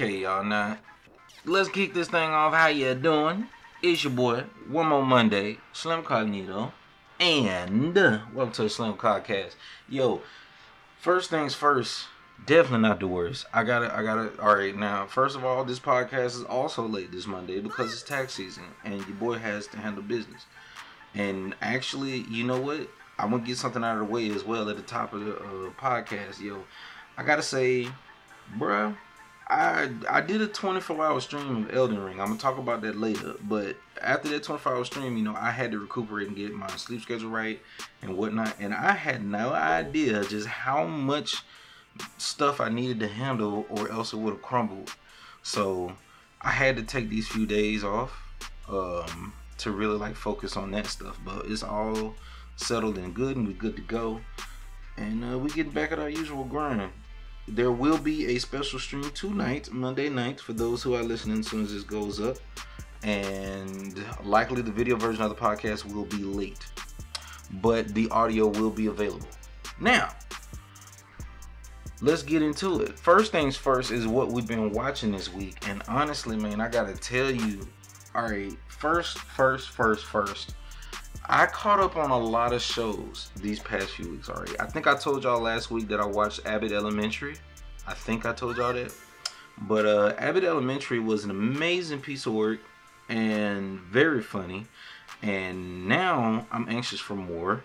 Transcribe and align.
Okay, 0.00 0.18
y'all. 0.18 0.44
Now, 0.44 0.78
let's 1.44 1.68
kick 1.68 1.92
this 1.92 2.06
thing 2.06 2.30
off. 2.30 2.54
How 2.54 2.68
you 2.68 2.94
doing? 2.94 3.48
It's 3.82 4.04
your 4.04 4.12
boy. 4.12 4.44
One 4.68 4.86
more 4.86 5.04
Monday, 5.04 5.58
Slim 5.72 6.04
Cognito, 6.04 6.70
and 7.18 7.98
uh, 7.98 8.20
welcome 8.32 8.52
to 8.52 8.62
the 8.62 8.70
Slim 8.70 8.94
Podcast. 8.94 9.56
Yo, 9.88 10.20
first 11.00 11.30
things 11.30 11.56
first. 11.56 12.06
Definitely 12.46 12.88
not 12.88 13.00
the 13.00 13.08
worst. 13.08 13.46
I 13.52 13.64
gotta, 13.64 13.92
I 13.92 14.04
gotta. 14.04 14.40
All 14.40 14.54
right, 14.54 14.76
now, 14.76 15.06
first 15.06 15.34
of 15.34 15.44
all, 15.44 15.64
this 15.64 15.80
podcast 15.80 16.36
is 16.36 16.44
also 16.44 16.86
late 16.86 17.10
this 17.10 17.26
Monday 17.26 17.58
because 17.58 17.92
it's 17.92 18.04
tax 18.04 18.34
season, 18.34 18.66
and 18.84 19.04
your 19.08 19.16
boy 19.16 19.38
has 19.38 19.66
to 19.66 19.78
handle 19.78 20.04
business. 20.04 20.46
And 21.12 21.56
actually, 21.60 22.18
you 22.30 22.44
know 22.44 22.60
what? 22.60 22.88
I'm 23.18 23.32
gonna 23.32 23.42
get 23.42 23.56
something 23.56 23.82
out 23.82 23.94
of 24.00 24.06
the 24.06 24.14
way 24.14 24.30
as 24.30 24.44
well 24.44 24.70
at 24.70 24.76
the 24.76 24.82
top 24.84 25.12
of 25.12 25.24
the 25.24 25.34
uh, 25.38 25.70
podcast. 25.76 26.40
Yo, 26.40 26.62
I 27.16 27.24
gotta 27.24 27.42
say, 27.42 27.88
bruh, 28.56 28.96
I 29.48 29.90
I 30.08 30.20
did 30.20 30.42
a 30.42 30.46
24 30.46 31.04
hour 31.04 31.20
stream 31.20 31.64
of 31.64 31.74
Elden 31.74 31.98
Ring. 31.98 32.20
I'm 32.20 32.28
gonna 32.28 32.38
talk 32.38 32.58
about 32.58 32.82
that 32.82 32.96
later. 32.96 33.34
But 33.42 33.76
after 34.00 34.28
that 34.28 34.42
24 34.42 34.74
hour 34.74 34.84
stream, 34.84 35.16
you 35.16 35.24
know, 35.24 35.34
I 35.34 35.50
had 35.50 35.72
to 35.72 35.78
recuperate 35.78 36.28
and 36.28 36.36
get 36.36 36.52
my 36.52 36.68
sleep 36.76 37.00
schedule 37.00 37.30
right 37.30 37.60
and 38.02 38.16
whatnot. 38.16 38.56
And 38.60 38.74
I 38.74 38.92
had 38.92 39.24
no 39.24 39.52
idea 39.52 40.24
just 40.24 40.46
how 40.46 40.84
much 40.86 41.42
stuff 42.18 42.60
I 42.60 42.68
needed 42.68 43.00
to 43.00 43.08
handle, 43.08 43.66
or 43.70 43.90
else 43.90 44.12
it 44.12 44.16
would 44.16 44.34
have 44.34 44.42
crumbled. 44.42 44.94
So 45.42 45.94
I 46.42 46.50
had 46.50 46.76
to 46.76 46.82
take 46.82 47.08
these 47.08 47.26
few 47.26 47.46
days 47.46 47.82
off 47.82 48.12
um, 48.68 49.32
to 49.58 49.70
really 49.70 49.96
like 49.96 50.14
focus 50.14 50.56
on 50.56 50.70
that 50.72 50.86
stuff. 50.86 51.18
But 51.24 51.46
it's 51.46 51.62
all 51.62 52.14
settled 52.56 52.98
and 52.98 53.14
good, 53.14 53.36
and 53.36 53.46
we're 53.46 53.54
good 53.54 53.76
to 53.76 53.82
go. 53.82 54.20
And 54.98 55.24
uh, 55.24 55.38
we 55.38 55.48
getting 55.50 55.72
back 55.72 55.92
at 55.92 55.98
our 55.98 56.10
usual 56.10 56.44
grind. 56.44 56.90
There 57.50 57.72
will 57.72 57.96
be 57.96 58.36
a 58.36 58.38
special 58.38 58.78
stream 58.78 59.10
tonight, 59.12 59.72
Monday 59.72 60.10
night, 60.10 60.38
for 60.38 60.52
those 60.52 60.82
who 60.82 60.94
are 60.94 61.02
listening 61.02 61.38
as 61.38 61.48
soon 61.48 61.64
as 61.64 61.72
this 61.72 61.82
goes 61.82 62.20
up. 62.20 62.36
And 63.02 64.04
likely 64.22 64.60
the 64.60 64.70
video 64.70 64.96
version 64.96 65.22
of 65.22 65.30
the 65.30 65.34
podcast 65.34 65.90
will 65.90 66.04
be 66.04 66.18
late, 66.18 66.66
but 67.62 67.88
the 67.94 68.10
audio 68.10 68.48
will 68.48 68.70
be 68.70 68.86
available. 68.86 69.28
Now, 69.80 70.10
let's 72.02 72.22
get 72.22 72.42
into 72.42 72.82
it. 72.82 72.98
First 72.98 73.32
things 73.32 73.56
first 73.56 73.92
is 73.92 74.06
what 74.06 74.28
we've 74.28 74.46
been 74.46 74.70
watching 74.72 75.12
this 75.12 75.32
week. 75.32 75.66
And 75.66 75.82
honestly, 75.88 76.36
man, 76.36 76.60
I 76.60 76.68
gotta 76.68 76.94
tell 76.94 77.30
you, 77.30 77.66
all 78.14 78.24
right, 78.24 78.52
first, 78.68 79.18
first, 79.18 79.70
first, 79.70 80.04
first. 80.04 80.54
I 81.30 81.44
caught 81.44 81.78
up 81.78 81.96
on 81.96 82.10
a 82.10 82.18
lot 82.18 82.54
of 82.54 82.62
shows 82.62 83.30
these 83.36 83.60
past 83.60 83.90
few 83.90 84.10
weeks 84.12 84.30
already. 84.30 84.58
I 84.58 84.64
think 84.64 84.86
I 84.86 84.96
told 84.96 85.24
y'all 85.24 85.40
last 85.40 85.70
week 85.70 85.88
that 85.88 86.00
I 86.00 86.06
watched 86.06 86.40
Abbott 86.46 86.72
Elementary. 86.72 87.36
I 87.86 87.92
think 87.92 88.24
I 88.24 88.32
told 88.32 88.56
y'all 88.56 88.72
that. 88.72 88.94
But 89.60 89.84
uh, 89.84 90.14
Abbott 90.16 90.44
Elementary 90.44 91.00
was 91.00 91.24
an 91.24 91.30
amazing 91.30 92.00
piece 92.00 92.24
of 92.24 92.32
work 92.32 92.60
and 93.10 93.78
very 93.80 94.22
funny. 94.22 94.66
And 95.20 95.86
now 95.86 96.46
I'm 96.50 96.66
anxious 96.70 96.98
for 97.00 97.14
more. 97.14 97.62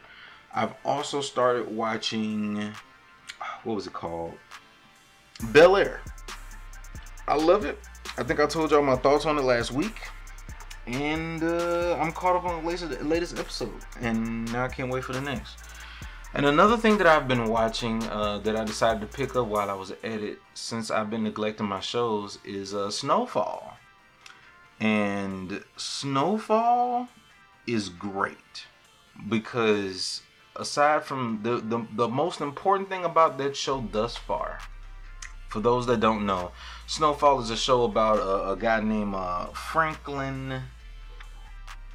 I've 0.53 0.73
also 0.83 1.21
started 1.21 1.73
watching, 1.73 2.73
what 3.63 3.75
was 3.75 3.87
it 3.87 3.93
called? 3.93 4.33
Bel 5.51 5.77
Air. 5.77 6.01
I 7.29 7.37
love 7.37 7.63
it. 7.63 7.79
I 8.17 8.23
think 8.23 8.41
I 8.41 8.45
told 8.45 8.71
y'all 8.71 8.81
my 8.81 8.97
thoughts 8.97 9.25
on 9.25 9.37
it 9.37 9.43
last 9.43 9.71
week 9.71 10.01
and 10.87 11.43
uh, 11.43 11.97
I'm 11.99 12.11
caught 12.11 12.35
up 12.35 12.45
on 12.45 12.61
the 12.63 12.69
latest, 12.69 13.01
latest 13.01 13.39
episode, 13.39 13.73
and 14.01 14.51
now 14.51 14.65
I 14.65 14.67
can't 14.67 14.89
wait 14.89 15.03
for 15.03 15.13
the 15.13 15.21
next. 15.21 15.57
And 16.33 16.45
another 16.45 16.77
thing 16.77 16.97
that 16.97 17.05
I've 17.05 17.27
been 17.27 17.45
watching 17.45 18.03
uh, 18.05 18.39
that 18.39 18.55
I 18.55 18.63
decided 18.63 19.01
to 19.01 19.17
pick 19.17 19.35
up 19.35 19.47
while 19.47 19.69
I 19.69 19.73
was 19.73 19.91
at 19.91 19.99
it, 20.03 20.39
since 20.55 20.89
I've 20.89 21.09
been 21.09 21.23
neglecting 21.23 21.67
my 21.67 21.79
shows, 21.79 22.39
is 22.43 22.73
uh, 22.73 22.89
Snowfall. 22.89 23.77
And 24.79 25.63
Snowfall 25.77 27.07
is 27.67 27.89
great 27.89 28.65
because 29.29 30.21
aside 30.55 31.03
from 31.03 31.39
the, 31.43 31.57
the 31.57 31.85
the 31.95 32.07
most 32.07 32.41
important 32.41 32.89
thing 32.89 33.05
about 33.05 33.37
that 33.37 33.55
show 33.55 33.87
thus 33.91 34.17
far, 34.17 34.59
for 35.49 35.59
those 35.59 35.85
that 35.85 35.99
don't 35.99 36.25
know, 36.25 36.51
Snowfall 36.87 37.39
is 37.39 37.49
a 37.49 37.57
show 37.57 37.83
about 37.83 38.17
a, 38.17 38.51
a 38.51 38.57
guy 38.57 38.81
named 38.81 39.15
uh, 39.15 39.45
Franklin. 39.47 40.61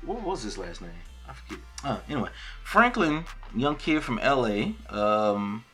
What 0.04 0.22
was 0.22 0.42
his 0.42 0.56
last 0.56 0.80
name? 0.80 0.90
I 1.28 1.34
forget. 1.34 1.58
Uh, 1.84 1.98
anyway, 2.08 2.30
Franklin, 2.64 3.24
young 3.54 3.76
kid 3.76 4.02
from 4.02 4.16
LA, 4.16 4.72
um, 4.88 5.64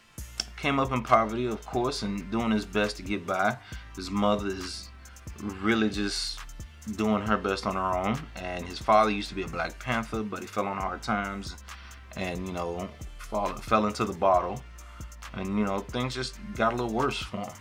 came 0.57 0.81
up 0.81 0.93
in 0.93 1.03
poverty, 1.03 1.47
of 1.47 1.65
course, 1.65 2.03
and 2.03 2.31
doing 2.31 2.51
his 2.51 2.65
best 2.65 2.97
to 2.97 3.03
get 3.03 3.27
by. 3.27 3.57
His 3.95 4.11
mother 4.11 4.49
is 4.49 4.89
really 5.41 5.91
just 5.91 6.39
doing 6.97 7.23
her 7.23 7.37
best 7.37 7.67
on 7.67 7.75
her 7.77 7.97
own, 7.97 8.19
and 8.37 8.67
his 8.67 8.79
father 8.79 9.11
used 9.11 9.29
to 9.29 9.35
be 9.35 9.43
a 9.43 9.49
Black 9.49 9.79
Panther, 9.79 10.23
but 10.23 10.41
he 10.41 10.47
fell 10.47 10.67
on 10.67 10.77
hard 10.77 11.03
times, 11.03 11.57
and 12.17 12.47
you 12.47 12.53
know, 12.53 12.89
fall, 13.19 13.55
fell 13.55 13.87
into 13.87 14.05
the 14.05 14.13
bottle, 14.13 14.63
and 15.35 15.59
you 15.59 15.65
know, 15.65 15.79
things 15.79 16.15
just 16.15 16.39
got 16.55 16.73
a 16.73 16.77
little 16.77 16.93
worse 16.93 17.19
for 17.19 17.39
him. 17.39 17.53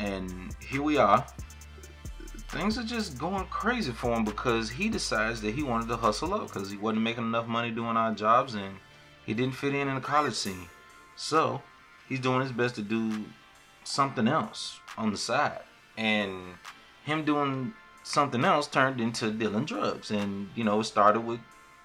And 0.00 0.56
here 0.66 0.82
we 0.82 0.96
are. 0.96 1.24
Things 2.48 2.78
are 2.78 2.82
just 2.82 3.18
going 3.18 3.46
crazy 3.46 3.92
for 3.92 4.12
him 4.12 4.24
because 4.24 4.70
he 4.70 4.88
decides 4.88 5.40
that 5.42 5.54
he 5.54 5.62
wanted 5.62 5.88
to 5.88 5.96
hustle 5.96 6.32
up 6.32 6.48
because 6.48 6.70
he 6.70 6.78
wasn't 6.78 7.02
making 7.02 7.24
enough 7.24 7.46
money 7.46 7.70
doing 7.70 7.96
odd 7.96 8.16
jobs 8.16 8.54
and 8.54 8.76
he 9.26 9.34
didn't 9.34 9.54
fit 9.54 9.74
in 9.74 9.88
in 9.88 9.94
the 9.94 10.00
college 10.00 10.34
scene. 10.34 10.66
So 11.16 11.62
he's 12.08 12.18
doing 12.18 12.40
his 12.40 12.50
best 12.50 12.76
to 12.76 12.82
do 12.82 13.24
something 13.84 14.26
else 14.26 14.80
on 14.96 15.12
the 15.12 15.18
side. 15.18 15.60
And 15.98 16.54
him 17.04 17.24
doing 17.26 17.74
something 18.02 18.42
else 18.42 18.66
turned 18.66 19.02
into 19.02 19.30
dealing 19.30 19.66
drugs. 19.66 20.10
And, 20.10 20.48
you 20.54 20.64
know, 20.64 20.80
it 20.80 20.84
started 20.84 21.20
with, 21.20 21.40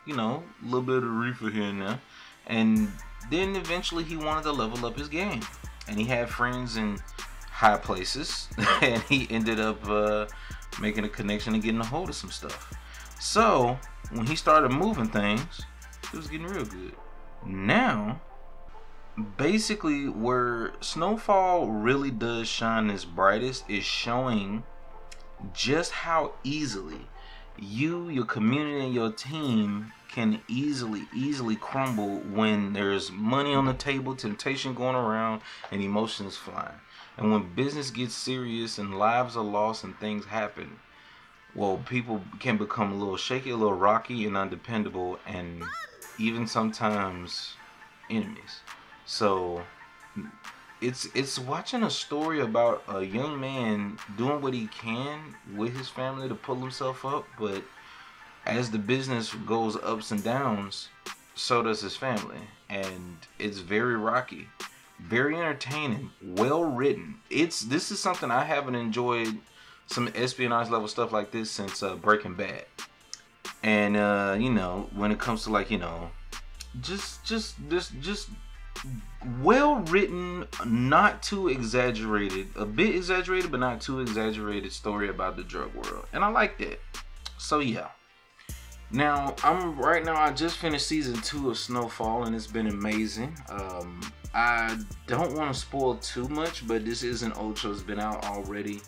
you 0.08 0.16
know, 0.16 0.42
a 0.62 0.66
little 0.66 0.82
bit 0.82 1.04
of 1.04 1.04
reefer 1.04 1.50
here 1.50 1.64
and 1.64 1.82
there. 1.82 2.00
And 2.48 2.92
then 3.30 3.58
eventually 3.58 4.06
he 4.06 4.16
wanted 4.16 4.44
to 4.44 4.54
level 4.54 4.86
up 4.86 4.98
his 4.98 5.10
game. 5.10 5.42
And 5.90 6.00
he 6.00 6.06
had 6.06 6.30
friends 6.30 6.78
in 6.78 6.98
high 7.56 7.78
places, 7.78 8.50
and 8.82 9.02
he 9.04 9.28
ended 9.30 9.62
up 9.62 9.88
uh, 9.88 10.26
making 10.82 11.06
a 11.06 11.10
connection 11.10 11.54
and 11.54 11.64
getting 11.64 11.80
a 11.80 11.86
hold 11.86 12.10
of 12.10 12.16
some 12.16 12.30
stuff. 12.30 12.74
So 13.18 13.80
when 14.12 14.28
he 14.28 14.36
started 14.36 14.74
moving 14.74 15.08
things, 15.08 15.62
it 16.04 16.18
was 16.18 16.28
getting 16.28 16.48
real 16.48 16.66
good. 16.66 16.94
Now, 17.46 18.20
basically, 19.38 20.10
where 20.10 20.74
Snowfall 20.82 21.70
really 21.70 22.12
does 22.12 22.50
shine 22.50 22.90
its 22.90 23.06
brightest 23.06 23.70
is 23.70 23.86
showing 23.86 24.64
just 25.54 25.92
how 25.94 26.34
easily 26.44 27.08
you, 27.58 28.10
your 28.10 28.26
community, 28.26 28.84
and 28.84 28.94
your 28.94 29.14
team 29.14 29.94
can 30.12 30.42
easily, 30.50 31.04
easily 31.16 31.56
crumble 31.56 32.18
when 32.20 32.74
there's 32.74 33.12
money 33.12 33.54
on 33.54 33.66
the 33.66 33.74
table, 33.74 34.14
temptation 34.14 34.74
going 34.74 34.96
around, 34.96 35.42
and 35.72 35.82
emotions 35.82 36.36
flying. 36.36 36.80
And 37.18 37.32
when 37.32 37.54
business 37.54 37.92
gets 37.92 38.14
serious 38.14 38.78
and 38.78 39.00
lives 39.00 39.38
are 39.38 39.44
lost 39.44 39.84
and 39.84 39.98
things 40.00 40.26
happen, 40.26 40.80
well, 41.54 41.82
people 41.88 42.22
can 42.40 42.58
become 42.58 42.92
a 42.92 42.96
little 42.96 43.16
shaky, 43.16 43.52
a 43.52 43.56
little 43.56 43.78
rocky, 43.78 44.26
and 44.26 44.36
undependable, 44.36 45.20
and 45.26 45.64
even 46.20 46.48
sometimes 46.48 47.54
enemies. 48.10 48.60
So 49.06 49.64
it's 50.82 51.08
it's 51.16 51.40
watching 51.40 51.84
a 51.84 51.90
story 51.90 52.42
about 52.42 52.84
a 52.90 53.02
young 53.02 53.40
man 53.40 53.98
doing 54.18 54.42
what 54.42 54.54
he 54.54 54.68
can 54.68 55.36
with 55.56 55.76
his 55.78 55.88
family 55.88 56.28
to 56.28 56.36
pull 56.36 56.56
himself 56.56 57.06
up, 57.06 57.26
but 57.40 57.64
as 58.46 58.70
the 58.72 58.78
business 58.78 59.34
goes 59.34 59.78
ups 59.78 60.12
and 60.12 60.24
downs, 60.24 60.90
so 61.34 61.64
does 61.64 61.82
his 61.82 61.96
family, 61.96 62.42
and 62.70 63.18
it's 63.40 63.60
very 63.60 63.96
rocky 63.96 64.50
very 65.00 65.36
entertaining, 65.36 66.12
well 66.22 66.64
written. 66.64 67.16
It's 67.30 67.62
this 67.62 67.92
is 67.92 68.00
something 68.00 68.32
I 68.32 68.44
haven't 68.44 68.76
enjoyed 68.76 69.38
some 69.88 70.10
espionage 70.16 70.70
level 70.70 70.88
stuff 70.88 71.12
like 71.12 71.32
this 71.32 71.52
since 71.52 71.84
uh, 71.84 71.96
Breaking 71.96 72.36
Bad. 72.36 72.66
And 73.64 73.98
uh, 73.98 74.36
you 74.40 74.50
know, 74.50 74.90
when 74.96 75.12
it 75.12 75.20
comes 75.20 75.44
to 75.44 75.52
like 75.52 75.72
you 75.72 75.78
know, 75.78 76.12
just 76.82 77.24
just 77.24 77.56
just 77.70 78.00
just 78.00 78.30
well 79.42 79.78
written, 79.82 80.46
not 80.66 81.24
too 81.24 81.48
exaggerated, 81.48 82.48
a 82.56 82.66
bit 82.66 82.96
exaggerated 82.96 83.52
but 83.52 83.60
not 83.60 83.82
too 83.82 84.00
exaggerated 84.00 84.72
story 84.72 85.10
about 85.10 85.38
the 85.38 85.44
drug 85.44 85.74
world, 85.74 86.06
and 86.14 86.24
I 86.24 86.30
like 86.30 86.58
that. 86.60 86.80
So 87.38 87.60
yeah. 87.60 87.88
Now 88.92 89.36
I'm 89.44 89.78
right 89.78 90.06
now. 90.06 90.16
I 90.16 90.32
just 90.32 90.58
finished 90.58 90.88
season 90.88 91.16
two 91.22 91.50
of 91.50 91.58
Snowfall, 91.58 92.26
and 92.26 92.36
it's 92.36 92.48
been 92.48 92.68
amazing. 92.68 93.36
Um, 93.50 94.00
I 94.36 94.78
don't 95.08 95.34
want 95.34 95.54
to 95.54 95.60
spoil 95.60 95.96
too 95.96 96.28
much, 96.28 96.68
but 96.68 96.84
this 96.84 97.04
is 97.04 97.24
an 97.24 97.32
show. 97.56 97.72
It's 97.72 97.82
been 97.82 98.02
out 98.02 98.26
already. 98.26 98.82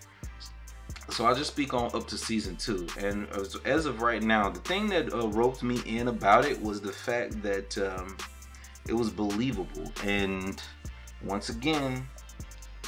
So 1.09 1.25
I'll 1.25 1.35
just 1.35 1.51
speak 1.51 1.73
on 1.73 1.85
up 1.95 2.05
to 2.07 2.17
season 2.17 2.57
two. 2.57 2.85
And 2.99 3.29
as, 3.29 3.55
as 3.63 3.85
of 3.85 4.01
right 4.01 4.21
now, 4.21 4.49
the 4.49 4.59
thing 4.59 4.88
that 4.89 5.13
uh, 5.13 5.29
roped 5.29 5.63
me 5.63 5.79
in 5.85 6.09
about 6.09 6.44
it 6.44 6.61
was 6.61 6.81
the 6.81 6.91
fact 6.91 7.41
that 7.44 7.77
um, 7.77 8.17
it 8.89 8.94
was 8.94 9.09
believable. 9.09 9.89
And 10.03 10.61
once 11.23 11.47
again, 11.47 12.05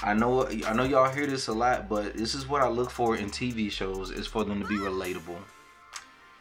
I 0.04 0.14
know 0.14 0.46
I 0.46 0.74
know 0.74 0.84
y'all 0.84 1.10
hear 1.10 1.28
this 1.28 1.48
a 1.48 1.54
lot, 1.54 1.88
but 1.88 2.14
this 2.16 2.36
is 2.36 2.46
what 2.46 2.62
I 2.62 2.68
look 2.68 2.92
for 2.92 3.16
in 3.16 3.30
TV 3.30 3.72
shows 3.72 4.12
is 4.12 4.28
for 4.28 4.44
them 4.44 4.62
to 4.62 4.68
be 4.68 4.76
relatable. 4.76 5.40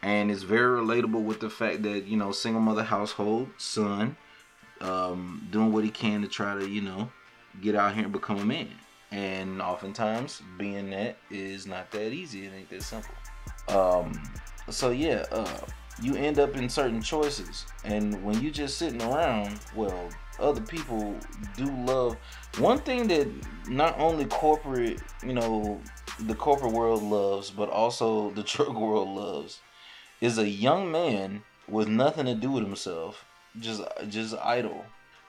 And 0.01 0.29
it's 0.29 0.43
very 0.43 0.81
relatable 0.81 1.23
with 1.23 1.39
the 1.39 1.49
fact 1.49 1.83
that, 1.83 2.07
you 2.07 2.17
know, 2.17 2.33
single 2.33 2.61
mother 2.61 2.83
household, 2.83 3.49
son, 3.57 4.17
um, 4.81 5.47
doing 5.51 5.71
what 5.71 5.83
he 5.83 5.89
can 5.89 6.21
to 6.21 6.27
try 6.27 6.57
to, 6.57 6.67
you 6.67 6.81
know, 6.81 7.09
get 7.61 7.75
out 7.75 7.93
here 7.93 8.03
and 8.03 8.13
become 8.13 8.37
a 8.37 8.45
man. 8.45 8.69
And 9.11 9.61
oftentimes 9.61 10.41
being 10.57 10.91
that 10.91 11.17
is 11.31 11.65
not 11.65 11.91
that 11.91 12.11
easy. 12.11 12.45
It 12.45 12.53
ain't 12.55 12.69
that 12.69 12.83
simple. 12.83 13.15
Um, 13.67 14.13
so 14.69 14.91
yeah, 14.91 15.25
uh, 15.31 15.59
you 16.01 16.15
end 16.15 16.39
up 16.39 16.55
in 16.55 16.69
certain 16.69 17.01
choices. 17.01 17.65
And 17.83 18.23
when 18.23 18.41
you 18.41 18.51
just 18.51 18.77
sitting 18.77 19.01
around, 19.01 19.59
well, 19.75 20.09
other 20.39 20.61
people 20.61 21.15
do 21.57 21.65
love 21.85 22.15
one 22.57 22.79
thing 22.79 23.07
that 23.07 23.27
not 23.67 23.97
only 23.99 24.25
corporate, 24.25 25.01
you 25.25 25.33
know, 25.33 25.81
the 26.21 26.35
corporate 26.35 26.73
world 26.73 27.03
loves, 27.03 27.51
but 27.51 27.69
also 27.69 28.31
the 28.31 28.43
drug 28.43 28.75
world 28.75 29.09
loves, 29.09 29.59
is 30.21 30.37
a 30.37 30.47
young 30.47 30.91
man 30.91 31.43
with 31.67 31.87
nothing 31.87 32.25
to 32.25 32.35
do 32.35 32.51
with 32.51 32.63
himself, 32.63 33.25
just 33.57 33.81
just 34.07 34.35
idle, 34.35 34.85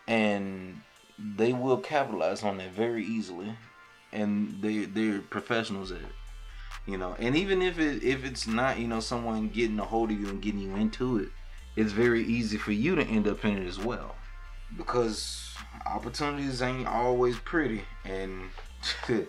and 0.06 0.80
they 1.18 1.52
will 1.52 1.78
capitalize 1.78 2.42
on 2.42 2.58
that 2.58 2.72
very 2.72 3.04
easily, 3.04 3.54
and 4.12 4.60
they 4.60 4.84
they're 4.84 5.20
professionals 5.20 5.92
at 5.92 6.00
it 6.00 6.12
you 6.86 6.96
know? 6.96 7.14
And 7.18 7.36
even 7.36 7.60
if 7.62 7.78
it 7.78 8.02
if 8.02 8.24
it's 8.24 8.46
not 8.46 8.78
you 8.78 8.88
know 8.88 9.00
someone 9.00 9.48
getting 9.48 9.78
a 9.78 9.84
hold 9.84 10.10
of 10.10 10.18
you 10.18 10.28
and 10.28 10.40
getting 10.40 10.60
you 10.60 10.76
into 10.76 11.18
it 11.18 11.28
it's 11.76 11.92
very 11.92 12.24
easy 12.24 12.56
for 12.56 12.72
you 12.72 12.94
to 12.96 13.04
end 13.04 13.28
up 13.28 13.44
in 13.44 13.58
it 13.58 13.66
as 13.66 13.78
well. 13.78 14.14
Because 14.76 15.54
opportunities 15.86 16.62
ain't 16.62 16.86
always 16.86 17.38
pretty. 17.38 17.82
And 18.04 18.42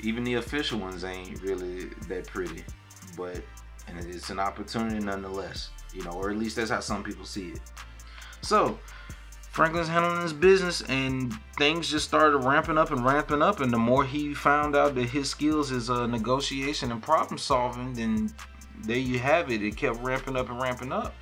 even 0.00 0.24
the 0.24 0.34
official 0.34 0.78
ones 0.78 1.04
ain't 1.04 1.40
really 1.42 1.90
that 2.08 2.26
pretty. 2.26 2.64
But 3.16 3.42
and 3.86 3.98
it's 3.98 4.30
an 4.30 4.38
opportunity 4.38 4.98
nonetheless 5.04 5.70
you 5.92 6.02
know? 6.04 6.12
Or 6.12 6.30
at 6.30 6.38
least 6.38 6.56
that's 6.56 6.70
how 6.70 6.80
some 6.80 7.02
people 7.02 7.26
see 7.26 7.50
it 7.50 7.60
so 8.42 8.78
Franklin's 9.52 9.88
handling 9.88 10.22
his 10.22 10.32
business 10.32 10.82
and 10.88 11.34
things 11.58 11.90
just 11.90 12.06
started 12.08 12.38
ramping 12.38 12.78
up 12.78 12.90
and 12.90 13.04
ramping 13.04 13.42
up. 13.42 13.60
And 13.60 13.72
the 13.72 13.78
more 13.78 14.04
he 14.04 14.34
found 14.34 14.74
out 14.74 14.94
that 14.94 15.10
his 15.10 15.28
skills 15.28 15.70
is 15.70 15.90
uh, 15.90 16.06
negotiation 16.06 16.90
and 16.90 17.02
problem 17.02 17.36
solving, 17.38 17.92
then 17.92 18.32
there 18.84 18.96
you 18.96 19.18
have 19.18 19.50
it. 19.50 19.62
It 19.62 19.76
kept 19.76 20.00
ramping 20.00 20.36
up 20.36 20.48
and 20.48 20.60
ramping 20.60 20.90
up. 20.90 21.14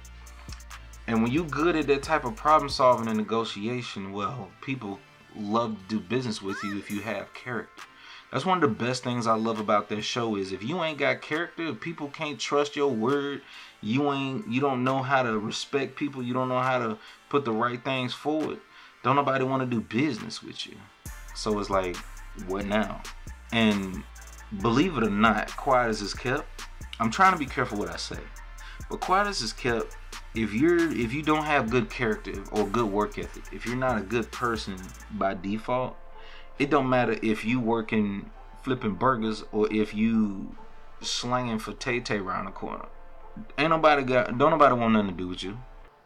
And 1.09 1.23
when 1.23 1.33
you 1.33 1.43
good 1.43 1.75
at 1.75 1.89
that 1.89 2.05
type 2.05 2.25
of 2.25 2.37
problem 2.37 2.69
solving 2.69 3.09
and 3.09 3.19
negotiation, 3.19 4.13
well, 4.13 4.49
people 4.61 5.01
love 5.35 5.77
to 5.77 5.97
do 5.97 6.01
business 6.01 6.41
with 6.41 6.63
you 6.63 6.79
if 6.79 6.89
you 6.89 7.01
have 7.01 7.35
character. 7.35 7.83
That's 8.31 8.47
one 8.47 8.63
of 8.63 8.63
the 8.63 8.85
best 8.85 9.03
things 9.03 9.27
I 9.27 9.35
love 9.35 9.59
about 9.59 9.89
that 9.89 10.03
show 10.03 10.37
is 10.37 10.53
if 10.53 10.63
you 10.63 10.85
ain't 10.85 10.99
got 10.99 11.21
character, 11.21 11.67
if 11.67 11.81
people 11.81 12.09
can't 12.09 12.39
trust 12.39 12.77
your 12.77 12.93
word, 12.93 13.43
you 13.83 14.13
ain't 14.13 14.49
you 14.49 14.61
don't 14.61 14.85
know 14.85 15.03
how 15.03 15.23
to 15.23 15.39
respect 15.39 15.97
people, 15.97 16.23
you 16.23 16.35
don't 16.35 16.49
know 16.49 16.61
how 16.61 16.79
to 16.79 16.99
put 17.29 17.45
the 17.45 17.53
right 17.53 17.83
things 17.85 18.13
forward, 18.13 18.59
don't 19.03 19.17
nobody 19.17 19.45
want 19.45 19.63
to 19.63 19.67
do 19.67 19.81
business 19.81 20.43
with 20.43 20.67
you. 20.67 20.77
So 21.35 21.59
it's 21.59 21.71
like, 21.71 21.97
what 22.47 22.67
now? 22.67 23.03
And 23.53 24.03
believe 24.61 24.97
it 24.97 25.05
or 25.05 25.11
not, 25.11 25.57
quiet 25.57 25.89
as 25.89 26.03
is 26.03 26.15
kept. 26.15 26.67
I'm 26.99 27.11
trying 27.11 27.33
to 27.33 27.39
be 27.39 27.47
careful 27.47 27.79
what 27.79 27.89
I 27.89 27.97
say, 27.97 28.19
but 28.91 29.01
quiet 29.01 29.29
as 29.29 29.41
is 29.41 29.53
kept. 29.53 29.97
If 30.35 30.53
you're 30.53 30.93
if 30.93 31.13
you 31.13 31.23
don't 31.23 31.45
have 31.45 31.71
good 31.71 31.91
character 31.91 32.45
or 32.53 32.67
good 32.67 32.91
work 32.91 33.19
ethic, 33.19 33.45
if 33.53 33.67
you're 33.67 33.77
not 33.77 33.99
a 33.99 34.03
good 34.03 34.31
person 34.31 34.77
by 35.13 35.35
default, 35.35 35.97
it 36.59 36.71
don't 36.71 36.89
matter 36.89 37.19
if 37.23 37.45
you 37.45 37.59
working 37.59 38.31
flipping 38.63 38.95
burgers 38.95 39.43
or 39.53 39.73
if 39.73 39.95
you 39.95 40.55
slanging 41.01 41.59
for 41.59 41.73
Tay 41.73 42.01
Tay 42.01 42.19
around 42.19 42.45
the 42.45 42.51
corner. 42.51 42.87
Ain't 43.59 43.71
nobody 43.71 44.03
got 44.03 44.37
don't 44.39 44.51
nobody 44.51 44.75
want 44.75 44.93
nothing 44.93 45.11
to 45.11 45.17
do 45.17 45.29
with 45.29 45.43
you. 45.43 45.59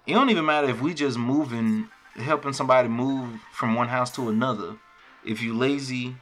It 0.06 0.14
don't 0.14 0.30
even 0.30 0.44
matter 0.44 0.68
if 0.68 0.80
we 0.80 0.92
just 0.94 1.16
moving, 1.16 1.88
helping 2.14 2.52
somebody 2.52 2.88
move 2.88 3.40
from 3.52 3.74
one 3.74 3.88
house 3.88 4.14
to 4.16 4.28
another. 4.28 4.76
If 5.24 5.40
you 5.40 5.56
lazy, 5.56 6.16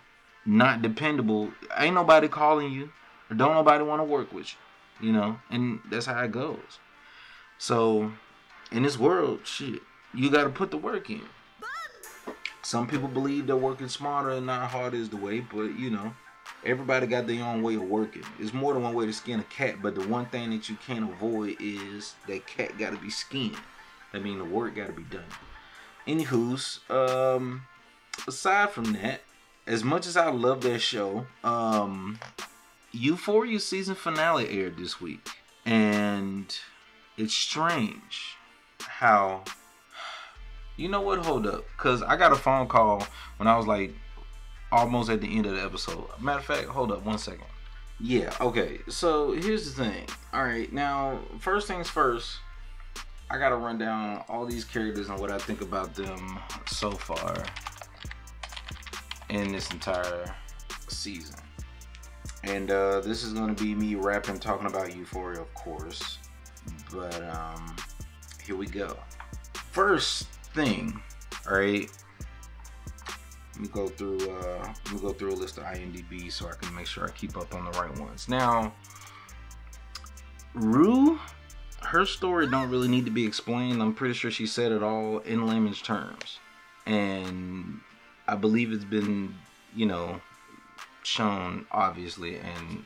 not 0.46 0.82
dependable, 0.82 1.52
ain't 1.76 1.94
nobody 1.94 2.28
calling 2.28 2.72
you. 2.72 2.92
Or 3.30 3.34
don't 3.34 3.54
nobody 3.54 3.82
want 3.82 4.00
to 4.00 4.04
work 4.04 4.32
with 4.32 4.52
you. 4.52 5.08
You 5.08 5.12
know, 5.12 5.38
and 5.50 5.80
that's 5.90 6.06
how 6.06 6.22
it 6.22 6.30
goes. 6.30 6.78
So, 7.58 8.12
in 8.70 8.84
this 8.84 8.98
world, 8.98 9.40
shit, 9.44 9.82
you 10.14 10.30
got 10.30 10.44
to 10.44 10.50
put 10.50 10.70
the 10.70 10.76
work 10.76 11.10
in. 11.10 11.22
Some 12.62 12.86
people 12.86 13.08
believe 13.08 13.48
they're 13.48 13.56
working 13.56 13.88
smarter 13.88 14.30
and 14.30 14.46
not 14.46 14.70
harder 14.70 14.96
is 14.96 15.08
the 15.08 15.16
way, 15.16 15.40
but 15.40 15.78
you 15.78 15.90
know, 15.90 16.14
everybody 16.64 17.06
got 17.06 17.26
their 17.26 17.44
own 17.44 17.62
way 17.62 17.74
of 17.74 17.82
working. 17.82 18.22
It's 18.38 18.52
more 18.52 18.74
than 18.74 18.82
one 18.82 18.94
way 18.94 19.06
to 19.06 19.12
skin 19.12 19.40
a 19.40 19.44
cat, 19.44 19.76
but 19.82 19.94
the 19.94 20.06
one 20.06 20.26
thing 20.26 20.50
that 20.50 20.68
you 20.68 20.76
can't 20.86 21.10
avoid 21.10 21.56
is 21.60 22.14
that 22.28 22.46
cat 22.46 22.78
got 22.78 22.92
to 22.92 22.98
be 22.98 23.10
skinned. 23.10 23.56
I 24.12 24.18
mean, 24.18 24.38
the 24.38 24.44
work 24.44 24.76
got 24.76 24.88
to 24.88 24.92
be 24.92 25.04
done. 25.04 25.24
Anywho's, 26.06 26.80
um, 26.90 27.62
aside 28.26 28.70
from 28.70 28.92
that, 28.94 29.22
as 29.66 29.84
much 29.84 30.06
as 30.06 30.16
I 30.16 30.30
love 30.30 30.62
that 30.62 30.80
show, 30.80 31.26
um, 31.44 32.18
Euphoria 32.92 33.60
season 33.60 33.94
finale 33.94 34.48
aired 34.48 34.76
this 34.76 35.00
week, 35.00 35.28
and 35.64 36.54
it's 37.16 37.34
strange 37.34 38.36
how. 38.80 39.44
You 40.74 40.88
know 40.88 41.02
what? 41.02 41.18
Hold 41.26 41.46
up, 41.46 41.66
cause 41.76 42.02
I 42.02 42.16
got 42.16 42.32
a 42.32 42.34
phone 42.34 42.66
call 42.66 43.06
when 43.36 43.46
I 43.46 43.58
was 43.58 43.66
like 43.66 43.92
almost 44.72 45.10
at 45.10 45.20
the 45.20 45.36
end 45.36 45.46
of 45.46 45.54
the 45.54 45.62
episode. 45.62 46.04
Matter 46.18 46.40
of 46.40 46.44
fact, 46.44 46.66
hold 46.66 46.90
up 46.90 47.04
one 47.04 47.18
second. 47.18 47.44
Yeah, 48.00 48.34
okay. 48.40 48.80
So 48.88 49.32
here's 49.32 49.72
the 49.72 49.84
thing. 49.84 50.06
All 50.32 50.42
right, 50.42 50.72
now 50.72 51.20
first 51.38 51.68
things 51.68 51.88
first. 51.88 52.38
I 53.30 53.38
gotta 53.38 53.56
run 53.56 53.78
down 53.78 54.24
all 54.28 54.44
these 54.44 54.64
characters 54.64 55.08
and 55.08 55.18
what 55.20 55.30
I 55.30 55.38
think 55.38 55.60
about 55.60 55.94
them 55.94 56.38
so 56.66 56.90
far 56.90 57.44
in 59.28 59.52
this 59.52 59.70
entire 59.70 60.34
season. 60.88 61.36
And 62.44 62.70
uh, 62.70 63.00
this 63.00 63.22
is 63.22 63.34
gonna 63.34 63.54
be 63.54 63.74
me 63.74 63.94
rapping, 63.94 64.40
talking 64.40 64.66
about 64.66 64.96
Euphoria, 64.96 65.40
of 65.40 65.54
course. 65.54 66.18
But 66.92 67.22
um, 67.30 67.76
here 68.44 68.56
we 68.56 68.66
go. 68.66 68.96
First 69.54 70.24
thing, 70.54 71.00
all 71.48 71.56
right. 71.56 71.88
Let 73.52 73.60
me 73.60 73.68
go 73.68 73.88
through. 73.88 74.18
Uh, 74.18 74.72
let 74.86 74.94
me 74.94 75.00
go 75.00 75.12
through 75.12 75.32
a 75.32 75.36
list 75.36 75.58
of 75.58 75.64
IMDb 75.64 76.32
so 76.32 76.48
I 76.48 76.54
can 76.54 76.74
make 76.74 76.86
sure 76.86 77.06
I 77.06 77.10
keep 77.10 77.36
up 77.36 77.54
on 77.54 77.64
the 77.64 77.78
right 77.78 77.96
ones. 77.98 78.28
Now, 78.28 78.72
Rue 80.54 81.18
her 81.84 82.06
story 82.06 82.46
don't 82.46 82.70
really 82.70 82.88
need 82.88 83.04
to 83.04 83.10
be 83.10 83.26
explained. 83.26 83.82
I'm 83.82 83.94
pretty 83.94 84.14
sure 84.14 84.30
she 84.30 84.46
said 84.46 84.72
it 84.72 84.82
all 84.82 85.18
in 85.18 85.46
layman's 85.46 85.82
terms. 85.82 86.38
And 86.86 87.80
I 88.26 88.36
believe 88.36 88.72
it's 88.72 88.84
been, 88.84 89.34
you 89.74 89.86
know, 89.86 90.20
shown 91.02 91.66
obviously 91.72 92.36
and 92.36 92.84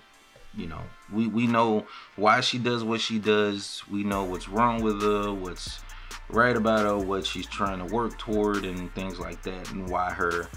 you 0.57 0.67
know, 0.67 0.81
we 1.13 1.27
we 1.27 1.47
know 1.47 1.87
why 2.17 2.41
she 2.41 2.57
does 2.57 2.83
what 2.83 3.01
she 3.01 3.19
does. 3.19 3.83
We 3.91 4.05
know 4.05 4.25
what's 4.25 4.49
wrong 4.49 4.83
with 4.83 5.03
her, 5.03 5.33
what's 5.33 5.81
right 6.29 6.57
about 6.57 6.81
her, 6.81 6.99
what 6.99 7.27
she's 7.27 7.47
trying 7.47 7.87
to 7.87 7.95
work 7.95 8.19
toward 8.19 8.65
and 8.65 8.93
things 8.95 9.19
like 9.19 9.43
that 9.43 9.71
and 9.71 9.89
why 9.89 10.11
her 10.11 10.49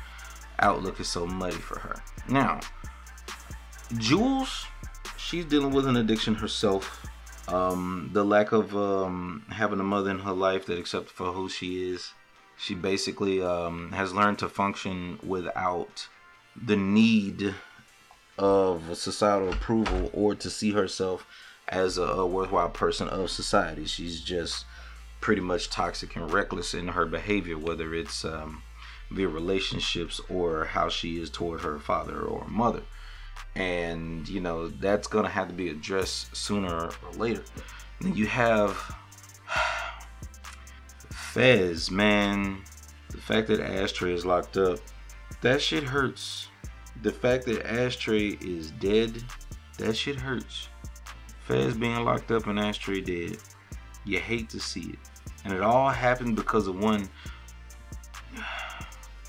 outlook 0.60 1.00
is 1.00 1.08
so 1.08 1.26
muddy 1.26 1.56
for 1.56 1.80
her. 1.80 2.02
Now, 2.28 2.60
Jules, 3.98 4.66
she's 5.18 5.46
dealing 5.46 5.72
with 5.72 5.88
an 5.88 5.98
addiction 5.98 6.36
herself 6.36 7.06
um, 7.54 8.10
the 8.14 8.24
lack 8.24 8.52
of 8.52 8.76
um, 8.76 9.44
having 9.50 9.80
a 9.80 9.84
mother 9.84 10.12
in 10.12 10.20
her 10.20 10.34
life 10.34 10.66
that 10.68 10.78
accepts 10.78 11.12
for 11.12 11.32
who 11.32 11.50
she 11.50 11.92
is. 11.92 12.14
She 12.58 12.76
basically 12.76 13.42
um, 13.42 13.92
has 13.94 14.14
learned 14.14 14.40
to 14.40 14.50
function 14.50 15.20
without 15.24 16.08
the 16.56 16.76
need 16.76 17.56
of 18.38 18.98
societal 18.98 19.50
approval 19.50 20.10
or 20.14 20.36
to 20.36 20.50
see 20.50 20.72
herself 20.72 21.26
as 21.68 21.98
a, 21.98 22.04
a 22.04 22.28
worthwhile 22.28 22.70
person 22.70 23.08
of 23.08 23.32
society. 23.32 23.86
She's 23.86 24.22
just 24.22 24.66
pretty 25.22 25.42
much 25.42 25.70
toxic 25.70 26.16
and 26.16 26.32
reckless 26.32 26.74
in 26.74 26.90
her 26.90 27.06
behavior, 27.06 27.58
whether 27.58 27.94
it's 27.94 28.24
um, 28.26 28.64
via 29.12 29.28
relationships 29.28 30.22
or 30.30 30.66
how 30.66 30.90
she 30.90 31.20
is 31.22 31.30
toward 31.30 31.62
her 31.62 31.80
father 31.80 32.20
or 32.20 32.48
mother 32.48 32.84
and 33.56 34.28
you 34.30 34.40
know 34.40 34.68
that's 34.68 35.08
gonna 35.08 35.30
have 35.30 35.48
to 35.48 35.54
be 35.54 35.70
addressed 35.70 36.36
sooner 36.36 36.86
or 36.86 37.12
later. 37.18 37.44
then 38.02 38.16
you 38.16 38.26
have 38.28 38.96
Fez, 41.12 41.92
man. 41.92 42.64
The 43.10 43.18
fact 43.18 43.48
that 43.48 43.60
Ashtray 43.60 44.14
is 44.14 44.26
locked 44.26 44.58
up, 44.58 44.80
that 45.42 45.62
shit 45.62 45.84
hurts. 45.84 46.48
The 47.02 47.12
fact 47.12 47.46
that 47.46 47.66
Ashtray 47.66 48.38
is 48.42 48.72
dead, 48.72 49.24
that 49.78 49.96
shit 49.96 50.16
hurts. 50.16 50.70
Fez 51.46 51.76
being 51.76 52.04
locked 52.04 52.32
up 52.32 52.48
and 52.48 52.60
Ashtray 52.60 53.02
dead, 53.02 53.38
you 54.06 54.20
hate 54.20 54.50
to 54.50 54.60
see 54.60 54.92
it. 54.92 55.00
And 55.44 55.54
it 55.54 55.62
all 55.62 55.90
happened 55.90 56.36
because 56.36 56.68
of 56.68 56.80
one 56.80 57.10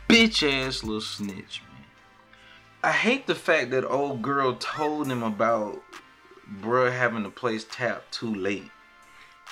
bitch 0.08 0.42
ass 0.42 0.82
little 0.82 1.00
snitch, 1.00 1.62
man. 1.68 1.84
I 2.82 2.92
hate 2.92 3.26
the 3.26 3.34
fact 3.34 3.70
that 3.70 3.84
old 3.84 4.22
girl 4.22 4.54
told 4.54 5.06
him 5.06 5.22
about 5.22 5.82
bruh 6.60 6.90
having 6.90 7.22
the 7.22 7.30
place 7.30 7.64
tapped 7.70 8.12
too 8.12 8.34
late. 8.34 8.70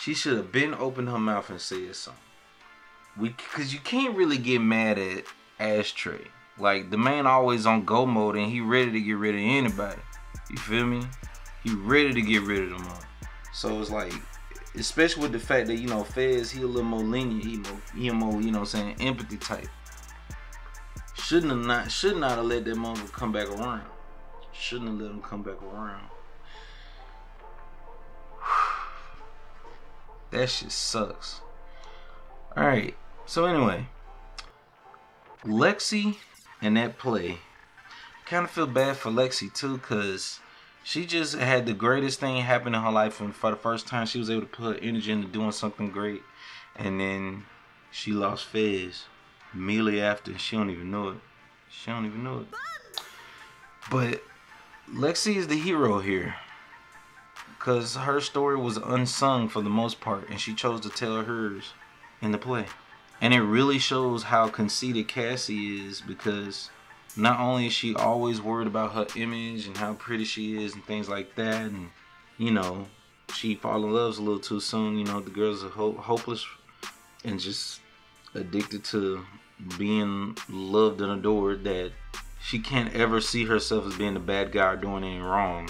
She 0.01 0.15
should 0.15 0.37
have 0.37 0.53
been 0.53 0.75
opened 0.75 1.09
her 1.09 1.19
mouth 1.19 1.51
and 1.51 1.61
said 1.61 1.95
something. 1.95 2.23
We, 3.17 3.31
cause 3.31 3.73
you 3.73 3.81
can't 3.81 4.17
really 4.17 4.39
get 4.39 4.61
mad 4.61 4.99
at 4.99 5.25
Ashtray. 5.59 6.27
Like 6.59 6.91
the 6.91 6.99
man 6.99 7.27
always 7.27 7.67
on 7.67 7.85
go 7.85 8.07
mode 8.07 8.37
and 8.37 8.51
he 8.51 8.61
ready 8.61 8.91
to 8.93 9.01
get 9.01 9.17
rid 9.17 9.35
of 9.35 9.41
anybody. 9.41 10.01
You 10.51 10.57
feel 10.57 10.87
me? 10.87 11.03
He 11.63 11.75
ready 11.75 12.13
to 12.15 12.23
get 12.23 12.43
rid 12.43 12.63
of 12.63 12.71
them 12.71 12.87
all. 12.87 13.03
So 13.53 13.81
it's 13.81 13.91
like, 13.91 14.13
especially 14.75 15.23
with 15.23 15.33
the 15.33 15.39
fact 15.39 15.67
that 15.69 15.77
you 15.77 15.89
know 15.89 16.05
Fez, 16.05 16.51
he 16.51 16.63
a 16.63 16.67
little 16.67 16.83
more 16.83 17.01
lenient, 17.01 17.45
he 17.45 17.57
more, 17.57 17.81
he 17.97 18.11
more, 18.11 18.41
you 18.41 18.51
know, 18.51 18.61
what 18.61 18.75
I'm 18.75 18.97
saying 18.97 18.97
empathy 19.01 19.37
type. 19.37 19.69
Shouldn't 21.17 21.51
have 21.51 21.67
not, 21.67 21.91
should 21.91 22.17
not 22.17 22.37
have 22.37 22.47
let 22.47 22.65
that 22.65 22.77
mother 22.77 23.03
come 23.13 23.33
back 23.33 23.49
around. 23.49 23.83
Shouldn't 24.53 24.89
have 24.89 25.01
let 25.01 25.11
him 25.11 25.21
come 25.21 25.43
back 25.43 25.63
around. 25.63 26.09
that 30.31 30.49
shit 30.49 30.73
sucks. 30.73 31.41
All 32.57 32.67
right. 32.67 32.97
So 33.27 33.45
anyway, 33.45 33.87
Lexi 35.45 36.17
and 36.63 36.77
that 36.77 36.99
play. 36.99 37.39
Kind 38.27 38.45
of 38.45 38.51
feel 38.51 38.67
bad 38.67 38.97
for 38.97 39.11
Lexi 39.11 39.53
too, 39.53 39.79
cause 39.79 40.41
she 40.89 41.05
just 41.05 41.35
had 41.35 41.67
the 41.67 41.75
greatest 41.75 42.19
thing 42.19 42.41
happen 42.41 42.75
in 42.75 42.83
her 42.83 42.91
life, 42.91 43.21
and 43.21 43.35
for 43.35 43.51
the 43.51 43.59
first 43.59 43.87
time, 43.87 44.07
she 44.07 44.19
was 44.19 44.31
able 44.31 44.41
to 44.41 44.47
put 44.47 44.83
energy 44.83 45.13
into 45.13 45.29
doing 45.29 45.53
something 45.53 45.91
great, 45.91 46.23
and 46.75 46.99
then 46.99 47.45
she 47.91 48.11
lost 48.11 48.47
Fez 48.47 49.05
immediately 49.53 50.01
after. 50.01 50.39
She 50.39 50.57
don't 50.57 50.71
even 50.71 50.91
know 50.91 51.11
it. 51.11 51.17
She 51.69 51.91
don't 51.91 52.07
even 52.07 52.25
know 52.25 52.39
it. 52.39 52.47
But 53.91 54.23
Lexi 54.91 55.37
is 55.37 55.49
the 55.49 55.59
hero 55.59 55.99
here. 55.99 56.37
Because 57.59 57.97
her 57.97 58.19
story 58.23 58.57
was 58.57 58.79
unsung 58.79 59.51
for 59.51 59.61
the 59.61 59.69
most 59.69 60.01
part, 60.01 60.31
and 60.31 60.41
she 60.41 60.55
chose 60.55 60.81
to 60.81 60.89
tell 60.89 61.23
hers 61.23 61.75
in 62.23 62.33
the 62.33 62.39
play. 62.39 62.65
And 63.21 63.35
it 63.35 63.43
really 63.43 63.79
shows 63.79 64.23
how 64.23 64.49
conceited 64.49 65.07
Cassie 65.07 65.87
is 65.87 66.01
because 66.01 66.71
not 67.19 67.41
only 67.41 67.67
is 67.67 67.73
she 67.73 67.95
always 67.95 68.41
worried 68.41 68.69
about 68.69 68.93
her 68.93 69.07
image 69.17 69.67
and 69.67 69.77
how 69.77 69.95
pretty 69.95 70.25
she 70.25 70.63
is 70.63 70.75
and 70.75 70.85
things 70.85 71.09
like 71.09 71.35
that, 71.35 71.63
and 71.63 71.91
you 72.39 72.53
know, 72.53 72.87
she 73.35 73.57
fall 73.57 73.85
in 73.85 73.93
love 73.93 74.19
a 74.19 74.23
little 74.23 74.41
too 74.41 74.61
soon. 74.61 74.97
You 74.97 75.05
know, 75.05 75.21
the 75.21 75.31
girls 75.31 75.65
are 75.65 75.69
ho- 75.69 75.93
hopeless 75.93 76.47
and 77.25 77.41
just 77.41 77.81
addicted 78.35 78.85
to 78.85 79.25
being 79.77 80.37
loved 80.49 81.01
and 81.01 81.11
adored 81.11 81.65
that 81.65 81.93
she 82.41 82.61
can't 82.61 82.95
ever 82.95 83.21
see 83.21 83.45
herself 83.45 83.87
as 83.87 83.97
being 83.97 84.15
the 84.15 84.21
bad 84.21 84.53
guy 84.53 84.73
or 84.73 84.77
doing 84.77 85.03
anything 85.03 85.23
wrong. 85.23 85.69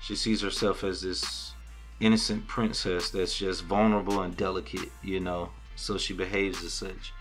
She 0.00 0.16
sees 0.16 0.40
herself 0.40 0.82
as 0.82 1.02
this 1.02 1.52
innocent 2.00 2.46
princess 2.46 3.10
that's 3.10 3.36
just 3.36 3.64
vulnerable 3.64 4.22
and 4.22 4.36
delicate, 4.36 4.90
you 5.02 5.20
know, 5.20 5.50
so 5.74 5.98
she 5.98 6.14
behaves 6.14 6.64
as 6.64 6.72
such. 6.72 7.12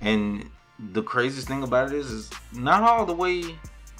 And 0.00 0.48
the 0.92 1.02
craziest 1.02 1.48
thing 1.48 1.62
about 1.62 1.92
it 1.92 1.98
is, 1.98 2.10
is 2.10 2.30
not 2.52 2.82
all 2.82 3.04
the 3.04 3.14
way 3.14 3.58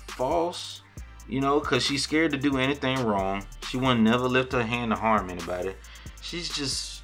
false, 0.09 0.83
you 1.29 1.41
know, 1.41 1.61
because 1.61 1.85
she's 1.85 2.03
scared 2.03 2.33
to 2.33 2.39
do 2.39 2.59
anything 2.59 3.05
wrong. 3.05 3.45
She 3.69 3.77
wouldn't 3.77 4.01
never 4.01 4.29
lift 4.29 4.53
her 4.53 4.63
hand 4.63 4.91
to 4.91 4.97
harm 4.97 5.31
anybody. 5.31 5.75
She's 6.21 6.49
just 6.49 7.03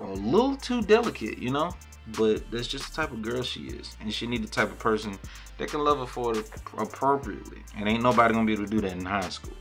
a 0.00 0.06
little 0.06 0.56
too 0.56 0.82
delicate, 0.82 1.38
you 1.38 1.50
know. 1.50 1.72
But 2.18 2.50
that's 2.50 2.66
just 2.66 2.90
the 2.90 3.02
type 3.02 3.12
of 3.12 3.22
girl 3.22 3.42
she 3.42 3.68
is, 3.68 3.96
and 4.00 4.12
she 4.12 4.26
need 4.26 4.42
the 4.42 4.48
type 4.48 4.70
of 4.70 4.78
person 4.78 5.16
that 5.58 5.68
can 5.68 5.80
love 5.80 5.98
her 5.98 6.06
for 6.06 6.36
it 6.36 6.50
appropriately. 6.76 7.62
And 7.76 7.88
ain't 7.88 8.02
nobody 8.02 8.34
gonna 8.34 8.46
be 8.46 8.54
able 8.54 8.64
to 8.64 8.70
do 8.70 8.80
that 8.80 8.92
in 8.92 9.04
high 9.04 9.28
school. 9.28 9.56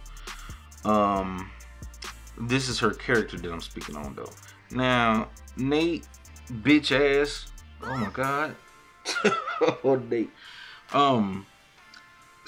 Um, 0.84 1.52
this 2.40 2.70
is 2.70 2.80
her 2.80 2.92
character 2.92 3.38
that 3.38 3.52
I'm 3.52 3.62
speaking 3.62 3.96
on, 3.96 4.16
though. 4.16 4.32
Now, 4.72 5.30
Nate 5.58 6.08
bitch 6.52 6.92
ass. 6.92 7.52
Oh 7.84 7.96
my 7.96 8.10
god. 8.10 8.56
Um 10.94 11.46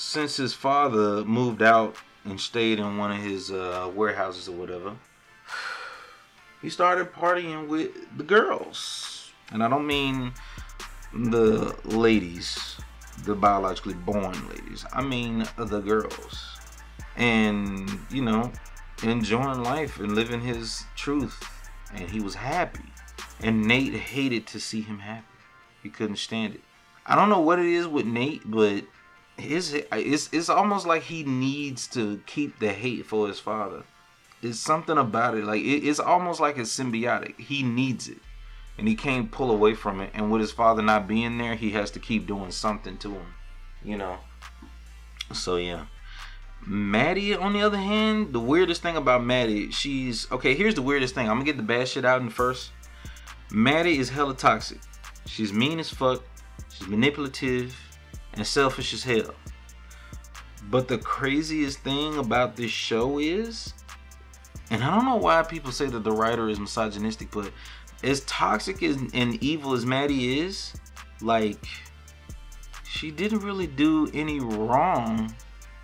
since 0.01 0.35
his 0.35 0.53
father 0.53 1.23
moved 1.23 1.61
out 1.61 1.95
and 2.25 2.39
stayed 2.39 2.79
in 2.79 2.97
one 2.97 3.11
of 3.11 3.17
his 3.17 3.51
uh, 3.51 3.89
warehouses 3.93 4.49
or 4.49 4.53
whatever, 4.53 4.95
he 6.61 6.69
started 6.69 7.13
partying 7.13 7.67
with 7.67 7.91
the 8.17 8.23
girls. 8.23 9.31
And 9.51 9.63
I 9.63 9.69
don't 9.69 9.85
mean 9.85 10.33
the 11.13 11.75
ladies, 11.83 12.77
the 13.25 13.35
biologically 13.35 13.93
born 13.93 14.33
ladies. 14.49 14.85
I 14.91 15.01
mean 15.01 15.45
the 15.57 15.79
girls. 15.79 16.57
And, 17.15 17.89
you 18.09 18.23
know, 18.23 18.51
enjoying 19.03 19.63
life 19.63 19.99
and 19.99 20.15
living 20.15 20.41
his 20.41 20.83
truth. 20.95 21.43
And 21.93 22.09
he 22.09 22.21
was 22.21 22.35
happy. 22.35 22.91
And 23.39 23.65
Nate 23.67 23.93
hated 23.93 24.47
to 24.47 24.59
see 24.59 24.81
him 24.81 24.99
happy. 24.99 25.30
He 25.81 25.89
couldn't 25.89 26.17
stand 26.17 26.55
it. 26.55 26.61
I 27.05 27.15
don't 27.15 27.29
know 27.29 27.39
what 27.39 27.59
it 27.59 27.65
is 27.65 27.87
with 27.87 28.05
Nate, 28.05 28.49
but 28.49 28.83
his 29.37 29.73
it's 29.73 30.29
it's 30.31 30.49
almost 30.49 30.85
like 30.85 31.03
he 31.03 31.23
needs 31.23 31.87
to 31.87 32.21
keep 32.25 32.59
the 32.59 32.71
hate 32.71 33.05
for 33.05 33.27
his 33.27 33.39
father. 33.39 33.83
There's 34.41 34.59
something 34.59 34.97
about 34.97 35.35
it. 35.35 35.45
Like 35.45 35.61
it, 35.61 35.87
it's 35.87 35.99
almost 35.99 36.39
like 36.39 36.57
it's 36.57 36.75
symbiotic. 36.75 37.39
He 37.39 37.63
needs 37.63 38.07
it. 38.07 38.19
And 38.77 38.87
he 38.87 38.95
can't 38.95 39.31
pull 39.31 39.51
away 39.51 39.75
from 39.75 39.99
it. 39.99 40.11
And 40.13 40.31
with 40.31 40.41
his 40.41 40.51
father 40.51 40.81
not 40.81 41.07
being 41.07 41.37
there, 41.37 41.55
he 41.55 41.71
has 41.71 41.91
to 41.91 41.99
keep 41.99 42.25
doing 42.25 42.51
something 42.51 42.97
to 42.99 43.11
him. 43.11 43.33
You 43.83 43.97
know. 43.97 44.17
So 45.33 45.57
yeah. 45.57 45.85
Maddie, 46.65 47.35
on 47.35 47.53
the 47.53 47.61
other 47.61 47.77
hand, 47.77 48.33
the 48.33 48.39
weirdest 48.39 48.83
thing 48.83 48.95
about 48.95 49.23
Maddie, 49.23 49.71
she's 49.71 50.31
okay. 50.31 50.53
Here's 50.53 50.75
the 50.75 50.81
weirdest 50.81 51.15
thing. 51.15 51.27
I'm 51.27 51.37
gonna 51.37 51.45
get 51.45 51.57
the 51.57 51.63
bad 51.63 51.87
shit 51.87 52.05
out 52.05 52.21
in 52.21 52.29
first. 52.29 52.71
Maddie 53.51 53.97
is 53.97 54.09
hella 54.09 54.35
toxic. 54.35 54.79
She's 55.25 55.53
mean 55.53 55.79
as 55.79 55.89
fuck. 55.89 56.23
She's 56.73 56.87
manipulative 56.87 57.75
and 58.33 58.45
selfish 58.45 58.93
as 58.93 59.03
hell. 59.03 59.33
But 60.69 60.87
the 60.87 60.97
craziest 60.97 61.79
thing 61.79 62.17
about 62.17 62.55
this 62.55 62.71
show 62.71 63.17
is, 63.17 63.73
and 64.69 64.83
I 64.83 64.95
don't 64.95 65.05
know 65.05 65.17
why 65.17 65.43
people 65.43 65.71
say 65.71 65.87
that 65.87 66.03
the 66.03 66.11
writer 66.11 66.49
is 66.49 66.59
misogynistic, 66.59 67.31
but 67.31 67.51
as 68.03 68.21
toxic 68.21 68.81
and 68.81 69.43
evil 69.43 69.73
as 69.73 69.85
Maddie 69.85 70.39
is, 70.39 70.73
like, 71.21 71.65
she 72.87 73.11
didn't 73.11 73.39
really 73.39 73.67
do 73.67 74.09
any 74.13 74.39
wrong 74.39 75.35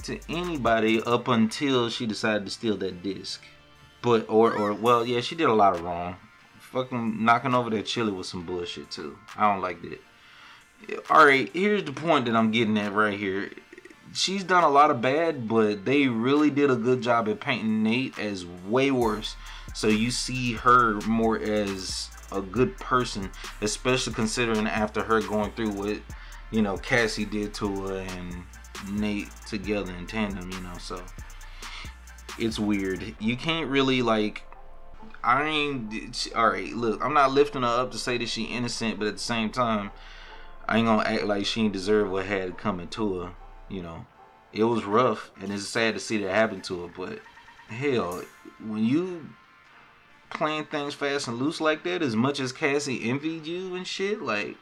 to 0.03 0.20
anybody 0.29 1.01
up 1.03 1.27
until 1.27 1.89
she 1.89 2.06
decided 2.06 2.46
to 2.46 2.51
steal 2.51 2.77
that 2.77 3.03
disc. 3.03 3.44
But, 4.01 4.25
or, 4.29 4.53
or, 4.53 4.74
well, 4.74 5.06
yeah, 5.06 5.22
she 5.22 5.36
did 5.36 5.50
a 5.50 5.53
lot 5.53 5.75
of 5.75 5.82
wrong 5.82 6.15
fucking 6.77 7.24
knocking 7.24 7.55
over 7.55 7.69
that 7.72 7.86
chili 7.86 8.12
was 8.12 8.29
some 8.29 8.46
bullshit 8.46 8.91
too. 8.91 9.17
I 9.36 9.51
don't 9.51 9.62
like 9.62 9.81
that. 9.81 10.00
All 11.10 11.25
right, 11.25 11.50
here's 11.53 11.84
the 11.84 11.91
point 11.91 12.25
that 12.25 12.36
I'm 12.36 12.51
getting 12.51 12.77
at 12.77 12.93
right 12.93 13.17
here. 13.17 13.50
She's 14.13 14.43
done 14.43 14.63
a 14.63 14.69
lot 14.69 14.91
of 14.91 15.01
bad, 15.01 15.48
but 15.48 15.86
they 15.86 16.07
really 16.07 16.50
did 16.50 16.69
a 16.69 16.75
good 16.75 17.01
job 17.01 17.27
at 17.27 17.39
painting 17.39 17.84
Nate 17.84 18.17
as 18.19 18.46
way 18.46 18.91
worse. 18.91 19.36
So 19.74 19.88
you 19.88 20.12
see 20.12 20.53
her 20.53 21.01
more 21.01 21.39
as 21.39 22.10
a 22.31 22.41
good 22.41 22.77
person, 22.77 23.31
especially 23.62 24.13
considering 24.13 24.67
after 24.67 25.03
her 25.03 25.22
going 25.22 25.51
through 25.51 25.72
what 25.72 25.98
you 26.51 26.62
know 26.62 26.77
Cassie 26.77 27.25
did 27.25 27.53
to 27.55 27.88
her 27.88 27.98
and 27.98 28.43
Nate 28.91 29.29
together 29.48 29.93
in 29.93 30.05
tandem. 30.05 30.51
You 30.51 30.62
know, 30.62 30.77
so 30.79 31.03
it's 32.38 32.60
weird. 32.60 33.15
You 33.19 33.36
can't 33.36 33.67
really 33.67 34.01
like 34.01 34.43
I 35.24 35.43
ain't 35.43 36.27
all 36.36 36.50
right. 36.50 36.74
Look, 36.74 37.03
I'm 37.03 37.13
not 37.13 37.31
lifting 37.31 37.63
her 37.63 37.67
up 37.67 37.91
to 37.91 37.97
say 37.97 38.17
that 38.17 38.29
she 38.29 38.43
innocent, 38.45 39.00
but 39.00 39.07
at 39.07 39.13
the 39.15 39.19
same 39.19 39.50
time, 39.50 39.91
I 40.67 40.77
ain't 40.77 40.88
gonna 40.88 41.07
act 41.07 41.25
like 41.25 41.45
she 41.45 41.62
ain't 41.62 41.74
deserve 41.74 42.09
what 42.09 42.25
had 42.25 42.57
coming 42.57 42.88
to 42.89 43.19
her. 43.19 43.31
You 43.69 43.81
know, 43.81 44.05
it 44.53 44.63
was 44.63 44.86
rough, 44.86 45.31
and 45.41 45.51
it's 45.51 45.67
sad 45.67 45.95
to 45.95 46.00
see 46.00 46.17
that 46.19 46.33
happen 46.33 46.62
to 46.62 46.83
her. 46.83 46.93
But 46.95 47.19
hell, 47.67 48.24
when 48.65 48.86
you 48.86 49.29
playing 50.29 50.65
things 50.65 50.93
fast 50.93 51.27
and 51.27 51.38
loose 51.38 51.62
like 51.62 51.83
that, 51.83 52.01
as 52.01 52.15
much 52.15 52.39
as 52.39 52.51
Cassie 52.51 53.09
envied 53.09 53.45
you 53.45 53.75
and 53.75 53.88
shit, 53.88 54.21
like, 54.21 54.57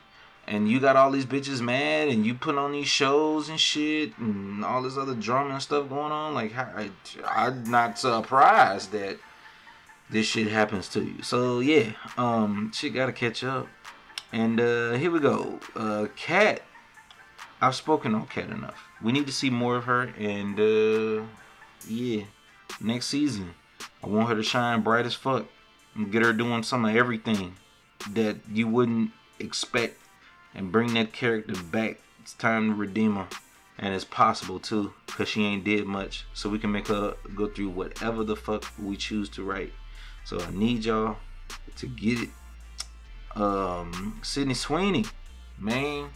and 0.48 0.70
you 0.70 0.80
got 0.80 0.96
all 0.96 1.12
these 1.12 1.26
bitches 1.26 1.62
mad, 1.62 2.08
and 2.08 2.26
you 2.26 2.36
put 2.36 2.56
on 2.56 2.72
these 2.72 2.88
shows 2.88 3.50
and 3.50 3.60
shit, 3.60 4.18
and 4.18 4.64
all 4.64 4.82
this 4.84 4.98
other 4.98 5.16
drama 5.16 5.54
and 5.54 5.62
stuff 5.62 5.90
going 5.90 6.12
on, 6.12 6.34
like, 6.34 6.56
I, 6.56 6.90
I'm 7.26 7.64
not 7.70 7.98
surprised 7.98 8.92
that 8.92 9.18
this 10.10 10.26
shit 10.26 10.48
happens 10.48 10.88
to 10.90 11.04
you. 11.04 11.22
So 11.24 11.60
yeah, 11.60 11.92
um, 12.18 12.72
shit 12.74 12.94
gotta 12.94 13.14
catch 13.14 13.44
up. 13.44 13.68
And 14.32 14.60
uh, 14.60 14.94
here 14.94 15.12
we 15.12 15.20
go. 15.20 15.60
Uh, 15.76 16.08
Kat, 16.16 16.62
I've 17.62 17.76
spoken 17.76 18.14
on 18.16 18.28
Kat 18.28 18.50
enough. 18.50 18.90
We 19.02 19.12
need 19.12 19.28
to 19.28 19.32
see 19.32 19.50
more 19.50 19.78
of 19.78 19.86
her. 19.86 20.14
And 20.18 20.60
uh, 20.60 21.24
yeah, 21.88 22.26
next 22.82 23.08
season, 23.08 23.54
I 24.04 24.08
want 24.08 24.30
her 24.30 24.36
to 24.36 24.44
shine 24.44 24.82
bright 24.82 25.06
as 25.06 25.14
fuck 25.14 25.46
and 25.96 26.12
get 26.12 26.24
her 26.24 26.34
doing 26.34 26.64
some 26.64 26.86
of 26.86 26.96
everything 26.96 27.56
that 28.12 28.38
you 28.52 28.68
wouldn't 28.68 29.12
expect 29.40 29.98
and 30.54 30.72
bring 30.72 30.94
that 30.96 31.14
character 31.14 31.56
back. 31.72 32.02
It's 32.22 32.34
time 32.34 32.70
to 32.70 32.76
redeem 32.76 33.16
her. 33.16 33.28
And 33.78 33.94
it's 33.94 34.06
possible 34.06 34.60
too, 34.60 34.94
cause 35.08 35.28
she 35.28 35.44
ain't 35.44 35.64
did 35.64 35.86
much. 35.86 36.26
So 36.34 36.50
we 36.50 36.60
can 36.60 36.72
make 36.72 36.88
her 36.88 37.16
go 37.36 37.48
through 37.48 37.70
whatever 37.70 38.24
the 38.24 38.36
fuck 38.36 38.66
we 38.82 38.96
choose 38.96 39.30
to 39.30 39.44
write. 39.44 39.74
So 40.24 40.40
I 40.40 40.50
need 40.52 40.86
y'all 40.86 41.18
to 41.76 41.88
get 41.88 42.20
it. 42.22 42.30
Um, 43.40 44.20
Sydney 44.24 44.54
Sweeney, 44.54 45.06
man, 45.60 46.10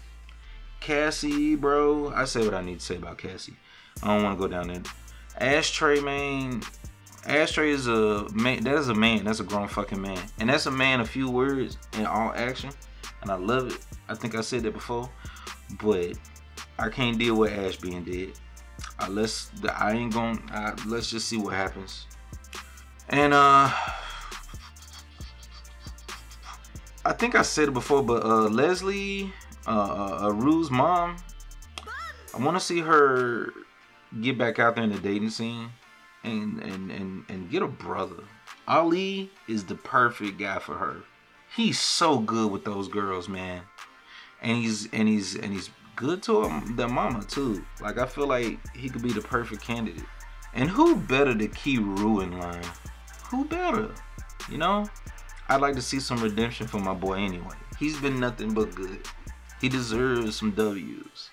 Cassie, 0.80 1.56
bro. 1.56 2.14
I 2.16 2.26
say 2.26 2.46
what 2.46 2.54
I 2.54 2.62
need 2.62 2.80
to 2.80 2.86
say 2.86 2.96
about 2.96 3.18
Cassie. 3.18 3.56
I 4.02 4.08
don't 4.08 4.24
want 4.24 4.38
to 4.38 4.42
go 4.42 4.48
down 4.48 4.70
there. 4.70 4.82
Ashtray, 5.38 6.00
man. 6.00 6.62
Ashtray 7.26 7.72
is 7.72 7.88
a 7.88 8.28
man. 8.34 8.64
That 8.64 8.76
is 8.76 8.88
a 8.88 8.96
man. 8.96 9.26
That's 9.26 9.42
a 9.42 9.44
grown 9.44 9.68
fucking 9.68 10.02
man, 10.02 10.20
and 10.40 10.50
that's 10.50 10.66
a 10.66 10.72
man. 10.72 11.02
A 11.02 11.06
few 11.06 11.30
words 11.30 11.78
in 11.98 12.06
all 12.06 12.32
action, 12.34 12.70
and 13.22 13.30
I 13.30 13.36
love 13.36 13.68
it. 13.74 13.86
I 14.08 14.16
think 14.16 14.36
I 14.36 14.42
said 14.42 14.64
that 14.64 14.74
before, 14.74 15.10
but 15.82 16.14
I 16.80 16.90
can't 16.90 17.18
deal 17.18 17.36
with 17.36 17.52
Ash 17.52 17.76
being 17.78 18.04
dead. 18.04 18.34
Uh, 19.00 19.10
let's. 19.10 19.52
I 19.76 19.94
ain't 19.94 20.14
going. 20.14 20.40
Uh, 20.52 20.76
let's 20.88 21.10
just 21.10 21.28
see 21.28 21.38
what 21.38 21.54
happens. 21.54 22.06
And 23.10 23.34
uh, 23.34 23.70
I 27.06 27.14
think 27.14 27.36
I 27.36 27.42
said 27.42 27.70
it 27.70 27.74
before, 27.74 28.04
but 28.04 28.24
uh, 28.24 28.48
Leslie, 28.50 29.34
uh, 29.68 29.70
uh, 29.70 30.30
uh 30.30 30.70
mom. 30.70 31.18
I 32.34 32.38
want 32.38 32.56
to 32.56 32.64
see 32.64 32.80
her 32.80 33.52
get 34.22 34.38
back 34.38 34.60
out 34.60 34.76
there 34.76 34.84
in 34.84 34.92
the 34.92 35.00
dating 35.00 35.32
scene 35.32 35.72
and 36.24 36.62
and 36.62 36.92
and 36.92 37.26
and 37.28 37.50
get 37.50 37.62
a 37.62 37.68
brother. 37.68 38.24
Ali 38.68 39.32
is 39.48 39.66
the 39.66 39.76
perfect 39.76 40.38
guy 40.38 40.60
for 40.60 40.76
her. 40.76 41.04
He's 41.56 41.80
so 41.80 42.20
good 42.20 42.52
with 42.52 42.66
those 42.66 42.88
girls, 42.88 43.28
man. 43.28 43.64
And 44.42 44.58
he's 44.58 44.88
and 44.94 45.08
he's 45.08 45.36
and 45.36 45.52
he's 45.52 45.70
good 46.00 46.24
to 46.24 46.44
him, 46.44 46.78
their 46.78 46.88
mama 46.88 47.22
too. 47.26 47.62
Like 47.82 47.98
I 47.98 48.06
feel 48.06 48.26
like 48.26 48.58
he 48.74 48.90
could 48.90 49.04
be 49.04 49.12
the 49.12 49.20
perfect 49.20 49.62
candidate. 49.62 50.06
And 50.54 50.70
who 50.70 50.96
better 50.96 51.36
to 51.36 51.48
keep 51.50 51.82
ruin 51.82 52.40
line? 52.40 52.64
Who 53.30 53.44
better? 53.44 53.94
You 54.50 54.58
know? 54.58 54.90
I'd 55.50 55.60
like 55.60 55.76
to 55.76 55.82
see 55.82 56.00
some 56.00 56.24
redemption 56.24 56.68
for 56.68 56.80
my 56.80 56.94
boy 56.94 57.16
anyway. 57.16 57.56
He's 57.78 58.00
been 58.00 58.18
nothing 58.18 58.54
but 58.54 58.74
good. 58.74 59.02
He 59.60 59.68
deserves 59.68 60.38
some 60.38 60.52
W's. 60.52 61.32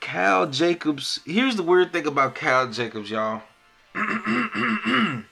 Cal 0.00 0.46
Jacobs. 0.46 1.20
Here's 1.24 1.56
the 1.56 1.62
weird 1.62 1.90
thing 1.90 2.06
about 2.06 2.34
Cal 2.34 2.70
Jacobs, 2.70 3.10
y'all. 3.10 3.40
and 3.94 5.24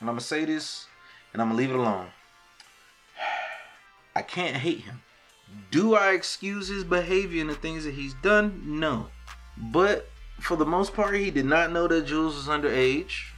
I'm 0.00 0.06
gonna 0.06 0.20
say 0.20 0.44
this 0.44 0.86
and 1.32 1.40
I'm 1.40 1.48
gonna 1.48 1.58
leave 1.58 1.70
it 1.70 1.76
alone. 1.76 2.08
I 4.16 4.22
can't 4.22 4.56
hate 4.56 4.80
him. 4.80 5.02
Do 5.70 5.94
I 5.94 6.12
excuse 6.12 6.68
his 6.68 6.84
behavior 6.84 7.40
and 7.40 7.50
the 7.50 7.54
things 7.54 7.84
that 7.84 7.94
he's 7.94 8.14
done? 8.14 8.62
No. 8.64 9.08
But 9.56 10.08
for 10.40 10.56
the 10.56 10.66
most 10.66 10.94
part, 10.94 11.14
he 11.16 11.30
did 11.30 11.46
not 11.46 11.72
know 11.72 11.86
that 11.88 12.06
Jules 12.06 12.36
was 12.36 12.46
underage. 12.46 13.30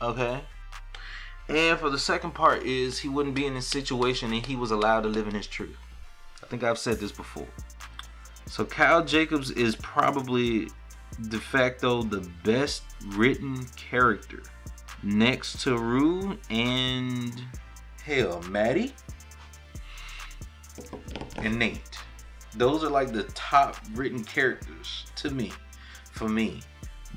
Okay. 0.00 0.42
And 1.48 1.78
for 1.78 1.90
the 1.90 1.98
second 1.98 2.32
part 2.32 2.62
is 2.62 2.98
he 2.98 3.08
wouldn't 3.08 3.34
be 3.34 3.46
in 3.46 3.54
this 3.54 3.66
situation 3.66 4.32
and 4.32 4.44
he 4.44 4.56
was 4.56 4.70
allowed 4.70 5.02
to 5.02 5.08
live 5.08 5.26
in 5.26 5.34
his 5.34 5.46
truth. 5.46 5.76
I 6.42 6.46
think 6.46 6.62
I've 6.62 6.78
said 6.78 6.98
this 6.98 7.12
before. 7.12 7.48
So 8.46 8.64
Kyle 8.64 9.04
Jacobs 9.04 9.50
is 9.50 9.76
probably 9.76 10.68
de 11.28 11.38
facto 11.38 12.02
the 12.02 12.28
best 12.44 12.82
written 13.08 13.66
character 13.76 14.42
next 15.02 15.62
to 15.62 15.76
Rue 15.76 16.38
and 16.50 17.40
hell, 18.02 18.42
Maddie 18.48 18.92
and 21.36 21.58
Nate. 21.58 21.98
Those 22.56 22.82
are 22.82 22.90
like 22.90 23.12
the 23.12 23.24
top 23.34 23.76
written 23.94 24.24
characters 24.24 25.06
to 25.16 25.30
me, 25.30 25.52
for 26.10 26.28
me. 26.28 26.60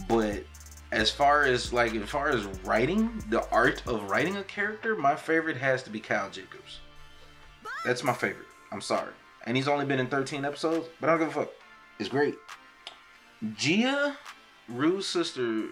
But 0.07 0.43
as 0.91 1.09
far 1.09 1.43
as 1.43 1.73
like 1.73 1.95
as 1.95 2.09
far 2.09 2.29
as 2.29 2.45
writing, 2.63 3.23
the 3.29 3.47
art 3.49 3.85
of 3.87 4.09
writing 4.09 4.37
a 4.37 4.43
character, 4.43 4.95
my 4.95 5.15
favorite 5.15 5.57
has 5.57 5.83
to 5.83 5.89
be 5.89 5.99
Kyle 5.99 6.29
Jacobs. 6.29 6.79
That's 7.83 8.03
my 8.03 8.13
favorite. 8.13 8.47
I'm 8.71 8.81
sorry. 8.81 9.13
And 9.45 9.57
he's 9.57 9.67
only 9.67 9.85
been 9.85 9.99
in 9.99 10.07
13 10.07 10.45
episodes, 10.45 10.87
but 11.01 11.09
I 11.09 11.13
don't 11.13 11.27
give 11.27 11.37
a 11.37 11.41
fuck. 11.41 11.51
It's 11.99 12.09
great. 12.09 12.35
Gia, 13.55 14.17
Rue's 14.69 15.05
sister, 15.05 15.65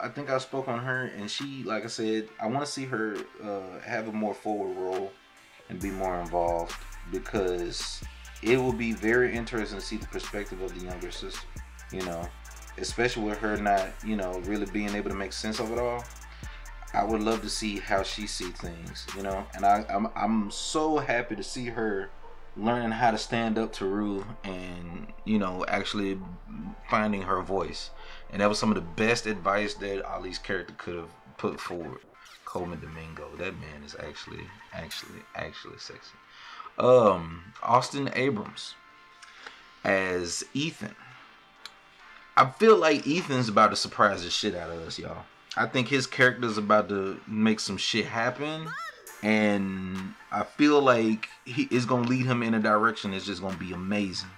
I 0.00 0.08
think 0.08 0.30
I 0.30 0.38
spoke 0.38 0.68
on 0.68 0.78
her, 0.80 1.10
and 1.16 1.28
she, 1.28 1.64
like 1.64 1.84
I 1.84 1.88
said, 1.88 2.28
I 2.40 2.46
want 2.46 2.64
to 2.64 2.70
see 2.70 2.84
her 2.84 3.16
uh, 3.42 3.80
have 3.84 4.06
a 4.06 4.12
more 4.12 4.34
forward 4.34 4.76
role 4.76 5.12
and 5.68 5.80
be 5.80 5.90
more 5.90 6.20
involved 6.20 6.76
because 7.10 8.02
it 8.42 8.56
will 8.56 8.72
be 8.72 8.92
very 8.92 9.34
interesting 9.34 9.78
to 9.78 9.84
see 9.84 9.96
the 9.96 10.06
perspective 10.06 10.60
of 10.60 10.78
the 10.78 10.84
younger 10.84 11.10
sister. 11.10 11.46
You 11.92 12.02
know, 12.02 12.28
especially 12.78 13.24
with 13.24 13.38
her 13.38 13.56
not, 13.56 13.88
you 14.04 14.16
know, 14.16 14.40
really 14.44 14.66
being 14.66 14.94
able 14.94 15.10
to 15.10 15.16
make 15.16 15.32
sense 15.32 15.60
of 15.60 15.70
it 15.72 15.78
all. 15.78 16.04
I 16.94 17.04
would 17.04 17.22
love 17.22 17.40
to 17.42 17.48
see 17.48 17.78
how 17.78 18.02
she 18.02 18.26
sees 18.26 18.52
things, 18.52 19.06
you 19.16 19.22
know, 19.22 19.46
and 19.54 19.64
I, 19.64 19.84
I'm 19.88 20.08
I'm 20.14 20.50
so 20.50 20.98
happy 20.98 21.36
to 21.36 21.42
see 21.42 21.66
her 21.66 22.10
learning 22.56 22.90
how 22.90 23.10
to 23.10 23.18
stand 23.18 23.58
up 23.58 23.72
to 23.72 23.86
Rue 23.86 24.26
and 24.44 25.06
you 25.24 25.38
know 25.38 25.64
actually 25.68 26.18
finding 26.90 27.22
her 27.22 27.40
voice. 27.40 27.90
And 28.30 28.40
that 28.40 28.48
was 28.48 28.58
some 28.58 28.70
of 28.70 28.74
the 28.74 28.80
best 28.82 29.26
advice 29.26 29.74
that 29.74 30.04
Ali's 30.04 30.38
character 30.38 30.74
could 30.76 30.96
have 30.96 31.10
put 31.38 31.60
forward. 31.60 32.00
Colman 32.44 32.80
Domingo, 32.80 33.30
that 33.38 33.58
man 33.58 33.82
is 33.84 33.96
actually 33.98 34.46
actually 34.74 35.20
actually 35.34 35.78
sexy. 35.78 36.12
Um, 36.78 37.52
Austin 37.62 38.10
Abrams 38.14 38.74
as 39.84 40.44
Ethan. 40.54 40.94
I 42.36 42.50
feel 42.50 42.76
like 42.76 43.06
Ethan's 43.06 43.48
about 43.48 43.70
to 43.70 43.76
surprise 43.76 44.24
the 44.24 44.30
shit 44.30 44.54
out 44.54 44.70
of 44.70 44.80
us, 44.86 44.98
y'all. 44.98 45.24
I 45.56 45.66
think 45.66 45.88
his 45.88 46.06
character's 46.06 46.56
about 46.56 46.88
to 46.88 47.20
make 47.26 47.60
some 47.60 47.76
shit 47.76 48.06
happen 48.06 48.68
and 49.22 50.14
I 50.32 50.42
feel 50.42 50.80
like 50.80 51.28
he 51.44 51.68
is 51.70 51.86
gonna 51.86 52.08
lead 52.08 52.26
him 52.26 52.42
in 52.42 52.54
a 52.54 52.60
direction 52.60 53.12
that's 53.12 53.26
just 53.26 53.42
gonna 53.42 53.56
be 53.56 53.72
amazing. 53.72 54.30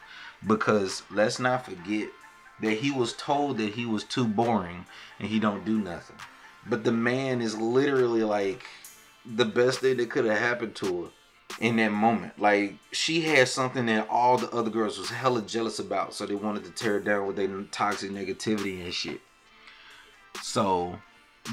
Because 0.46 1.02
let's 1.10 1.38
not 1.38 1.64
forget 1.64 2.08
that 2.60 2.78
he 2.78 2.90
was 2.90 3.14
told 3.14 3.58
that 3.58 3.74
he 3.74 3.86
was 3.86 4.04
too 4.04 4.26
boring 4.26 4.84
and 5.18 5.28
he 5.28 5.38
don't 5.38 5.64
do 5.64 5.78
nothing. 5.78 6.16
But 6.66 6.84
the 6.84 6.92
man 6.92 7.40
is 7.40 7.56
literally 7.56 8.24
like 8.24 8.66
the 9.24 9.46
best 9.46 9.80
thing 9.80 9.96
that 9.96 10.10
could 10.10 10.26
have 10.26 10.38
happened 10.38 10.74
to 10.76 11.04
her 11.04 11.10
in 11.60 11.76
that 11.76 11.92
moment. 11.92 12.38
Like 12.38 12.74
she 12.92 13.22
had 13.22 13.48
something 13.48 13.86
that 13.86 14.08
all 14.08 14.38
the 14.38 14.50
other 14.50 14.70
girls 14.70 14.98
was 14.98 15.10
hella 15.10 15.42
jealous 15.42 15.78
about, 15.78 16.14
so 16.14 16.26
they 16.26 16.34
wanted 16.34 16.64
to 16.64 16.70
tear 16.70 16.98
it 16.98 17.04
down 17.04 17.26
with 17.26 17.36
their 17.36 17.48
toxic 17.70 18.10
negativity 18.10 18.82
and 18.82 18.92
shit. 18.92 19.20
So 20.42 20.98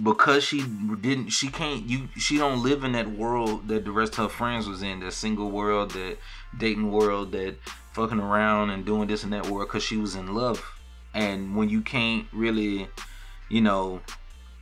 because 0.04 0.44
she 0.44 0.64
didn't 1.02 1.30
she 1.30 1.50
can't 1.50 1.84
you 1.88 2.08
she 2.18 2.38
don't 2.38 2.64
live 2.64 2.86
in 2.86 2.94
that 2.94 3.12
world 3.12 3.68
that 3.68 3.84
the 3.84 3.92
rest 3.92 4.14
of 4.14 4.18
her 4.20 4.30
friends 4.30 4.68
was 4.68 4.82
in 4.82 5.02
that 5.02 5.12
single 5.12 5.52
world 5.52 5.92
that 5.92 6.18
dating 6.58 6.90
world 6.90 7.34
that 7.34 7.58
fucking 7.92 8.20
around 8.20 8.70
and 8.70 8.86
doing 8.86 9.06
this 9.08 9.24
and 9.24 9.34
that 9.34 9.46
world 9.48 9.68
because 9.68 9.84
she 9.84 9.98
was 9.98 10.16
in 10.16 10.34
love 10.34 10.64
and 11.14 11.58
when 11.58 11.68
you 11.68 11.82
can't 11.82 12.26
really 12.32 12.88
you 13.50 13.60
know 13.60 14.00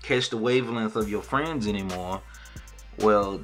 catch 0.02 0.32
the 0.32 0.38
wavelength 0.38 0.96
of 0.96 1.08
your 1.08 1.22
friends 1.22 1.68
anymore 1.68 2.20
well 2.98 3.40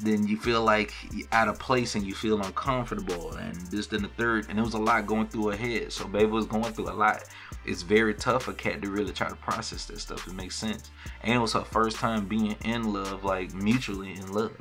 then 0.00 0.26
you 0.26 0.36
feel 0.36 0.62
like 0.62 0.92
out 1.32 1.48
of 1.48 1.58
place 1.58 1.94
and 1.94 2.06
you 2.06 2.14
feel 2.14 2.40
uncomfortable 2.40 3.32
and 3.34 3.56
this 3.66 3.90
and 3.92 4.04
the 4.04 4.08
third 4.16 4.46
and 4.48 4.58
it 4.58 4.62
was 4.62 4.74
a 4.74 4.78
lot 4.78 5.06
going 5.06 5.26
through 5.26 5.48
her 5.48 5.56
head 5.56 5.92
so 5.92 6.06
baby 6.06 6.26
was 6.26 6.46
going 6.46 6.72
through 6.72 6.88
a 6.88 6.92
lot 6.92 7.24
it's 7.64 7.82
very 7.82 8.14
tough 8.14 8.44
for 8.44 8.52
Kat 8.52 8.80
to 8.82 8.90
really 8.90 9.12
try 9.12 9.28
to 9.28 9.36
process 9.36 9.86
that 9.86 9.98
stuff 9.98 10.26
it 10.26 10.34
makes 10.34 10.56
sense 10.56 10.90
and 11.22 11.34
it 11.34 11.38
was 11.38 11.52
her 11.52 11.64
first 11.64 11.96
time 11.96 12.26
being 12.26 12.56
in 12.64 12.92
love 12.92 13.24
like 13.24 13.52
mutually 13.54 14.12
in 14.12 14.32
love 14.32 14.52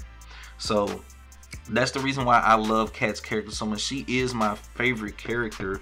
so 0.57 1.03
that's 1.69 1.91
the 1.91 1.99
reason 1.99 2.25
why 2.25 2.39
I 2.39 2.55
love 2.55 2.93
Kat's 2.93 3.19
character 3.19 3.51
so 3.51 3.65
much. 3.65 3.81
She 3.81 4.05
is 4.07 4.33
my 4.33 4.55
favorite 4.75 5.17
character, 5.17 5.81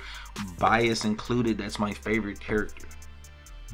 bias 0.60 1.06
included. 1.06 1.58
That's 1.60 1.80
my 1.80 1.94
favorite 1.94 2.39
character. 2.39 2.88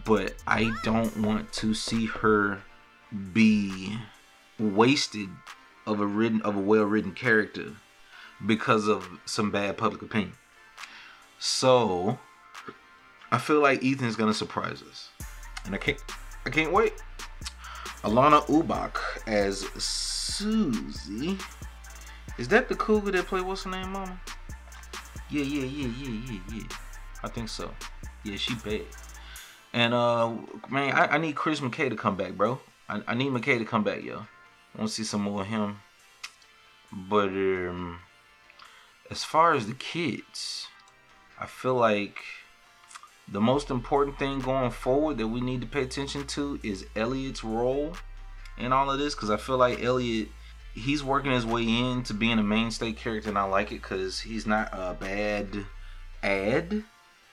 But 0.03 0.35
I 0.47 0.71
don't 0.83 1.15
want 1.17 1.51
to 1.53 1.73
see 1.73 2.07
her 2.07 2.61
be 3.33 3.97
wasted 4.59 5.29
of 5.85 5.99
a 5.99 6.05
written 6.05 6.41
of 6.41 6.55
a 6.55 6.59
well 6.59 6.83
written 6.83 7.13
character 7.13 7.73
because 8.45 8.87
of 8.87 9.07
some 9.25 9.51
bad 9.51 9.77
public 9.77 10.01
opinion. 10.01 10.33
So 11.39 12.19
I 13.31 13.37
feel 13.37 13.61
like 13.61 13.83
Ethan's 13.83 14.15
gonna 14.15 14.33
surprise 14.33 14.83
us, 14.83 15.09
and 15.65 15.73
I 15.75 15.77
can't 15.77 15.99
I 16.45 16.49
can't 16.49 16.71
wait. 16.71 16.93
Alanna 18.03 18.45
Ubach 18.47 18.97
as 19.27 19.61
Susie. 19.81 21.37
Is 22.37 22.47
that 22.47 22.67
the 22.69 22.75
cougar 22.75 23.11
that 23.11 23.27
played 23.27 23.43
what's 23.43 23.63
her 23.63 23.71
name, 23.71 23.91
Mama? 23.91 24.19
Yeah, 25.29 25.43
yeah, 25.43 25.65
yeah, 25.65 25.87
yeah, 25.97 26.21
yeah, 26.31 26.39
yeah. 26.53 26.63
I 27.23 27.27
think 27.27 27.49
so. 27.49 27.71
Yeah, 28.23 28.37
she 28.37 28.55
bad. 28.55 28.85
And 29.73 29.93
uh, 29.93 30.33
man, 30.69 30.93
I, 30.93 31.15
I 31.15 31.17
need 31.17 31.35
Chris 31.35 31.59
McKay 31.59 31.89
to 31.89 31.95
come 31.95 32.15
back, 32.15 32.33
bro. 32.33 32.59
I, 32.89 33.01
I 33.07 33.13
need 33.13 33.31
McKay 33.31 33.59
to 33.59 33.65
come 33.65 33.83
back, 33.83 34.03
yo. 34.03 34.25
Want 34.77 34.89
to 34.89 34.95
see 34.95 35.03
some 35.03 35.21
more 35.21 35.41
of 35.41 35.47
him. 35.47 35.81
But 36.91 37.29
um, 37.29 37.99
as 39.09 39.23
far 39.23 39.53
as 39.53 39.67
the 39.67 39.73
kids, 39.73 40.67
I 41.39 41.45
feel 41.45 41.75
like 41.75 42.17
the 43.27 43.41
most 43.41 43.69
important 43.69 44.19
thing 44.19 44.39
going 44.39 44.71
forward 44.71 45.17
that 45.17 45.27
we 45.27 45.41
need 45.41 45.61
to 45.61 45.67
pay 45.67 45.83
attention 45.83 46.27
to 46.27 46.59
is 46.63 46.85
Elliot's 46.95 47.43
role 47.43 47.93
in 48.57 48.73
all 48.73 48.91
of 48.91 48.99
this 48.99 49.15
because 49.15 49.29
I 49.29 49.37
feel 49.37 49.57
like 49.57 49.81
Elliot 49.81 50.27
he's 50.73 51.03
working 51.03 51.31
his 51.31 51.45
way 51.45 51.63
into 51.63 52.13
being 52.13 52.39
a 52.39 52.43
mainstay 52.43 52.93
character 52.93 53.29
and 53.29 53.37
I 53.37 53.43
like 53.43 53.71
it 53.71 53.81
because 53.81 54.19
he's 54.19 54.45
not 54.45 54.69
a 54.71 54.93
bad 54.93 55.65
ad 56.23 56.83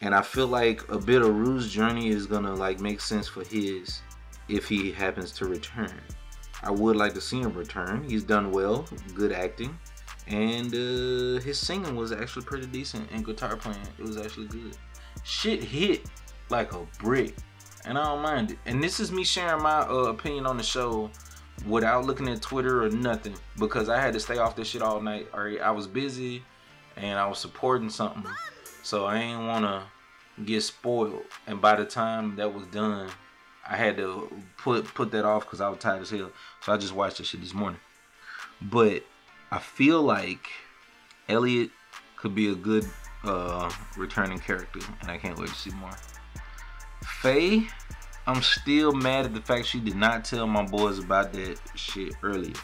and 0.01 0.15
I 0.15 0.23
feel 0.23 0.47
like 0.47 0.89
a 0.89 0.99
bit 0.99 1.23
of 1.23 1.35
Rue's 1.35 1.73
journey 1.73 2.09
is 2.09 2.27
gonna 2.27 2.55
like 2.55 2.81
make 2.81 3.01
sense 3.01 3.27
for 3.27 3.45
his 3.45 4.01
if 4.49 4.69
he 4.69 4.93
happens 4.93 5.33
to 5.33 5.47
return. 5.47 6.01
I 6.63 6.71
would 6.71 6.97
like 6.97 7.15
to 7.15 7.21
see 7.21 7.41
him 7.41 7.53
return. 7.53 8.05
He's 8.09 8.25
done 8.25 8.51
well, 8.51 8.87
good 9.15 9.33
acting, 9.33 9.79
and 10.27 10.73
uh, 10.75 11.41
his 11.41 11.59
singing 11.59 11.97
was 11.97 12.13
actually 12.13 12.45
pretty 12.45 12.67
decent 12.67 13.11
and 13.13 13.25
guitar 13.25 13.57
playing. 13.57 13.79
It 13.99 14.05
was 14.05 14.17
actually 14.17 14.49
good. 14.49 14.77
Shit 15.23 15.63
hit 15.63 16.07
like 16.51 16.73
a 16.73 16.87
brick, 16.99 17.35
and 17.85 17.99
I 17.99 18.05
don't 18.05 18.23
mind 18.23 18.53
it. 18.53 18.59
And 18.67 18.83
this 18.83 19.01
is 19.01 19.13
me 19.13 19.25
sharing 19.25 19.63
my 19.63 19.81
uh, 19.81 20.09
opinion 20.09 20.47
on 20.47 20.57
the 20.57 20.63
show 20.63 21.11
without 21.67 22.05
looking 22.05 22.29
at 22.29 22.43
Twitter 22.43 22.85
or 22.85 22.91
nothing 22.91 23.35
because 23.59 23.89
I 23.89 24.01
had 24.01 24.13
to 24.15 24.21
stay 24.21 24.39
off 24.39 24.57
this 24.57 24.69
shit 24.69 24.83
all 24.83 25.01
night. 25.01 25.29
Right, 25.35 25.61
I 25.61 25.71
was 25.71 25.87
busy 25.87 26.43
and 26.97 27.19
I 27.19 27.27
was 27.27 27.39
supporting 27.39 27.91
something 27.91 28.25
so 28.89 29.05
I 29.05 29.19
ain't 29.19 29.47
wanna 29.47 29.83
get 30.45 30.63
spoiled. 30.63 31.25
And 31.47 31.61
by 31.61 31.77
the 31.77 31.85
time 31.85 32.37
that 32.37 32.53
was 32.53 32.67
done, 32.69 33.11
I 33.69 33.77
had 33.77 33.97
to 33.99 34.31
put 34.57 34.87
put 34.95 35.11
that 35.13 35.25
off 35.25 35.45
because 35.45 35.61
I 35.61 35.69
was 35.69 35.79
tired 35.79 36.03
as 36.03 36.11
hell. 36.11 36.31
So 36.63 36.73
I 36.73 36.77
just 36.77 36.95
watched 36.95 37.19
that 37.19 37.27
shit 37.27 37.41
this 37.41 37.55
morning. 37.55 37.81
But 38.63 39.03
I 39.51 39.59
feel 39.59 40.03
like 40.03 40.49
Elliot 41.29 41.71
could 42.17 42.35
be 42.35 42.51
a 42.51 42.55
good 42.55 42.89
uh, 43.25 43.71
returning 43.97 44.39
character, 44.39 44.81
and 45.01 45.11
I 45.11 45.19
can't 45.19 45.39
wait 45.39 45.49
to 45.49 45.55
see 45.55 45.71
more. 45.71 45.97
Faye, 47.05 47.67
I'm 48.27 48.43
still 48.43 48.93
mad 48.93 49.27
at 49.27 49.35
the 49.35 49.41
fact 49.41 49.67
she 49.67 49.81
did 49.81 49.97
not 49.97 50.25
tell 50.25 50.47
my 50.47 50.65
boys 50.65 50.99
about 50.99 51.33
that 51.33 51.59
shit 51.75 52.15
earlier. 52.23 52.55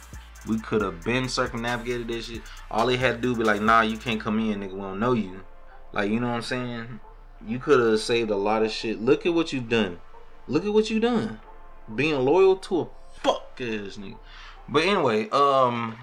We 0.46 0.58
could 0.58 0.82
have 0.82 1.02
been 1.04 1.28
circumnavigated 1.28 2.08
that 2.08 2.24
shit. 2.24 2.42
All 2.70 2.86
they 2.86 2.96
had 2.96 3.16
to 3.16 3.20
do 3.20 3.36
be 3.36 3.44
like, 3.44 3.62
nah, 3.62 3.80
you 3.80 3.96
can't 3.96 4.20
come 4.20 4.38
in, 4.38 4.60
nigga. 4.60 4.72
We 4.72 4.80
don't 4.80 5.00
know 5.00 5.12
you. 5.12 5.42
Like, 5.92 6.10
you 6.10 6.20
know 6.20 6.28
what 6.28 6.34
I'm 6.34 6.42
saying? 6.42 7.00
You 7.46 7.58
could 7.58 7.80
have 7.80 8.00
saved 8.00 8.30
a 8.30 8.36
lot 8.36 8.62
of 8.62 8.70
shit. 8.70 9.00
Look 9.00 9.26
at 9.26 9.32
what 9.32 9.52
you've 9.52 9.68
done. 9.68 10.00
Look 10.46 10.64
at 10.64 10.72
what 10.72 10.90
you 10.90 11.00
done. 11.00 11.40
Being 11.94 12.24
loyal 12.24 12.56
to 12.56 12.80
a 12.80 12.88
fuck 13.20 13.60
ass 13.60 13.96
nigga. 13.96 14.18
But 14.68 14.84
anyway, 14.84 15.28
um, 15.30 15.96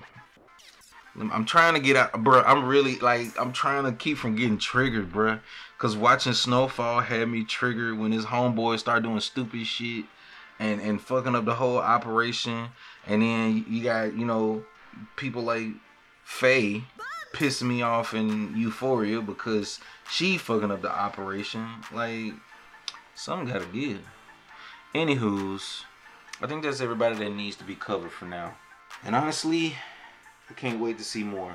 I'm 1.19 1.45
trying 1.45 1.73
to 1.73 1.79
get 1.79 1.95
out, 1.95 2.23
bro. 2.23 2.41
I'm 2.41 2.65
really 2.65 2.97
like, 2.99 3.39
I'm 3.39 3.51
trying 3.51 3.85
to 3.85 3.91
keep 3.91 4.17
from 4.17 4.35
getting 4.35 4.57
triggered, 4.57 5.11
bro. 5.11 5.39
Cause 5.77 5.97
watching 5.97 6.33
Snowfall 6.33 7.01
had 7.01 7.27
me 7.27 7.43
triggered 7.43 7.97
when 7.97 8.11
his 8.11 8.25
homeboys 8.25 8.79
start 8.79 9.01
doing 9.01 9.19
stupid 9.19 9.65
shit 9.65 10.05
and 10.59 10.79
and 10.79 11.01
fucking 11.01 11.35
up 11.35 11.45
the 11.45 11.55
whole 11.55 11.79
operation. 11.79 12.67
And 13.07 13.23
then 13.23 13.65
you 13.67 13.83
got 13.83 14.13
you 14.15 14.25
know 14.25 14.63
people 15.15 15.41
like 15.41 15.69
Faye 16.23 16.83
pissing 17.33 17.63
me 17.63 17.81
off 17.81 18.13
in 18.13 18.55
Euphoria 18.55 19.21
because 19.21 19.79
she 20.09 20.37
fucking 20.37 20.71
up 20.71 20.81
the 20.81 20.91
operation. 20.91 21.67
Like, 21.91 22.33
something 23.15 23.51
gotta 23.51 23.65
give. 23.65 24.01
Anywho's, 24.93 25.85
I 26.41 26.47
think 26.47 26.63
that's 26.63 26.81
everybody 26.81 27.15
that 27.15 27.29
needs 27.29 27.55
to 27.57 27.63
be 27.63 27.75
covered 27.75 28.11
for 28.11 28.25
now. 28.25 28.55
And 29.05 29.15
honestly, 29.15 29.75
I 30.49 30.53
can't 30.53 30.81
wait 30.81 30.97
to 30.97 31.03
see 31.05 31.23
more. 31.23 31.53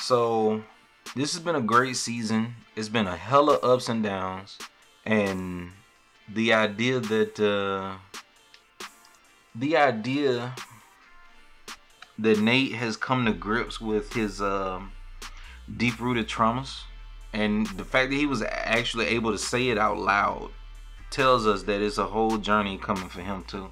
So, 0.00 0.64
this 1.14 1.34
has 1.34 1.42
been 1.42 1.54
a 1.54 1.60
great 1.60 1.94
season. 1.94 2.56
It's 2.74 2.88
been 2.88 3.06
a 3.06 3.16
hella 3.16 3.58
ups 3.60 3.88
and 3.88 4.02
downs. 4.02 4.58
And 5.06 5.70
the 6.28 6.52
idea 6.52 6.98
that, 6.98 7.38
uh, 7.38 7.96
the 9.54 9.76
idea 9.76 10.56
that 12.18 12.40
Nate 12.40 12.72
has 12.72 12.96
come 12.96 13.24
to 13.26 13.32
grips 13.32 13.80
with 13.80 14.14
his 14.14 14.42
um, 14.42 14.90
deep 15.76 16.00
rooted 16.00 16.28
traumas. 16.28 16.80
And 17.32 17.68
the 17.68 17.84
fact 17.84 18.10
that 18.10 18.16
he 18.16 18.26
was 18.26 18.42
actually 18.42 19.06
able 19.06 19.30
to 19.30 19.38
say 19.38 19.68
it 19.68 19.78
out 19.78 19.98
loud 19.98 20.50
tells 21.12 21.46
us 21.46 21.62
that 21.64 21.80
it's 21.80 21.98
a 21.98 22.06
whole 22.06 22.38
journey 22.38 22.78
coming 22.78 23.08
for 23.08 23.20
him, 23.20 23.44
too. 23.44 23.70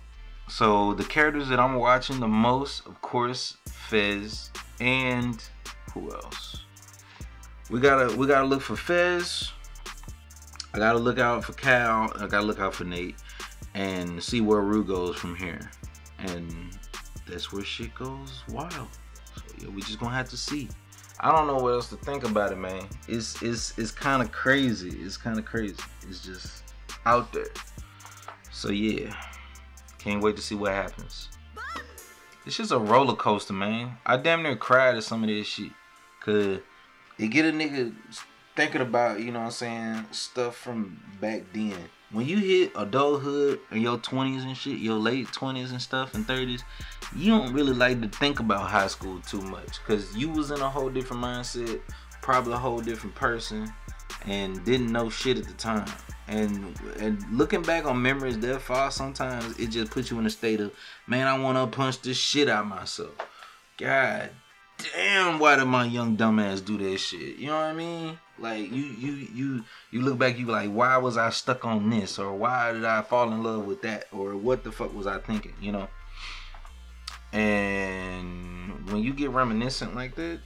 So, 0.49 0.95
the 0.95 1.05
characters 1.05 1.49
that 1.49 1.59
I'm 1.59 1.75
watching 1.75 2.21
the 2.21 2.29
most, 2.29 2.87
of 2.87 3.01
course, 3.03 3.57
Fez 3.67 4.51
and 4.81 5.43
who 5.93 6.13
else? 6.13 6.65
We 7.71 7.79
gotta 7.79 8.17
we 8.17 8.27
gotta 8.27 8.47
look 8.47 8.61
for 8.63 8.75
Fez. 8.75 9.53
I 10.75 10.79
gotta 10.79 10.99
look 10.99 11.19
out 11.19 11.45
for 11.45 11.53
Cal. 11.53 12.13
I 12.17 12.27
gotta 12.27 12.47
look 12.47 12.59
out 12.59 12.75
for 12.75 12.85
Nate 12.85 13.17
and 13.75 14.23
see 14.23 14.41
where 14.41 14.61
Rue 14.61 14.85
goes 14.85 15.17
from 15.17 15.37
here. 15.37 15.71
And 16.19 16.77
that's 17.29 17.53
where 17.53 17.63
shit 17.63 17.95
goes 17.95 18.43
wild. 18.49 18.89
So 19.37 19.43
yeah, 19.63 19.69
we 19.69 19.83
just 19.83 20.01
gonna 20.01 20.15
have 20.15 20.29
to 20.31 20.37
see. 20.37 20.69
I 21.21 21.31
don't 21.31 21.47
know 21.47 21.57
what 21.59 21.75
else 21.75 21.89
to 21.91 21.97
think 21.97 22.25
about 22.25 22.51
it, 22.51 22.59
man. 22.59 22.89
It's 23.07 23.41
it's 23.43 23.79
it's 23.79 23.91
kind 23.91 24.23
of 24.23 24.33
crazy. 24.33 24.91
It's 25.01 25.17
kind 25.17 25.39
of 25.39 25.45
crazy. 25.45 25.77
It's 26.09 26.25
just 26.25 26.70
out 27.07 27.33
there. 27.33 27.51
So 28.51 28.71
yeah, 28.71 29.15
can't 29.99 30.23
wait 30.23 30.37
to 30.37 30.43
see 30.43 30.55
what 30.55 30.73
happens. 30.73 31.29
It's 32.47 32.57
just 32.57 32.73
a 32.73 32.79
roller 32.79 33.15
coaster, 33.15 33.53
man. 33.53 33.97
I 34.07 34.17
damn 34.17 34.43
near 34.43 34.57
cried 34.57 34.97
at 34.97 35.05
some 35.05 35.23
of 35.23 35.29
this 35.29 35.47
shit, 35.47 35.73
cause 36.21 36.59
it 37.19 37.29
get 37.29 37.45
a 37.45 37.53
nigga 37.53 37.95
thinking 38.57 38.81
about, 38.81 39.21
you 39.21 39.31
know 39.31 39.41
what 39.41 39.47
I'm 39.47 39.51
saying, 39.53 40.07
stuff 40.11 40.57
from 40.57 41.01
back 41.21 41.43
then 41.53 41.77
when 42.13 42.27
you 42.27 42.39
hit 42.39 42.73
adulthood 42.75 43.61
in 43.71 43.81
your 43.81 43.99
20s 43.99 44.43
and 44.43 44.57
shit, 44.57 44.79
your 44.79 44.97
late 44.97 45.29
20s 45.29 45.71
and 45.71 45.81
stuff 45.81 46.15
and 46.15 46.27
30s, 46.27 46.63
you 47.15 47.31
don't 47.31 47.53
really 47.53 47.73
like 47.73 48.01
to 48.01 48.09
think 48.09 48.41
about 48.41 48.69
high 48.69 48.89
school 48.89 49.21
too 49.21 49.41
much 49.41 49.79
because 49.81 50.17
you 50.17 50.29
was 50.29 50.51
in 50.51 50.61
a 50.61 50.69
whole 50.69 50.91
different 50.91 51.23
mindset, 51.23 51.81
probably 52.21 52.53
a 52.53 52.59
whole 52.59 52.81
different 52.81 53.15
person, 53.15 53.73
and 54.27 54.65
didn't 54.65 54.93
know 54.93 55.11
shit 55.11 55.39
at 55.39 55.45
the 55.45 55.55
time. 55.55 55.91
And 56.29 56.75
and 56.99 57.23
looking 57.33 57.63
back 57.63 57.87
on 57.87 58.01
memories 58.01 58.39
that 58.39 58.63
far, 58.63 58.91
sometimes 58.91 59.59
it 59.59 59.69
just 59.69 59.91
puts 59.91 60.11
you 60.11 60.19
in 60.19 60.27
a 60.27 60.31
state 60.31 60.61
of, 60.61 60.73
man, 61.07 61.27
I 61.27 61.39
want 61.39 61.59
to 61.59 61.77
punch 61.77 62.01
the 62.03 62.15
shit 62.15 62.49
out 62.49 62.67
myself. 62.67 63.15
God 63.77 64.31
damn, 64.95 65.39
why 65.39 65.57
did 65.57 65.65
my 65.67 65.85
young 65.85 66.17
dumbass 66.17 66.65
do 66.65 66.79
that 66.79 66.99
shit? 66.99 67.37
You 67.37 67.49
know 67.49 67.55
what 67.55 67.65
I 67.65 67.73
mean? 67.73 68.19
Like 68.39 68.71
you 68.73 68.83
you 68.83 69.13
you 69.35 69.65
you 69.91 70.03
look 70.03 70.19
back, 70.19 70.39
you 70.39 70.47
like, 70.47 70.71
why 70.71 70.97
was 70.97 71.17
I 71.17 71.31
stuck 71.31 71.65
on 71.65 71.91
this, 71.91 72.19
or 72.19 72.35
why 72.35 72.73
did 72.73 72.85
I 72.85 73.03
fall 73.03 73.33
in 73.33 73.43
love 73.43 73.67
with 73.67 73.83
that, 73.83 74.07
or 74.13 74.37
what 74.37 74.65
the 74.65 74.73
fuck 74.73 74.95
was 74.95 75.07
I 75.07 75.19
thinking? 75.19 75.55
You 75.61 75.73
know. 75.73 75.89
And 77.33 78.91
when 78.91 79.03
you 79.03 79.13
get 79.13 79.31
reminiscent 79.31 79.95
like 79.95 80.17
that, 80.17 80.41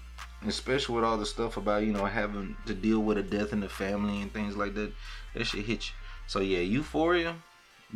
especially 0.47 0.95
with 0.97 1.05
all 1.05 1.17
the 1.17 1.27
stuff 1.27 1.57
about 1.57 1.85
you 1.85 1.93
know 1.93 2.05
having 2.05 2.57
to 2.67 2.75
deal 2.75 3.01
with 3.01 3.19
a 3.19 3.23
death 3.23 3.53
in 3.53 3.61
the 3.61 3.69
family 3.69 4.21
and 4.23 4.33
things 4.33 4.57
like 4.57 4.75
that, 4.75 4.93
that 5.35 5.45
should 5.45 5.65
hit 5.65 5.89
you. 5.89 5.95
So 6.27 6.41
yeah, 6.41 6.61
Euphoria 6.61 7.37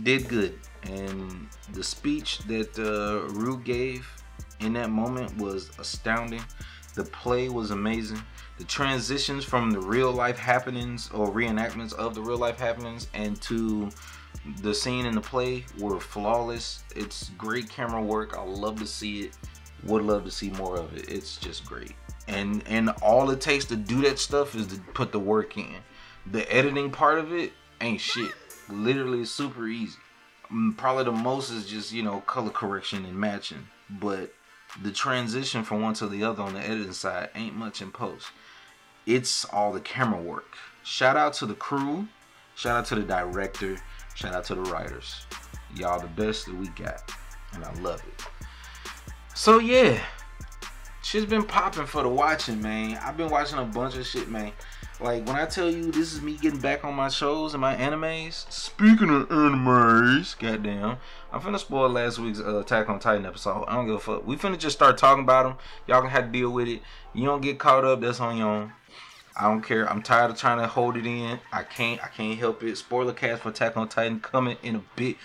did 0.02 0.28
good, 0.28 0.58
and 0.82 1.48
the 1.72 1.82
speech 1.82 2.38
that 2.40 2.78
uh, 2.78 3.32
Rue 3.32 3.58
gave 3.58 4.08
in 4.61 4.72
that 4.74 4.90
moment 4.90 5.37
was 5.37 5.70
astounding. 5.78 6.42
The 6.94 7.04
play 7.04 7.48
was 7.48 7.70
amazing. 7.70 8.22
The 8.58 8.64
transitions 8.64 9.44
from 9.44 9.70
the 9.70 9.80
real 9.80 10.11
life 10.11 10.37
happenings 10.37 11.11
or 11.14 11.30
reenactments 11.30 11.94
of 11.94 12.14
the 12.14 12.20
real 12.20 12.38
life 12.38 12.58
happenings 12.58 13.06
and 13.14 13.40
to 13.42 13.88
the 14.62 14.74
scene 14.74 15.06
in 15.06 15.14
the 15.14 15.20
play 15.20 15.64
were 15.78 16.00
flawless. 16.00 16.82
It's 16.96 17.30
great 17.30 17.68
camera 17.68 18.02
work. 18.02 18.37
I 18.37 18.42
love 18.42 18.78
to 18.80 18.87
see 18.87 19.20
it. 19.20 19.37
Would 19.84 20.02
love 20.02 20.24
to 20.24 20.30
see 20.30 20.50
more 20.50 20.76
of 20.76 20.96
it. 20.96 21.08
It's 21.08 21.37
just 21.37 21.64
great. 21.64 21.94
And 22.28 22.62
and 22.66 22.90
all 23.02 23.30
it 23.30 23.40
takes 23.40 23.64
to 23.66 23.76
do 23.76 24.02
that 24.02 24.18
stuff 24.18 24.54
is 24.54 24.68
to 24.68 24.78
put 24.94 25.12
the 25.12 25.18
work 25.18 25.56
in. 25.56 25.76
The 26.30 26.50
editing 26.54 26.90
part 26.90 27.18
of 27.18 27.32
it 27.32 27.52
ain't 27.80 28.00
shit. 28.00 28.32
Literally 28.68 29.24
super 29.24 29.66
easy. 29.66 29.96
Mm, 30.52 30.76
probably 30.76 31.04
the 31.04 31.12
most 31.12 31.50
is 31.50 31.66
just, 31.66 31.92
you 31.92 32.02
know, 32.02 32.20
color 32.20 32.50
correction 32.50 33.04
and 33.06 33.16
matching. 33.16 33.66
But 33.88 34.32
the 34.82 34.92
transition 34.92 35.64
from 35.64 35.82
one 35.82 35.94
to 35.94 36.06
the 36.06 36.22
other 36.24 36.42
on 36.42 36.54
the 36.54 36.60
editing 36.60 36.92
side 36.92 37.30
ain't 37.34 37.56
much 37.56 37.80
in 37.80 37.90
post. 37.90 38.26
It's 39.06 39.46
all 39.46 39.72
the 39.72 39.80
camera 39.80 40.20
work. 40.20 40.54
Shout 40.84 41.16
out 41.16 41.32
to 41.34 41.46
the 41.46 41.54
crew. 41.54 42.08
Shout 42.54 42.76
out 42.76 42.86
to 42.86 42.94
the 42.96 43.02
director. 43.02 43.78
Shout 44.14 44.34
out 44.34 44.44
to 44.44 44.54
the 44.54 44.62
writers. 44.62 45.26
Y'all 45.74 46.00
the 46.00 46.08
best 46.08 46.46
that 46.46 46.54
we 46.54 46.68
got. 46.68 47.10
And 47.54 47.64
I 47.64 47.72
love 47.80 48.02
it. 48.06 48.26
So 49.34 49.58
yeah. 49.58 49.98
Shit's 51.08 51.24
been 51.24 51.44
popping 51.44 51.86
for 51.86 52.02
the 52.02 52.08
watching, 52.10 52.60
man. 52.60 52.98
I've 53.02 53.16
been 53.16 53.30
watching 53.30 53.58
a 53.58 53.64
bunch 53.64 53.96
of 53.96 54.06
shit, 54.06 54.28
man. 54.28 54.52
Like 55.00 55.26
when 55.26 55.36
I 55.36 55.46
tell 55.46 55.70
you 55.70 55.90
this 55.90 56.12
is 56.12 56.20
me 56.20 56.34
getting 56.34 56.60
back 56.60 56.84
on 56.84 56.92
my 56.92 57.08
shows 57.08 57.54
and 57.54 57.62
my 57.62 57.74
animes. 57.76 58.44
Speaking 58.52 59.08
of 59.08 59.26
animes, 59.30 60.38
goddamn, 60.38 60.98
I'm 61.32 61.40
finna 61.40 61.58
spoil 61.58 61.88
last 61.88 62.18
week's 62.18 62.40
uh, 62.40 62.58
Attack 62.58 62.90
on 62.90 63.00
Titan 63.00 63.24
episode. 63.24 63.64
I 63.68 63.76
don't 63.76 63.86
give 63.86 63.94
a 63.94 64.00
fuck. 64.00 64.26
We 64.26 64.36
finna 64.36 64.58
just 64.58 64.76
start 64.76 64.98
talking 64.98 65.24
about 65.24 65.44
them. 65.44 65.56
Y'all 65.86 66.02
gonna 66.02 66.10
have 66.10 66.26
to 66.26 66.30
deal 66.30 66.50
with 66.50 66.68
it. 66.68 66.82
You 67.14 67.24
don't 67.24 67.40
get 67.40 67.58
caught 67.58 67.86
up. 67.86 68.02
That's 68.02 68.20
on 68.20 68.36
your 68.36 68.46
own. 68.46 68.72
I 69.34 69.44
don't 69.44 69.62
care. 69.62 69.90
I'm 69.90 70.02
tired 70.02 70.32
of 70.32 70.36
trying 70.36 70.58
to 70.58 70.66
hold 70.66 70.98
it 70.98 71.06
in. 71.06 71.40
I 71.50 71.62
can't. 71.62 72.04
I 72.04 72.08
can't 72.08 72.38
help 72.38 72.62
it. 72.62 72.76
Spoiler 72.76 73.14
cast 73.14 73.44
for 73.44 73.48
Attack 73.48 73.78
on 73.78 73.88
Titan 73.88 74.20
coming 74.20 74.58
in 74.62 74.76
a 74.76 74.82
bit. 74.94 75.16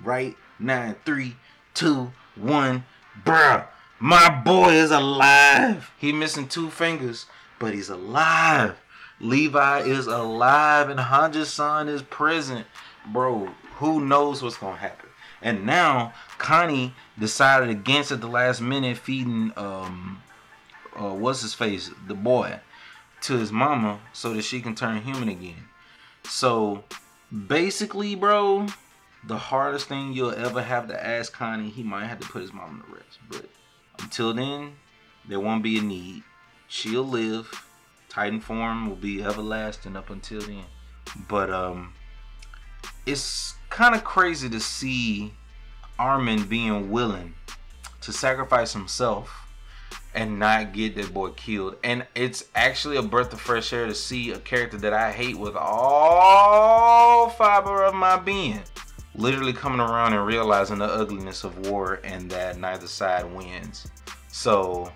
Right 0.00 0.36
now, 0.60 0.94
three, 1.04 1.34
two, 1.74 2.12
one. 2.36 2.84
Bruh, 3.24 3.66
my 3.98 4.28
boy 4.28 4.72
is 4.72 4.90
alive. 4.90 5.90
He 5.98 6.12
missing 6.12 6.48
two 6.48 6.70
fingers, 6.70 7.26
but 7.58 7.74
he's 7.74 7.88
alive. 7.88 8.76
Levi 9.20 9.80
is 9.80 10.06
alive, 10.06 10.90
and 10.90 11.00
Hanji's 11.00 11.48
son 11.48 11.88
is 11.88 12.02
present. 12.02 12.66
Bro, 13.06 13.50
who 13.76 14.00
knows 14.00 14.42
what's 14.42 14.58
gonna 14.58 14.76
happen? 14.76 15.08
And 15.40 15.64
now 15.64 16.12
Connie 16.38 16.94
decided 17.18 17.70
against 17.70 18.12
at 18.12 18.20
the 18.20 18.26
last 18.26 18.60
minute 18.60 18.98
feeding 18.98 19.52
um 19.56 20.22
uh 20.94 21.14
what's 21.14 21.42
his 21.42 21.54
face, 21.54 21.90
the 22.06 22.14
boy 22.14 22.60
to 23.22 23.38
his 23.38 23.52
mama 23.52 24.00
so 24.12 24.34
that 24.34 24.42
she 24.42 24.60
can 24.60 24.74
turn 24.74 25.02
human 25.02 25.28
again. 25.28 25.68
So 26.24 26.84
basically, 27.46 28.14
bro, 28.14 28.66
the 29.24 29.38
hardest 29.38 29.88
thing 29.88 30.12
you'll 30.12 30.34
ever 30.34 30.62
have 30.62 30.88
to 30.88 31.06
ask 31.06 31.32
Connie, 31.32 31.70
he 31.70 31.82
might 31.82 32.06
have 32.06 32.20
to 32.20 32.28
put 32.28 32.42
his 32.42 32.52
mom 32.52 32.84
to 32.86 32.94
rest. 32.94 33.18
But 33.28 33.46
until 34.00 34.34
then, 34.34 34.74
there 35.28 35.40
won't 35.40 35.62
be 35.62 35.78
a 35.78 35.82
need. 35.82 36.22
She'll 36.68 37.06
live. 37.06 37.66
Titan 38.08 38.40
form 38.40 38.88
will 38.88 38.96
be 38.96 39.22
everlasting 39.22 39.96
up 39.96 40.10
until 40.10 40.40
then. 40.40 40.64
But 41.28 41.50
um 41.50 41.94
it's 43.04 43.54
kind 43.70 43.94
of 43.94 44.02
crazy 44.04 44.48
to 44.48 44.60
see 44.60 45.32
Armin 45.98 46.44
being 46.44 46.90
willing 46.90 47.34
to 48.00 48.12
sacrifice 48.12 48.72
himself 48.72 49.46
and 50.14 50.38
not 50.38 50.72
get 50.72 50.96
that 50.96 51.12
boy 51.12 51.30
killed. 51.30 51.76
And 51.84 52.06
it's 52.14 52.44
actually 52.54 52.96
a 52.96 53.02
breath 53.02 53.32
of 53.32 53.40
fresh 53.40 53.72
air 53.72 53.86
to 53.86 53.94
see 53.94 54.32
a 54.32 54.38
character 54.38 54.78
that 54.78 54.92
I 54.92 55.12
hate 55.12 55.38
with 55.38 55.54
all 55.54 57.28
fiber 57.30 57.84
of 57.84 57.94
my 57.94 58.16
being 58.16 58.62
literally 59.16 59.52
coming 59.52 59.80
around 59.80 60.12
and 60.12 60.26
realizing 60.26 60.78
the 60.78 60.84
ugliness 60.84 61.44
of 61.44 61.68
war 61.68 62.00
and 62.04 62.30
that 62.30 62.58
neither 62.58 62.86
side 62.86 63.24
wins. 63.34 63.86
So 64.28 64.92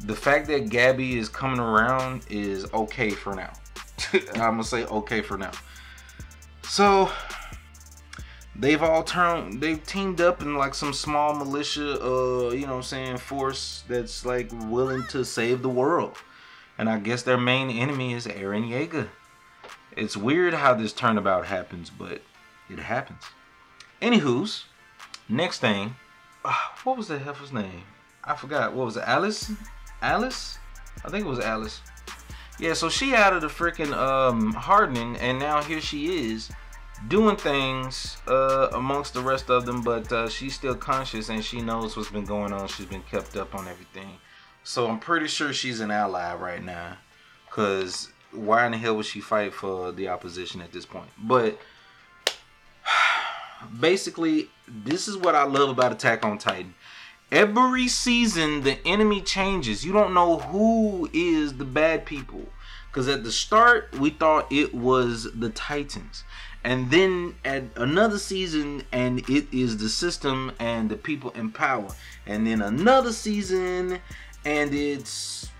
the 0.00 0.14
fact 0.14 0.46
that 0.48 0.66
Gabi 0.66 1.14
is 1.14 1.28
coming 1.28 1.60
around 1.60 2.26
is 2.28 2.66
okay 2.72 3.10
for 3.10 3.34
now. 3.34 3.52
I'm 4.12 4.38
gonna 4.38 4.64
say 4.64 4.84
okay 4.86 5.22
for 5.22 5.38
now. 5.38 5.52
So 6.64 7.10
they've 8.56 8.82
all 8.82 9.02
turned 9.02 9.60
they've 9.60 9.84
teamed 9.84 10.20
up 10.20 10.40
in 10.40 10.56
like 10.56 10.74
some 10.74 10.92
small 10.92 11.34
militia 11.34 12.00
uh 12.00 12.50
you 12.50 12.60
know 12.62 12.68
what 12.68 12.76
i'm 12.76 12.82
saying 12.82 13.16
force 13.16 13.82
that's 13.88 14.24
like 14.24 14.48
willing 14.66 15.04
to 15.08 15.24
save 15.24 15.60
the 15.60 15.68
world 15.68 16.16
and 16.78 16.88
i 16.88 16.96
guess 16.96 17.22
their 17.22 17.36
main 17.36 17.68
enemy 17.68 18.12
is 18.14 18.26
Eren 18.26 18.68
Yeager 18.68 19.08
it's 19.96 20.16
weird 20.16 20.54
how 20.54 20.72
this 20.72 20.92
turnabout 20.92 21.46
happens 21.46 21.90
but 21.90 22.22
it 22.70 22.78
happens 22.78 23.22
anywho's 24.04 24.64
next 25.28 25.58
thing 25.58 25.94
uh, 26.44 26.54
what 26.84 26.96
was 26.96 27.08
the 27.08 27.18
heifer's 27.18 27.52
name 27.52 27.82
i 28.24 28.34
forgot 28.34 28.72
what 28.72 28.84
was 28.84 28.96
it 28.96 29.04
alice 29.06 29.50
alice 30.02 30.58
i 31.04 31.08
think 31.08 31.24
it 31.24 31.28
was 31.28 31.40
alice 31.40 31.80
yeah 32.58 32.72
so 32.72 32.88
she 32.88 33.14
out 33.14 33.32
of 33.32 33.40
the 33.40 33.48
freaking 33.48 33.92
um 33.92 34.52
hardening 34.52 35.16
and 35.16 35.38
now 35.38 35.62
here 35.62 35.80
she 35.80 36.28
is 36.28 36.50
doing 37.08 37.36
things 37.36 38.16
uh, 38.28 38.68
amongst 38.72 39.14
the 39.14 39.20
rest 39.20 39.50
of 39.50 39.66
them, 39.66 39.82
but 39.82 40.10
uh, 40.12 40.28
she's 40.28 40.54
still 40.54 40.74
conscious 40.74 41.28
and 41.28 41.44
she 41.44 41.60
knows 41.60 41.96
what's 41.96 42.10
been 42.10 42.24
going 42.24 42.52
on. 42.52 42.68
She's 42.68 42.86
been 42.86 43.02
kept 43.02 43.36
up 43.36 43.54
on 43.54 43.68
everything. 43.68 44.18
So 44.62 44.88
I'm 44.88 44.98
pretty 44.98 45.26
sure 45.26 45.52
she's 45.52 45.80
an 45.80 45.90
ally 45.90 46.34
right 46.34 46.62
now. 46.62 46.96
Because 47.46 48.10
why 48.32 48.66
in 48.66 48.72
the 48.72 48.78
hell 48.78 48.96
would 48.96 49.06
she 49.06 49.20
fight 49.20 49.52
for 49.52 49.92
the 49.92 50.08
opposition 50.08 50.60
at 50.60 50.72
this 50.72 50.86
point? 50.86 51.10
But 51.18 51.58
basically, 53.80 54.48
this 54.68 55.08
is 55.08 55.16
what 55.16 55.34
I 55.34 55.44
love 55.44 55.68
about 55.68 55.92
Attack 55.92 56.24
on 56.24 56.38
Titan. 56.38 56.74
Every 57.32 57.88
season, 57.88 58.62
the 58.62 58.78
enemy 58.86 59.20
changes. 59.20 59.84
You 59.84 59.92
don't 59.92 60.14
know 60.14 60.38
who 60.38 61.08
is 61.12 61.54
the 61.54 61.64
bad 61.64 62.06
people. 62.06 62.46
Because 62.88 63.08
at 63.08 63.24
the 63.24 63.32
start, 63.32 63.92
we 63.98 64.10
thought 64.10 64.52
it 64.52 64.72
was 64.72 65.28
the 65.34 65.50
Titans 65.50 66.22
and 66.64 66.90
then 66.90 67.34
at 67.44 67.62
another 67.76 68.18
season 68.18 68.82
and 68.90 69.20
it 69.28 69.46
is 69.52 69.76
the 69.76 69.88
system 69.88 70.50
and 70.58 70.90
the 70.90 70.96
people 70.96 71.30
in 71.32 71.50
power 71.50 71.88
and 72.26 72.46
then 72.46 72.62
another 72.62 73.12
season 73.12 74.00
and 74.44 74.74
it's 74.74 75.50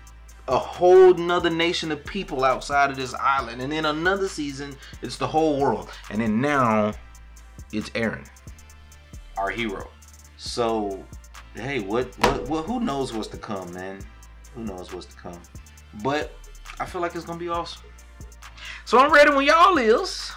a 0.47 0.57
whole 0.57 1.13
nother 1.13 1.49
nation 1.49 1.91
of 1.91 2.03
people 2.05 2.43
outside 2.43 2.89
of 2.89 2.97
this 2.97 3.13
island 3.15 3.61
and 3.61 3.71
then 3.71 3.85
another 3.85 4.27
season 4.27 4.75
it's 5.01 5.17
the 5.17 5.27
whole 5.27 5.59
world 5.59 5.89
and 6.09 6.21
then 6.21 6.41
now 6.41 6.91
it's 7.71 7.89
Eren, 7.91 8.27
our 9.37 9.49
hero. 9.49 9.89
So 10.37 11.03
hey 11.55 11.79
what 11.79 12.17
what, 12.19 12.47
what 12.49 12.65
who 12.65 12.79
knows 12.79 13.13
what's 13.13 13.27
to 13.29 13.37
come 13.37 13.73
man? 13.73 13.99
Who 14.53 14.63
knows 14.63 14.93
what's 14.93 15.07
to 15.07 15.15
come? 15.15 15.41
But 16.03 16.33
i 16.79 16.85
feel 16.85 17.01
like 17.01 17.15
it's 17.15 17.25
gonna 17.25 17.39
be 17.39 17.49
awesome. 17.49 17.83
So 18.85 18.99
i'm 18.99 19.11
ready 19.11 19.31
when 19.31 19.45
y'all 19.45 19.77
is. 19.77 20.31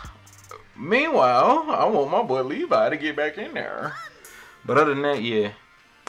Meanwhile, 0.77 1.67
I 1.71 1.85
want 1.87 2.11
my 2.11 2.23
boy 2.23 2.43
Levi 2.43 2.91
to 2.91 2.97
get 2.97 3.17
back 3.17 3.37
in 3.37 3.53
there. 3.53 3.95
But 4.64 4.79
other 4.79 4.95
than 4.95 5.03
that, 5.03 5.23
yeah, 5.23 5.51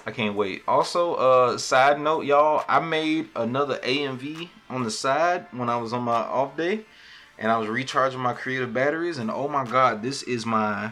I 0.06 0.12
can't 0.12 0.36
wait. 0.36 0.62
Also, 0.68 1.16
uh, 1.16 1.58
side 1.58 2.00
note, 2.00 2.26
y'all, 2.26 2.64
I 2.68 2.80
made 2.80 3.30
another 3.36 3.78
AMV 3.80 4.50
on 4.70 4.84
the 4.84 4.92
side 4.92 5.48
when 5.52 5.70
I 5.70 5.78
was 5.78 5.92
on 5.92 6.04
my 6.04 6.18
off 6.18 6.56
day, 6.56 6.86
and 7.40 7.52
I 7.52 7.58
was 7.58 7.68
recharging 7.68 8.20
my 8.20 8.34
creative 8.34 8.72
batteries, 8.72 9.18
and 9.18 9.32
oh 9.32 9.48
my 9.48 9.66
god, 9.66 10.04
this 10.04 10.22
is 10.24 10.46
my 10.46 10.92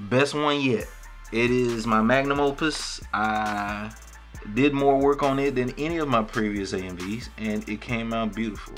best 0.00 0.34
one 0.34 0.60
yet. 0.60 0.86
It 1.32 1.50
is 1.50 1.86
my 1.86 2.00
magnum 2.00 2.40
opus. 2.40 3.00
I 3.12 3.92
did 4.54 4.72
more 4.72 4.98
work 4.98 5.22
on 5.22 5.38
it 5.38 5.54
than 5.54 5.74
any 5.78 5.98
of 5.98 6.08
my 6.08 6.22
previous 6.22 6.72
AMVs, 6.72 7.28
and 7.36 7.68
it 7.68 7.80
came 7.80 8.12
out 8.12 8.34
beautiful. 8.34 8.74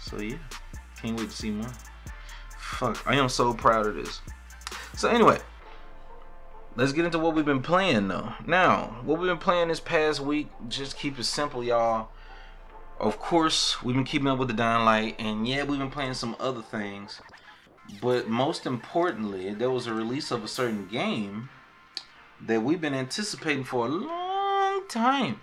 So 0.00 0.18
yeah, 0.18 0.38
can't 1.00 1.18
wait 1.18 1.30
to 1.30 1.36
see 1.36 1.50
more. 1.50 1.70
Fuck, 2.58 3.06
I 3.06 3.16
am 3.16 3.28
so 3.28 3.52
proud 3.52 3.86
of 3.86 3.94
this. 3.94 4.20
So 4.94 5.08
anyway, 5.08 5.38
let's 6.76 6.92
get 6.92 7.04
into 7.04 7.18
what 7.18 7.34
we've 7.34 7.44
been 7.44 7.62
playing 7.62 8.08
though. 8.08 8.32
Now, 8.46 9.00
what 9.04 9.18
we've 9.18 9.28
been 9.28 9.38
playing 9.38 9.68
this 9.68 9.80
past 9.80 10.20
week, 10.20 10.48
just 10.68 10.96
keep 10.96 11.18
it 11.18 11.24
simple, 11.24 11.62
y'all. 11.62 12.08
Of 12.98 13.18
course, 13.18 13.82
we've 13.82 13.96
been 13.96 14.04
keeping 14.04 14.28
up 14.28 14.38
with 14.38 14.48
the 14.48 14.54
Dying 14.54 14.84
Light, 14.84 15.16
and 15.18 15.46
yeah, 15.46 15.64
we've 15.64 15.78
been 15.78 15.90
playing 15.90 16.14
some 16.14 16.36
other 16.38 16.62
things. 16.62 17.20
But 18.00 18.28
most 18.28 18.66
importantly, 18.66 19.52
there 19.54 19.70
was 19.70 19.86
a 19.86 19.94
release 19.94 20.30
of 20.30 20.44
a 20.44 20.48
certain 20.48 20.86
game 20.88 21.50
that 22.40 22.62
we've 22.62 22.80
been 22.80 22.94
anticipating 22.94 23.64
for 23.64 23.86
a 23.86 23.88
long 23.88 24.86
time. 24.88 25.40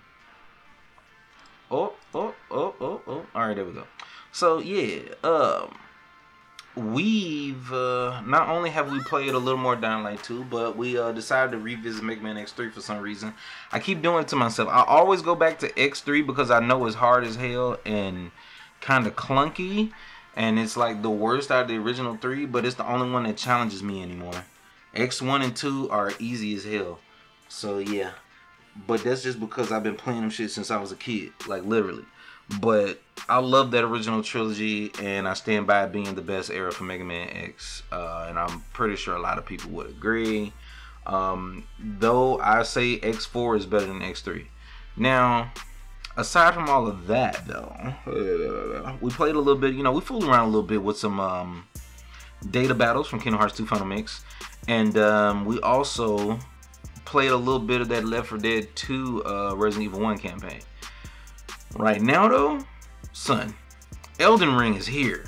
Oh, 1.70 1.94
oh, 2.14 2.34
oh, 2.50 2.74
oh, 2.80 3.00
oh. 3.06 3.26
All 3.34 3.46
right, 3.46 3.54
there 3.54 3.64
we 3.64 3.72
go. 3.72 3.84
So 4.32 4.58
yeah, 4.58 5.00
um, 5.22 5.76
we've 6.76 7.72
uh, 7.72 8.20
not 8.22 8.48
only 8.48 8.70
have 8.70 8.90
we 8.90 9.00
played 9.00 9.34
a 9.34 9.38
little 9.38 9.60
more 9.60 9.76
Dying 9.76 10.04
Light 10.04 10.22
2, 10.22 10.44
but 10.44 10.76
we 10.76 10.98
uh, 10.98 11.12
decided 11.12 11.52
to 11.52 11.58
revisit 11.58 12.02
Mega 12.02 12.22
Man 12.22 12.36
X3 12.36 12.72
for 12.72 12.80
some 12.80 12.98
reason. 12.98 13.34
I 13.72 13.78
keep 13.78 14.02
doing 14.02 14.22
it 14.22 14.28
to 14.28 14.36
myself. 14.36 14.68
I 14.68 14.84
always 14.84 15.22
go 15.22 15.34
back 15.34 15.58
to 15.60 15.68
X3 15.70 16.26
because 16.26 16.50
I 16.50 16.60
know 16.60 16.86
it's 16.86 16.96
hard 16.96 17.24
as 17.24 17.36
hell 17.36 17.78
and 17.84 18.30
kind 18.80 19.06
of 19.06 19.14
clunky, 19.16 19.92
and 20.36 20.58
it's 20.58 20.76
like 20.76 21.02
the 21.02 21.10
worst 21.10 21.50
out 21.50 21.62
of 21.62 21.68
the 21.68 21.76
original 21.76 22.16
three, 22.16 22.46
but 22.46 22.64
it's 22.64 22.76
the 22.76 22.86
only 22.86 23.10
one 23.10 23.24
that 23.24 23.36
challenges 23.36 23.82
me 23.82 24.02
anymore. 24.02 24.44
X1 24.94 25.44
and 25.44 25.56
2 25.56 25.90
are 25.90 26.12
easy 26.18 26.54
as 26.54 26.64
hell. 26.64 26.98
So 27.48 27.78
yeah. 27.78 28.12
But 28.86 29.02
that's 29.02 29.22
just 29.22 29.40
because 29.40 29.72
I've 29.72 29.82
been 29.82 29.96
playing 29.96 30.20
them 30.20 30.30
shit 30.30 30.50
since 30.50 30.70
I 30.70 30.80
was 30.80 30.92
a 30.92 30.96
kid, 30.96 31.32
like 31.46 31.64
literally. 31.64 32.04
But 32.60 33.00
I 33.28 33.38
love 33.38 33.70
that 33.72 33.84
original 33.84 34.22
trilogy, 34.22 34.90
and 35.00 35.28
I 35.28 35.34
stand 35.34 35.66
by 35.66 35.84
it 35.84 35.92
being 35.92 36.14
the 36.14 36.22
best 36.22 36.50
era 36.50 36.72
for 36.72 36.84
Mega 36.84 37.04
Man 37.04 37.28
X. 37.30 37.82
Uh, 37.92 38.26
and 38.28 38.38
I'm 38.38 38.60
pretty 38.72 38.96
sure 38.96 39.14
a 39.14 39.20
lot 39.20 39.38
of 39.38 39.46
people 39.46 39.70
would 39.72 39.90
agree. 39.90 40.52
Um, 41.06 41.64
though 41.78 42.38
I 42.38 42.62
say 42.62 42.98
X4 42.98 43.58
is 43.58 43.66
better 43.66 43.86
than 43.86 44.00
X3. 44.00 44.46
Now, 44.96 45.52
aside 46.20 46.54
from 46.54 46.68
all 46.68 46.86
of 46.86 47.06
that, 47.06 47.46
though, 47.46 47.74
we 49.00 49.10
played 49.10 49.34
a 49.34 49.38
little 49.38 49.60
bit. 49.60 49.74
You 49.74 49.82
know, 49.82 49.92
we 49.92 50.00
fooled 50.00 50.24
around 50.24 50.44
a 50.44 50.50
little 50.50 50.62
bit 50.62 50.82
with 50.82 50.98
some 50.98 51.18
um, 51.18 51.66
data 52.50 52.74
battles 52.74 53.08
from 53.08 53.20
Kingdom 53.20 53.38
Hearts 53.38 53.56
2 53.56 53.66
Final 53.66 53.86
Mix, 53.86 54.24
and 54.68 54.96
um, 54.98 55.44
we 55.44 55.60
also 55.60 56.38
played 57.04 57.30
a 57.30 57.36
little 57.36 57.58
bit 57.58 57.80
of 57.80 57.88
that 57.88 58.04
Left 58.04 58.28
4 58.28 58.38
Dead 58.38 58.68
2 58.76 59.24
uh, 59.24 59.54
Resident 59.56 59.86
Evil 59.86 60.00
1 60.00 60.18
campaign. 60.18 60.60
Right 61.76 62.00
now, 62.00 62.28
though, 62.28 62.60
son, 63.12 63.54
Elden 64.18 64.54
Ring 64.54 64.74
is 64.74 64.86
here. 64.86 65.24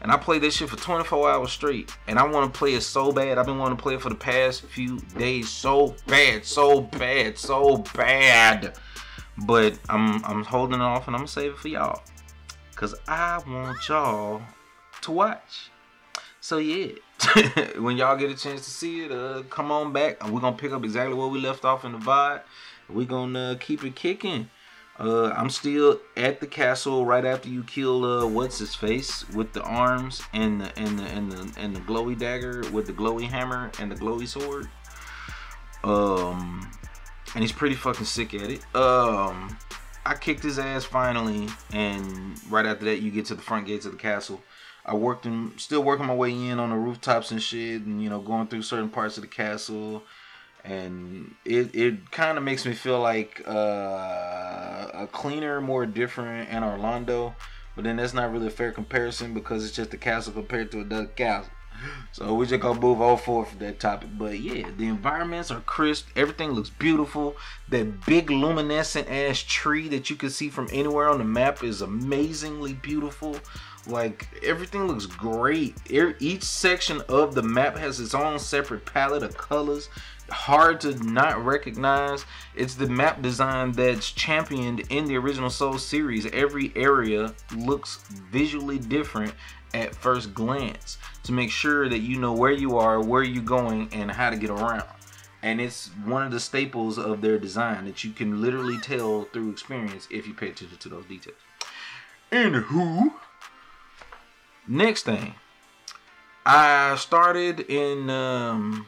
And 0.00 0.12
I 0.12 0.16
played 0.16 0.42
this 0.42 0.54
shit 0.54 0.68
for 0.68 0.76
24 0.76 1.28
hours 1.28 1.50
straight. 1.50 1.96
And 2.06 2.18
I 2.18 2.26
want 2.26 2.52
to 2.52 2.56
play 2.56 2.74
it 2.74 2.82
so 2.82 3.10
bad. 3.10 3.36
I've 3.36 3.46
been 3.46 3.58
wanting 3.58 3.76
to 3.76 3.82
play 3.82 3.94
it 3.94 4.00
for 4.00 4.10
the 4.10 4.14
past 4.14 4.62
few 4.62 5.00
days 5.18 5.48
so 5.48 5.96
bad, 6.06 6.44
so 6.44 6.82
bad, 6.82 7.36
so 7.36 7.78
bad. 7.94 8.78
But 9.46 9.78
I'm 9.88 10.24
I'm 10.24 10.44
holding 10.44 10.80
off 10.80 11.06
and 11.06 11.16
I'm 11.16 11.20
gonna 11.20 11.28
save 11.28 11.52
it 11.52 11.58
for 11.58 11.68
y'all. 11.68 12.02
Cause 12.74 12.94
I 13.08 13.40
want 13.46 13.88
y'all 13.88 14.42
to 15.02 15.10
watch. 15.10 15.70
So 16.40 16.58
yeah, 16.58 16.92
when 17.78 17.96
y'all 17.96 18.16
get 18.16 18.30
a 18.30 18.36
chance 18.36 18.64
to 18.64 18.70
see 18.70 19.04
it, 19.04 19.12
uh, 19.12 19.42
come 19.50 19.72
on 19.72 19.92
back. 19.92 20.24
We're 20.28 20.40
gonna 20.40 20.56
pick 20.56 20.72
up 20.72 20.84
exactly 20.84 21.14
where 21.14 21.26
we 21.26 21.40
left 21.40 21.64
off 21.64 21.84
in 21.84 21.92
the 21.92 21.98
VOD. 21.98 22.40
We're 22.88 23.06
gonna 23.06 23.52
uh, 23.52 23.54
keep 23.56 23.84
it 23.84 23.96
kicking. 23.96 24.48
Uh, 24.98 25.28
I'm 25.36 25.50
still 25.50 26.00
at 26.16 26.40
the 26.40 26.46
castle 26.46 27.06
right 27.06 27.24
after 27.24 27.48
you 27.48 27.62
kill 27.62 28.04
uh, 28.04 28.26
what's 28.26 28.58
his 28.58 28.74
face 28.74 29.28
with 29.30 29.52
the 29.52 29.62
arms 29.62 30.22
and 30.32 30.60
the 30.60 30.76
and 30.78 30.98
the 30.98 31.04
and 31.04 31.30
the 31.30 31.60
and 31.60 31.76
the 31.76 31.80
glowy 31.80 32.18
dagger 32.18 32.64
with 32.72 32.86
the 32.86 32.92
glowy 32.92 33.28
hammer 33.28 33.70
and 33.78 33.92
the 33.92 33.94
glowy 33.94 34.26
sword. 34.26 34.68
Um, 35.84 36.68
and 37.34 37.42
he's 37.42 37.52
pretty 37.52 37.74
fucking 37.74 38.06
sick 38.06 38.34
at 38.34 38.50
it. 38.50 38.60
Um, 38.74 39.56
I 40.04 40.14
kicked 40.14 40.42
his 40.42 40.58
ass 40.58 40.84
finally, 40.84 41.48
and 41.72 42.40
right 42.50 42.66
after 42.66 42.86
that, 42.86 43.00
you 43.00 43.10
get 43.10 43.26
to 43.26 43.34
the 43.34 43.42
front 43.42 43.66
gates 43.66 43.86
of 43.86 43.92
the 43.92 43.98
castle. 43.98 44.40
I 44.84 44.94
worked 44.94 45.26
and 45.26 45.58
still 45.60 45.82
working 45.82 46.06
my 46.06 46.14
way 46.14 46.30
in 46.30 46.58
on 46.58 46.70
the 46.70 46.76
rooftops 46.76 47.30
and 47.30 47.42
shit, 47.42 47.82
and 47.82 48.02
you 48.02 48.08
know 48.08 48.20
going 48.20 48.48
through 48.48 48.62
certain 48.62 48.88
parts 48.88 49.16
of 49.18 49.22
the 49.22 49.28
castle 49.28 50.02
and 50.64 51.34
it 51.44 51.74
it 51.74 52.10
kind 52.10 52.36
of 52.36 52.44
makes 52.44 52.66
me 52.66 52.74
feel 52.74 53.00
like 53.00 53.42
uh, 53.46 54.88
a 54.92 55.08
cleaner, 55.10 55.60
more 55.60 55.86
different 55.86 56.50
Anor 56.50 56.78
Londo. 56.78 57.34
But 57.74 57.84
then 57.84 57.96
that's 57.96 58.12
not 58.12 58.32
really 58.32 58.48
a 58.48 58.50
fair 58.50 58.72
comparison 58.72 59.34
because 59.34 59.64
it's 59.64 59.76
just 59.76 59.94
a 59.94 59.96
castle 59.96 60.32
compared 60.32 60.72
to 60.72 60.80
another 60.80 61.06
castle. 61.06 61.52
So 62.12 62.34
we're 62.34 62.46
just 62.46 62.60
gonna 62.60 62.80
move 62.80 63.00
all 63.00 63.16
forward 63.16 63.48
from 63.48 63.58
that 63.60 63.80
topic. 63.80 64.10
But 64.18 64.40
yeah, 64.40 64.68
the 64.76 64.86
environments 64.86 65.50
are 65.50 65.60
crisp. 65.60 66.08
Everything 66.16 66.52
looks 66.52 66.70
beautiful. 66.70 67.36
That 67.68 68.04
big 68.06 68.30
luminescent 68.30 69.08
ass 69.08 69.42
tree 69.42 69.88
that 69.88 70.10
you 70.10 70.16
can 70.16 70.30
see 70.30 70.48
from 70.48 70.68
anywhere 70.72 71.08
on 71.08 71.18
the 71.18 71.24
map 71.24 71.62
is 71.62 71.82
amazingly 71.82 72.74
beautiful. 72.74 73.36
Like 73.86 74.28
everything 74.42 74.86
looks 74.86 75.06
great. 75.06 75.74
Each 75.88 76.42
section 76.42 77.02
of 77.08 77.34
the 77.34 77.42
map 77.42 77.76
has 77.78 78.00
its 78.00 78.14
own 78.14 78.38
separate 78.38 78.84
palette 78.84 79.22
of 79.22 79.36
colors 79.36 79.88
hard 80.30 80.78
to 80.82 80.94
not 81.02 81.42
recognize. 81.42 82.26
It's 82.54 82.74
the 82.74 82.86
map 82.86 83.22
design 83.22 83.72
that's 83.72 84.12
championed 84.12 84.80
in 84.90 85.06
the 85.06 85.16
original 85.16 85.48
Soul 85.48 85.78
series. 85.78 86.26
Every 86.26 86.70
area 86.76 87.32
looks 87.56 88.04
visually 88.30 88.78
different 88.78 89.32
at 89.72 89.94
first 89.94 90.34
glance 90.34 90.98
to 91.28 91.32
make 91.34 91.50
sure 91.50 91.90
that 91.90 91.98
you 91.98 92.18
know 92.18 92.32
where 92.32 92.50
you 92.50 92.78
are, 92.78 93.02
where 93.02 93.22
you're 93.22 93.42
going, 93.42 93.86
and 93.92 94.10
how 94.10 94.30
to 94.30 94.36
get 94.36 94.48
around. 94.48 94.88
And 95.42 95.60
it's 95.60 95.90
one 96.06 96.24
of 96.24 96.32
the 96.32 96.40
staples 96.40 96.96
of 96.96 97.20
their 97.20 97.38
design 97.38 97.84
that 97.84 98.02
you 98.02 98.12
can 98.12 98.40
literally 98.40 98.78
tell 98.78 99.24
through 99.24 99.50
experience 99.50 100.08
if 100.10 100.26
you 100.26 100.32
pay 100.32 100.48
attention 100.48 100.78
to 100.78 100.88
those 100.88 101.04
details. 101.04 101.36
Anywho, 102.32 103.12
next 104.66 105.02
thing, 105.02 105.34
I 106.46 106.96
started 106.96 107.60
in 107.60 108.08
um, 108.08 108.86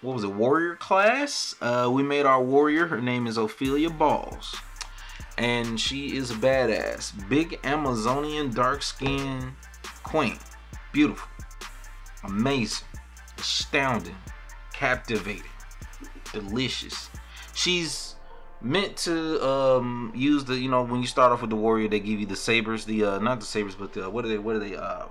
what 0.00 0.14
was 0.14 0.24
it, 0.24 0.32
warrior 0.32 0.74
class. 0.74 1.54
Uh, 1.60 1.88
we 1.92 2.02
made 2.02 2.26
our 2.26 2.42
warrior. 2.42 2.88
Her 2.88 3.00
name 3.00 3.28
is 3.28 3.36
Ophelia 3.36 3.90
Balls. 3.90 4.56
And 5.38 5.78
she 5.78 6.16
is 6.16 6.32
a 6.32 6.34
badass. 6.34 7.12
Big 7.28 7.60
Amazonian, 7.62 8.52
dark 8.52 8.82
skin 8.82 9.52
queen. 10.02 10.40
Beautiful. 10.92 11.28
Amazing. 12.24 12.86
Astounding. 13.38 14.16
Captivating. 14.72 15.42
Delicious. 16.32 17.10
She's 17.54 18.16
meant 18.60 18.96
to 18.98 19.44
um, 19.44 20.12
use 20.14 20.44
the, 20.44 20.58
you 20.58 20.68
know, 20.68 20.82
when 20.82 21.00
you 21.00 21.06
start 21.06 21.32
off 21.32 21.40
with 21.40 21.50
the 21.50 21.56
warrior, 21.56 21.88
they 21.88 22.00
give 22.00 22.20
you 22.20 22.26
the 22.26 22.36
sabers. 22.36 22.84
The, 22.84 23.04
uh, 23.04 23.18
not 23.18 23.40
the 23.40 23.46
sabers, 23.46 23.74
but 23.74 23.92
the, 23.92 24.08
what 24.10 24.24
are 24.24 24.28
they, 24.28 24.38
what 24.38 24.56
are 24.56 24.58
they, 24.58 24.76
um, 24.76 25.08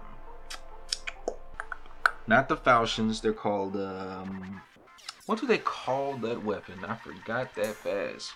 not 2.28 2.50
the 2.50 2.58
falchions. 2.58 3.22
They're 3.22 3.34
called, 3.34 3.76
um, 3.78 4.62
what 5.26 5.40
do 5.40 5.48
they 5.48 5.58
call 5.58 6.18
that 6.18 6.44
weapon? 6.44 6.84
I 6.86 6.96
forgot 6.96 7.56
that 7.56 7.76
fast. 7.76 8.32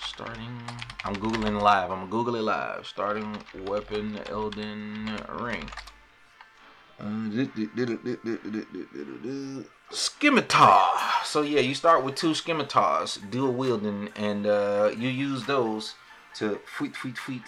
Starting, 0.00 0.60
I'm 1.04 1.14
googling 1.16 1.60
live. 1.60 1.90
I'm 1.90 2.08
googling 2.10 2.44
live. 2.44 2.86
Starting 2.86 3.36
weapon, 3.66 4.18
Elden 4.28 5.16
Ring. 5.40 5.68
Scimitar. 9.90 10.88
So 11.24 11.42
yeah, 11.42 11.60
you 11.60 11.74
start 11.74 12.04
with 12.04 12.14
two 12.14 12.34
scimitars, 12.34 13.18
dual 13.30 13.52
wielding, 13.52 14.10
and 14.16 14.46
uh, 14.46 14.92
you 14.96 15.08
use 15.08 15.44
those 15.46 15.94
to 16.36 16.60
feet, 16.78 16.96
feet, 16.96 17.18
feet 17.18 17.42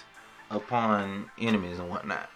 upon 0.51 1.31
enemies 1.39 1.79
and 1.79 1.89
whatnot 1.89 2.31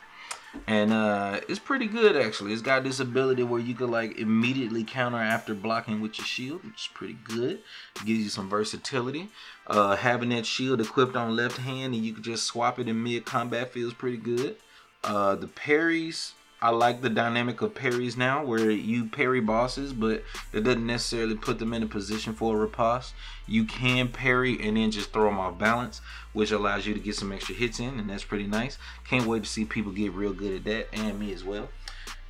and 0.66 0.92
uh, 0.92 1.40
it's 1.48 1.58
pretty 1.58 1.86
good 1.86 2.16
actually. 2.16 2.52
It's 2.52 2.62
got 2.62 2.84
this 2.84 3.00
ability 3.00 3.42
where 3.42 3.60
you 3.60 3.74
could 3.74 3.90
like 3.90 4.18
immediately 4.18 4.84
counter 4.84 5.18
after 5.18 5.54
blocking 5.54 6.00
with 6.00 6.18
your 6.18 6.26
shield, 6.26 6.64
which 6.64 6.86
is 6.86 6.88
pretty 6.92 7.16
good. 7.24 7.60
It 7.96 8.04
gives 8.04 8.20
you 8.20 8.28
some 8.28 8.48
versatility. 8.48 9.28
Uh, 9.66 9.96
having 9.96 10.28
that 10.30 10.46
shield 10.46 10.80
equipped 10.80 11.16
on 11.16 11.34
left 11.36 11.58
hand 11.58 11.94
and 11.94 12.04
you 12.04 12.12
can 12.12 12.22
just 12.22 12.44
swap 12.44 12.78
it 12.78 12.88
in 12.88 13.02
mid 13.02 13.24
combat 13.24 13.72
feels 13.72 13.94
pretty 13.94 14.18
good. 14.18 14.56
Uh, 15.04 15.34
the 15.34 15.48
parries 15.48 16.34
I 16.62 16.70
like 16.70 17.02
the 17.02 17.10
dynamic 17.10 17.60
of 17.60 17.74
parries 17.74 18.16
now 18.16 18.44
where 18.44 18.70
you 18.70 19.06
parry 19.06 19.40
bosses, 19.40 19.92
but 19.92 20.22
it 20.52 20.60
doesn't 20.62 20.86
necessarily 20.86 21.34
put 21.34 21.58
them 21.58 21.74
in 21.74 21.82
a 21.82 21.88
position 21.88 22.34
for 22.34 22.54
a 22.54 22.58
riposte. 22.60 23.14
You 23.48 23.64
can 23.64 24.06
parry 24.06 24.60
and 24.60 24.76
then 24.76 24.92
just 24.92 25.12
throw 25.12 25.24
them 25.24 25.40
off 25.40 25.58
balance, 25.58 26.00
which 26.32 26.52
allows 26.52 26.86
you 26.86 26.94
to 26.94 27.00
get 27.00 27.16
some 27.16 27.32
extra 27.32 27.56
hits 27.56 27.80
in, 27.80 27.98
and 27.98 28.08
that's 28.08 28.22
pretty 28.22 28.46
nice. 28.46 28.78
Can't 29.08 29.26
wait 29.26 29.42
to 29.42 29.48
see 29.48 29.64
people 29.64 29.90
get 29.90 30.12
real 30.12 30.32
good 30.32 30.54
at 30.54 30.64
that, 30.64 30.88
and 30.92 31.18
me 31.18 31.32
as 31.32 31.42
well. 31.42 31.68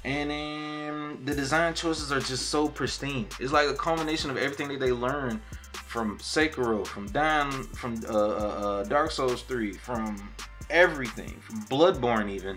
And 0.02 0.30
then 0.30 1.24
the 1.26 1.34
design 1.34 1.74
choices 1.74 2.10
are 2.10 2.20
just 2.20 2.48
so 2.48 2.68
pristine. 2.68 3.26
It's 3.38 3.52
like 3.52 3.68
a 3.68 3.74
culmination 3.74 4.30
of 4.30 4.38
everything 4.38 4.68
that 4.68 4.80
they 4.80 4.92
learned 4.92 5.42
from 5.74 6.16
Sekiro, 6.20 6.86
from 6.86 7.06
Down, 7.08 7.64
from 7.74 8.00
uh, 8.08 8.16
uh, 8.16 8.16
uh 8.16 8.84
Dark 8.84 9.10
Souls 9.10 9.42
3, 9.42 9.74
from 9.74 10.32
everything, 10.70 11.38
from 11.40 11.60
Bloodborne 11.64 12.30
even 12.30 12.56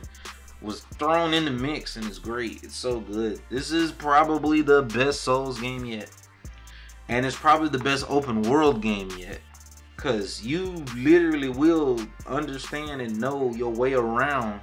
was 0.61 0.81
thrown 0.81 1.33
in 1.33 1.45
the 1.45 1.51
mix 1.51 1.95
and 1.95 2.05
it's 2.05 2.19
great. 2.19 2.63
It's 2.63 2.75
so 2.75 2.99
good. 2.99 3.41
This 3.49 3.71
is 3.71 3.91
probably 3.91 4.61
the 4.61 4.83
best 4.83 5.21
Souls 5.21 5.59
game 5.59 5.85
yet. 5.85 6.09
And 7.07 7.25
it's 7.25 7.35
probably 7.35 7.69
the 7.69 7.79
best 7.79 8.05
open 8.09 8.41
world 8.41 8.81
game 8.81 9.09
yet. 9.17 9.39
Cause 9.97 10.43
you 10.43 10.83
literally 10.95 11.49
will 11.49 11.99
understand 12.27 13.01
and 13.01 13.19
know 13.19 13.53
your 13.53 13.71
way 13.71 13.93
around 13.93 14.61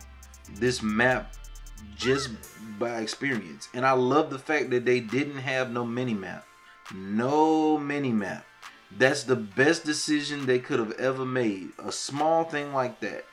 this 0.55 0.83
map 0.83 1.35
just 1.97 2.31
by 2.79 3.01
experience. 3.01 3.69
And 3.75 3.87
I 3.87 3.93
love 3.93 4.31
the 4.31 4.39
fact 4.39 4.71
that 4.71 4.85
they 4.85 5.01
didn't 5.01 5.39
have 5.39 5.71
no 5.71 5.85
mini 5.85 6.15
map. 6.15 6.45
No 6.95 7.79
mini 7.79 8.13
map. 8.13 8.45
That's 8.99 9.25
the 9.25 9.37
best 9.37 9.85
decision 9.85 10.45
they 10.45 10.59
could 10.59 10.79
have 10.79 10.93
ever 10.93 11.25
made. 11.25 11.71
A 11.79 11.91
small 11.91 12.45
thing 12.45 12.73
like 12.73 13.01
that 13.01 13.25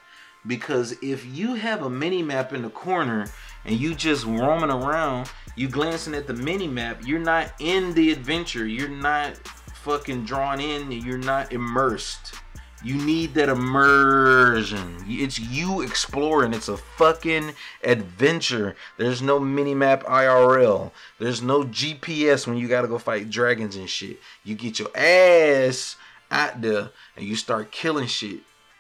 because 0.48 0.96
if 1.02 1.26
you 1.26 1.56
have 1.56 1.84
a 1.84 1.90
mini 1.90 2.24
map 2.24 2.54
in 2.54 2.62
the 2.62 2.70
corner 2.70 3.28
and 3.66 3.80
you 3.80 3.94
just 3.94 4.26
roaming 4.26 4.72
around, 4.72 5.30
you 5.56 5.68
glancing 5.68 6.16
at 6.16 6.28
the 6.28 6.34
mini 6.34 6.68
map, 6.68 7.02
you're 7.06 7.20
not 7.20 7.54
in 7.60 7.94
the 7.94 8.12
adventure. 8.12 8.66
You're 8.66 8.90
not 8.90 9.38
fucking 9.84 10.26
drawn 10.26 10.60
in. 10.60 10.92
You're 10.92 11.18
not 11.18 11.52
immersed. 11.52 12.34
You 12.82 12.96
need 12.96 13.34
that 13.34 13.50
immersion. 13.50 15.04
It's 15.06 15.38
you 15.38 15.82
exploring. 15.82 16.54
It's 16.54 16.70
a 16.70 16.78
fucking 16.78 17.54
adventure. 17.84 18.78
There's 18.98 19.22
no 19.22 19.38
mini 19.38 19.76
map 19.76 20.04
IRL. 20.06 20.92
There's 21.20 21.42
no 21.42 21.64
GPS 21.64 22.48
when 22.48 22.56
you 22.56 22.70
gotta 22.70 22.88
go 22.88 22.98
fight 22.98 23.30
dragons 23.30 23.76
and 23.76 23.90
shit. 23.90 24.22
You 24.46 24.56
get 24.56 24.80
your 24.80 24.96
ass 24.96 25.98
out 26.32 26.62
there 26.62 26.92
and 27.18 27.26
you 27.26 27.36
start 27.36 27.72
killing 27.72 28.08
shit 28.08 28.40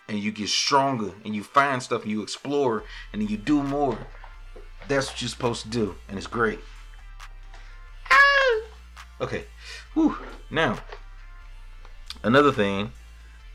and 0.09 0.19
you 0.19 0.31
get 0.31 0.49
stronger 0.49 1.11
and 1.23 1.35
you 1.35 1.43
find 1.43 1.81
stuff 1.81 2.01
and 2.01 2.11
you 2.11 2.21
explore 2.21 2.83
and 3.13 3.29
you 3.29 3.37
do 3.37 3.63
more. 3.63 3.97
That's 4.87 5.07
what 5.09 5.21
you're 5.21 5.29
supposed 5.29 5.63
to 5.63 5.69
do, 5.69 5.95
and 6.09 6.17
it's 6.17 6.27
great. 6.27 6.59
Ah! 8.09 8.61
Okay, 9.21 9.45
Whew. 9.93 10.17
now 10.49 10.79
another 12.23 12.51
thing 12.51 12.91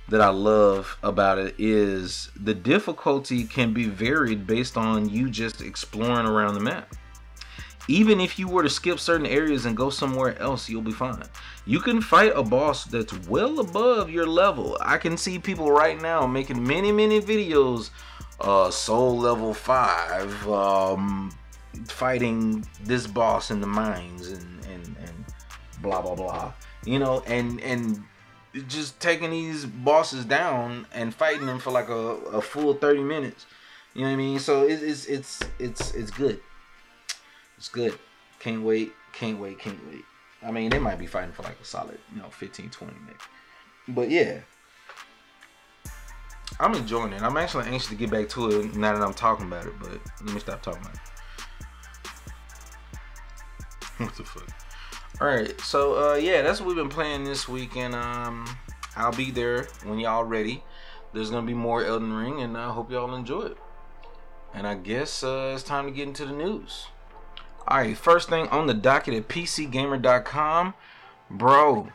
that 0.09 0.21
I 0.21 0.29
love 0.29 0.97
about 1.03 1.39
it 1.39 1.55
is 1.59 2.31
the 2.37 2.55
difficulty 2.55 3.45
can 3.45 3.73
be 3.73 3.89
varied 3.89 4.47
based 4.47 4.77
on 4.77 5.09
you 5.09 5.31
just 5.31 5.61
exploring 5.61 6.27
around 6.27 6.55
the 6.55 6.61
map. 6.61 6.95
Even 7.89 8.21
if 8.21 8.39
you 8.39 8.49
were 8.49 8.63
to 8.63 8.71
skip 8.71 8.99
certain 8.99 9.27
areas 9.27 9.67
and 9.67 9.77
go 9.77 9.91
somewhere 9.91 10.39
else, 10.39 10.69
you'll 10.69 10.83
be 10.83 10.93
fine. 10.93 11.23
You 11.67 11.81
can 11.81 12.01
fight 12.01 12.33
a 12.35 12.43
boss 12.43 12.85
that's 12.85 13.13
well 13.29 13.61
above 13.61 14.11
your 14.11 14.27
level. 14.27 14.79
I 14.81 14.97
can 14.97 15.17
see 15.17 15.39
people 15.39 15.71
right 15.71 16.01
now 16.01 16.27
making 16.27 16.67
many, 16.67 16.93
many 16.93 17.21
videos, 17.21 17.91
uh, 18.41 18.71
soul 18.71 19.19
level 19.19 19.53
5, 19.53 20.49
um, 20.49 21.31
fighting 21.89 22.67
this 22.83 23.07
boss 23.07 23.51
in 23.51 23.61
the 23.61 23.67
mines 23.67 24.29
and, 24.29 24.65
and, 24.65 24.97
and 24.99 25.25
blah, 25.83 26.01
blah, 26.01 26.15
blah. 26.15 26.53
You 26.87 26.99
know, 26.99 27.23
and, 27.27 27.61
and 27.61 28.03
just 28.69 29.01
taking 29.01 29.31
these 29.31 29.67
bosses 29.67 30.25
down 30.25 30.87
and 30.93 31.15
fighting 31.15 31.47
them 31.47 31.59
for 31.59 31.71
like 31.71 31.89
a, 31.89 31.93
a 31.93 32.41
full 32.41 32.75
30 32.75 33.03
minutes. 33.03 33.47
You 33.95 34.03
know 34.03 34.09
what 34.09 34.15
I 34.15 34.17
mean? 34.17 34.39
So 34.41 34.63
it's 34.63 34.83
it's 34.83 35.07
it's 35.07 35.41
it's 35.61 35.95
it's 35.95 36.11
good. 36.11 36.41
It's 37.65 37.71
good. 37.71 37.99
Can't 38.41 38.63
wait. 38.63 38.93
Can't 39.15 39.41
wait. 39.41 39.59
Can't 39.59 39.81
wait. 39.89 40.05
I 40.43 40.51
mean, 40.51 40.69
they 40.69 40.79
might 40.79 40.99
be 40.99 41.07
fighting 41.07 41.33
for 41.33 41.45
like 41.45 41.59
a 41.59 41.65
solid, 41.65 41.99
you 42.15 42.21
know, 42.21 42.29
15, 42.29 42.69
20 42.69 42.93
minutes. 42.93 43.25
But 43.89 44.11
yeah. 44.11 44.41
I'm 46.61 46.75
enjoying 46.75 47.15
it. 47.15 47.23
I'm 47.23 47.39
actually 47.39 47.65
anxious 47.65 47.89
to 47.89 47.95
get 47.95 48.11
back 48.11 48.29
to 48.29 48.51
it 48.51 48.77
now 48.77 48.93
that 48.93 49.03
I'm 49.03 49.15
talking 49.15 49.47
about 49.47 49.65
it, 49.65 49.73
but 49.81 49.99
let 50.21 50.35
me 50.35 50.41
stop 50.41 50.63
talking 50.63 50.83
about 50.83 50.95
it. 50.95 51.01
What 54.05 54.15
the 54.15 54.25
fuck? 54.25 54.49
Alright, 55.19 55.59
so 55.63 56.13
uh 56.13 56.17
yeah, 56.17 56.43
that's 56.43 56.61
what 56.61 56.67
we've 56.67 56.77
been 56.77 56.91
playing 56.91 57.25
this 57.25 57.49
week 57.49 57.79
and 57.79 57.95
um 57.95 58.45
I'll 58.95 59.11
be 59.11 59.31
there 59.31 59.69
when 59.85 59.99
y'all 59.99 60.25
ready. 60.25 60.63
There's 61.15 61.31
gonna 61.31 61.47
be 61.47 61.55
more 61.55 61.83
Elden 61.83 62.13
Ring 62.13 62.43
and 62.43 62.59
I 62.59 62.71
hope 62.73 62.91
y'all 62.91 63.15
enjoy 63.15 63.45
it. 63.45 63.57
And 64.53 64.67
I 64.67 64.75
guess 64.75 65.25
uh, 65.25 65.53
it's 65.55 65.65
time 65.65 65.87
to 65.87 65.93
get 65.93 66.07
into 66.07 66.27
the 66.27 66.33
news. 66.33 66.89
Alright, 67.67 67.97
first 67.97 68.29
thing 68.29 68.47
on 68.49 68.67
the 68.67 68.75
docket 68.75 69.15
at 69.15 69.29
PCGamer.com, 69.29 70.75
bro. 71.31 71.89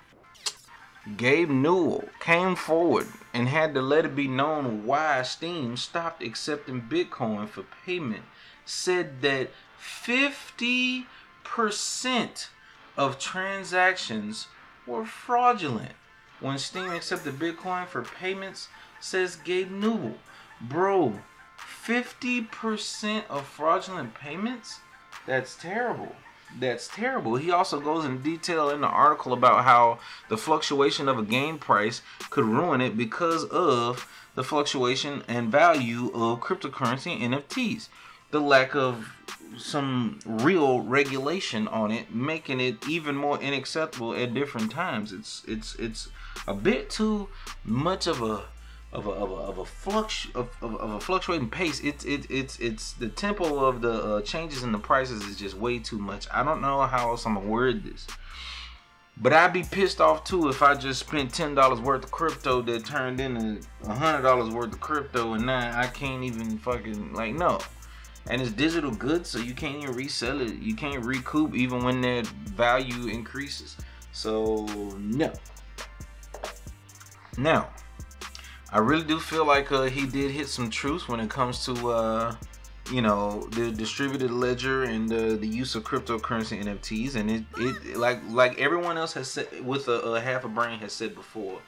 Gabe 1.15 1.49
Newell 1.49 2.05
came 2.19 2.55
forward 2.55 3.07
and 3.33 3.47
had 3.47 3.75
to 3.75 3.81
let 3.81 4.05
it 4.05 4.15
be 4.15 4.27
known 4.27 4.85
why 4.85 5.21
Steam 5.21 5.77
stopped 5.77 6.23
accepting 6.23 6.81
Bitcoin 6.81 7.47
for 7.47 7.65
payment. 7.85 8.23
Said 8.65 9.21
that 9.21 9.51
50 9.77 11.05
percent 11.43 12.49
of 12.97 13.19
transactions 13.19 14.47
were 14.87 15.05
fraudulent. 15.05 15.93
When 16.39 16.57
Steam 16.57 16.91
accepted 16.91 17.35
Bitcoin 17.35 17.85
for 17.87 18.03
payments, 18.03 18.69
says 18.99 19.35
Gabe 19.35 19.71
Newell. 19.71 20.17
Bro, 20.61 21.19
50% 21.59 23.23
of 23.29 23.47
fraudulent 23.47 24.13
payments? 24.13 24.79
That's 25.29 25.55
terrible. 25.55 26.15
That's 26.59 26.87
terrible. 26.87 27.35
He 27.35 27.51
also 27.51 27.79
goes 27.79 28.03
in 28.03 28.23
detail 28.23 28.71
in 28.71 28.81
the 28.81 28.87
article 28.87 29.31
about 29.31 29.63
how 29.63 29.99
the 30.27 30.37
fluctuation 30.37 31.07
of 31.07 31.19
a 31.19 31.23
game 31.23 31.59
price 31.59 32.01
could 32.31 32.45
ruin 32.45 32.81
it 32.81 32.97
because 32.97 33.45
of 33.45 34.11
the 34.33 34.43
fluctuation 34.43 35.23
and 35.27 35.51
value 35.51 36.07
of 36.15 36.39
cryptocurrency 36.39 37.21
and 37.21 37.35
NFTs. 37.35 37.89
The 38.31 38.41
lack 38.41 38.75
of 38.75 39.13
some 39.55 40.19
real 40.25 40.79
regulation 40.81 41.67
on 41.67 41.91
it, 41.91 42.11
making 42.11 42.59
it 42.59 42.87
even 42.89 43.15
more 43.15 43.37
unacceptable 43.37 44.15
at 44.15 44.33
different 44.33 44.71
times. 44.71 45.13
It's 45.13 45.43
it's 45.47 45.75
it's 45.75 46.09
a 46.47 46.55
bit 46.55 46.89
too 46.89 47.29
much 47.63 48.07
of 48.07 48.23
a 48.23 48.45
of 48.91 49.05
a 49.07 49.11
of 49.11 49.31
a, 49.31 49.35
of 49.35 49.57
a 49.59 49.65
flux 49.65 50.27
of, 50.35 50.49
of, 50.61 50.75
of, 50.75 50.91
a 50.91 50.99
fluctuating 50.99 51.49
pace. 51.49 51.79
It's 51.81 52.05
it, 52.05 52.29
it's 52.29 52.59
it's 52.59 52.93
the 52.93 53.09
tempo 53.09 53.65
of 53.65 53.81
the 53.81 53.91
uh, 53.91 54.21
changes 54.21 54.63
in 54.63 54.71
the 54.71 54.79
prices 54.79 55.23
is 55.23 55.37
just 55.37 55.55
way 55.55 55.79
too 55.79 55.99
much. 55.99 56.27
I 56.31 56.43
don't 56.43 56.61
know 56.61 56.81
how 56.81 57.09
else 57.09 57.25
I'm 57.25 57.35
gonna 57.35 57.47
word 57.47 57.83
this. 57.83 58.07
But 59.21 59.33
I'd 59.33 59.51
be 59.51 59.63
pissed 59.63 59.99
off 59.99 60.23
too 60.23 60.47
if 60.47 60.63
I 60.63 60.75
just 60.75 61.01
spent 61.01 61.33
ten 61.33 61.53
dollars 61.53 61.81
worth 61.81 62.05
of 62.05 62.11
crypto 62.11 62.61
that 62.61 62.85
turned 62.85 63.19
into 63.19 63.61
hundred 63.85 64.21
dollars 64.21 64.53
worth 64.53 64.73
of 64.73 64.79
crypto 64.79 65.33
and 65.33 65.45
now 65.45 65.77
I 65.77 65.87
can't 65.87 66.23
even 66.23 66.57
fucking 66.57 67.13
like 67.13 67.33
no 67.33 67.59
and 68.29 68.41
it's 68.41 68.51
digital 68.51 68.91
goods, 68.91 69.29
so 69.29 69.39
you 69.39 69.53
can't 69.53 69.83
even 69.83 69.95
resell 69.95 70.39
it. 70.41 70.53
You 70.55 70.75
can't 70.75 71.03
recoup 71.03 71.55
even 71.55 71.83
when 71.83 72.01
that 72.01 72.27
value 72.27 73.07
increases. 73.07 73.75
So 74.11 74.65
no. 74.99 75.33
Now, 77.37 77.69
I 78.71 78.79
really 78.79 79.03
do 79.03 79.19
feel 79.19 79.45
like 79.45 79.71
uh, 79.71 79.83
he 79.83 80.05
did 80.05 80.31
hit 80.31 80.47
some 80.47 80.69
truths 80.69 81.07
when 81.07 81.19
it 81.19 81.29
comes 81.29 81.65
to 81.65 81.89
uh, 81.89 82.35
you 82.91 83.01
know 83.01 83.47
the 83.51 83.71
distributed 83.71 84.31
ledger 84.31 84.83
and 84.83 85.09
the 85.09 85.45
use 85.45 85.75
of 85.75 85.83
cryptocurrency 85.83 86.63
NFTs, 86.63 87.15
and 87.15 87.31
it, 87.31 87.43
it 87.57 87.97
like 87.97 88.19
like 88.29 88.59
everyone 88.59 88.97
else 88.97 89.13
has 89.13 89.29
said 89.31 89.47
with 89.65 89.87
a, 89.87 89.99
a 90.01 90.21
half 90.21 90.43
a 90.43 90.49
brain 90.49 90.79
has 90.79 90.93
said 90.93 91.15
before, 91.15 91.59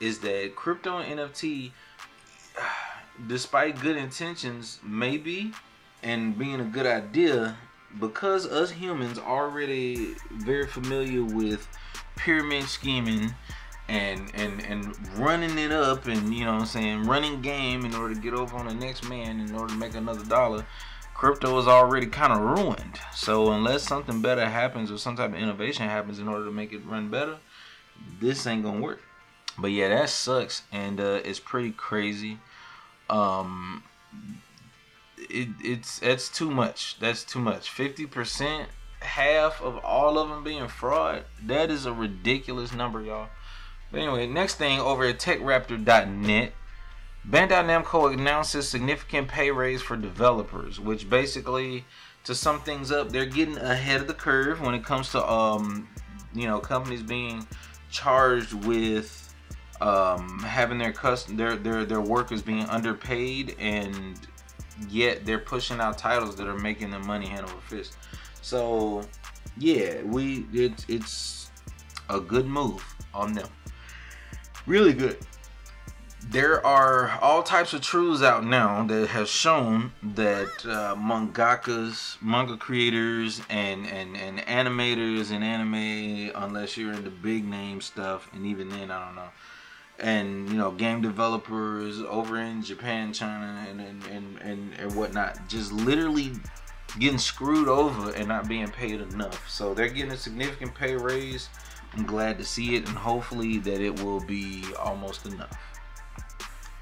is 0.00 0.20
that 0.20 0.54
crypto 0.54 0.98
and 0.98 1.18
NFT, 1.18 1.72
despite 3.26 3.80
good 3.80 3.96
intentions, 3.96 4.78
maybe 4.82 5.52
and 6.04 6.38
being 6.38 6.60
a 6.60 6.64
good 6.64 6.86
idea 6.86 7.56
because 7.98 8.46
us 8.46 8.70
humans 8.70 9.18
already 9.18 10.14
very 10.30 10.66
familiar 10.66 11.24
with 11.24 11.66
pyramid 12.16 12.64
scheming 12.64 13.34
and 13.88 14.30
and 14.34 14.64
and 14.64 15.18
running 15.18 15.58
it 15.58 15.70
up 15.70 16.06
and 16.06 16.34
you 16.34 16.44
know 16.44 16.52
what 16.52 16.60
I'm 16.62 16.66
saying 16.66 17.06
running 17.06 17.42
game 17.42 17.84
in 17.84 17.94
order 17.94 18.14
to 18.14 18.20
get 18.20 18.34
over 18.34 18.56
on 18.56 18.66
the 18.66 18.74
next 18.74 19.08
man 19.08 19.40
in 19.40 19.54
order 19.54 19.72
to 19.72 19.78
make 19.78 19.94
another 19.94 20.24
dollar 20.24 20.66
crypto 21.14 21.58
is 21.58 21.68
already 21.68 22.06
kind 22.06 22.32
of 22.32 22.40
ruined 22.40 22.98
so 23.14 23.52
unless 23.52 23.82
something 23.82 24.22
better 24.22 24.46
happens 24.48 24.90
or 24.90 24.98
some 24.98 25.16
type 25.16 25.30
of 25.30 25.36
innovation 25.36 25.88
happens 25.88 26.18
in 26.18 26.28
order 26.28 26.44
to 26.44 26.50
make 26.50 26.72
it 26.72 26.84
run 26.86 27.10
better 27.10 27.36
this 28.20 28.46
ain't 28.46 28.62
gonna 28.62 28.80
work 28.80 29.02
but 29.58 29.68
yeah 29.68 29.88
that 29.88 30.08
sucks 30.08 30.62
and 30.72 31.00
uh, 31.00 31.20
it's 31.24 31.38
pretty 31.38 31.70
crazy 31.70 32.38
um 33.10 33.82
it, 35.34 35.48
it's 35.62 36.00
it's 36.02 36.28
too 36.28 36.50
much. 36.50 36.98
That's 36.98 37.24
too 37.24 37.40
much. 37.40 37.70
Fifty 37.70 38.06
percent, 38.06 38.68
half 39.00 39.60
of 39.62 39.78
all 39.84 40.18
of 40.18 40.28
them 40.28 40.44
being 40.44 40.68
fraud. 40.68 41.24
That 41.42 41.70
is 41.70 41.86
a 41.86 41.92
ridiculous 41.92 42.72
number, 42.72 43.02
y'all. 43.02 43.28
But 43.94 44.00
anyway, 44.00 44.26
next 44.26 44.56
thing 44.56 44.80
over 44.80 45.04
at 45.04 45.20
TechRaptor.net, 45.20 46.52
Bandai 47.30 47.48
Namco 47.48 48.12
announces 48.12 48.68
significant 48.68 49.28
pay 49.28 49.52
raise 49.52 49.82
for 49.82 49.96
developers, 49.96 50.80
which 50.80 51.08
basically, 51.08 51.84
to 52.24 52.34
sum 52.34 52.60
things 52.60 52.90
up, 52.90 53.12
they're 53.12 53.24
getting 53.24 53.56
ahead 53.56 54.00
of 54.00 54.08
the 54.08 54.14
curve 54.14 54.60
when 54.60 54.74
it 54.74 54.84
comes 54.84 55.12
to 55.12 55.24
um, 55.24 55.88
you 56.34 56.48
know, 56.48 56.58
companies 56.58 57.02
being 57.02 57.46
charged 57.88 58.52
with 58.52 59.32
um 59.80 60.40
having 60.40 60.78
their 60.78 60.92
custom 60.92 61.36
their 61.36 61.56
their 61.56 61.84
their 61.84 62.00
workers 62.00 62.42
being 62.42 62.64
underpaid 62.66 63.56
and 63.58 64.20
yet 64.88 65.26
they're 65.26 65.40
pushing 65.40 65.80
out 65.80 65.98
titles 65.98 66.36
that 66.36 66.46
are 66.46 66.58
making 66.58 66.90
them 66.90 67.06
money 67.06 67.26
hand 67.26 67.44
over 67.44 67.60
fist. 67.60 67.96
So 68.42 69.02
yeah, 69.56 70.02
we 70.02 70.46
it's 70.52 70.84
it's 70.88 71.50
a 72.08 72.18
good 72.18 72.46
move 72.46 72.84
on 73.12 73.32
them. 73.32 73.48
Really 74.66 74.92
good. 74.92 75.18
There 76.30 76.64
are 76.66 77.18
all 77.20 77.42
types 77.42 77.74
of 77.74 77.82
truths 77.82 78.22
out 78.22 78.44
now 78.44 78.82
that 78.86 79.08
have 79.08 79.28
shown 79.28 79.92
that 80.02 80.48
uh, 80.64 80.96
mangakas, 80.96 82.16
manga 82.22 82.56
creators, 82.56 83.42
and, 83.50 83.86
and 83.86 84.16
and 84.16 84.38
animators 84.40 85.30
and 85.30 85.44
anime, 85.44 86.32
unless 86.34 86.78
you're 86.78 86.94
into 86.94 87.10
big 87.10 87.44
name 87.44 87.82
stuff, 87.82 88.30
and 88.32 88.46
even 88.46 88.70
then, 88.70 88.90
I 88.90 89.04
don't 89.04 89.16
know 89.16 89.28
and 89.98 90.48
you 90.50 90.56
know 90.56 90.70
game 90.72 91.00
developers 91.00 92.00
over 92.00 92.38
in 92.38 92.62
Japan, 92.62 93.12
China, 93.12 93.66
and 93.68 93.80
and, 93.80 94.04
and 94.06 94.38
and 94.40 94.72
and 94.78 94.96
whatnot, 94.96 95.48
just 95.48 95.72
literally 95.72 96.32
getting 96.98 97.18
screwed 97.18 97.68
over 97.68 98.12
and 98.14 98.28
not 98.28 98.48
being 98.48 98.68
paid 98.68 99.00
enough. 99.00 99.48
So 99.48 99.74
they're 99.74 99.88
getting 99.88 100.12
a 100.12 100.16
significant 100.16 100.74
pay 100.74 100.96
raise. 100.96 101.48
I'm 101.96 102.04
glad 102.04 102.38
to 102.38 102.44
see 102.44 102.76
it, 102.76 102.88
and 102.88 102.96
hopefully 102.96 103.58
that 103.58 103.80
it 103.80 104.02
will 104.02 104.20
be 104.20 104.64
almost 104.78 105.26
enough. 105.26 105.56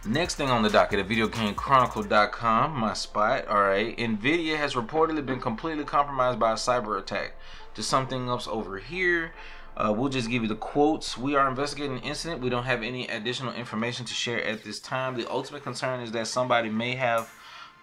Next 0.04 0.34
thing 0.34 0.50
on 0.50 0.62
the 0.62 0.70
docket 0.70 0.98
at 0.98 1.08
VideoGameChronicle.com, 1.08 2.72
my 2.76 2.92
spot. 2.92 3.46
All 3.46 3.62
right, 3.62 3.96
Nvidia 3.96 4.56
has 4.56 4.74
reportedly 4.74 5.24
been 5.24 5.38
completely 5.40 5.84
compromised 5.84 6.40
by 6.40 6.52
a 6.52 6.56
cyber 6.56 6.98
attack. 6.98 7.34
To 7.74 7.82
something 7.82 8.28
else 8.28 8.46
over 8.48 8.78
here. 8.78 9.32
Uh, 9.76 9.94
we'll 9.96 10.10
just 10.10 10.28
give 10.28 10.42
you 10.42 10.48
the 10.48 10.54
quotes. 10.54 11.16
We 11.16 11.34
are 11.36 11.48
investigating 11.48 11.96
the 11.96 12.02
incident. 12.02 12.42
We 12.42 12.50
don't 12.50 12.64
have 12.64 12.82
any 12.82 13.08
additional 13.08 13.54
information 13.54 14.04
to 14.04 14.12
share 14.12 14.44
at 14.44 14.64
this 14.64 14.78
time. 14.78 15.16
The 15.16 15.30
ultimate 15.30 15.62
concern 15.62 16.00
is 16.00 16.12
that 16.12 16.26
somebody 16.26 16.68
may 16.68 16.94
have 16.96 17.32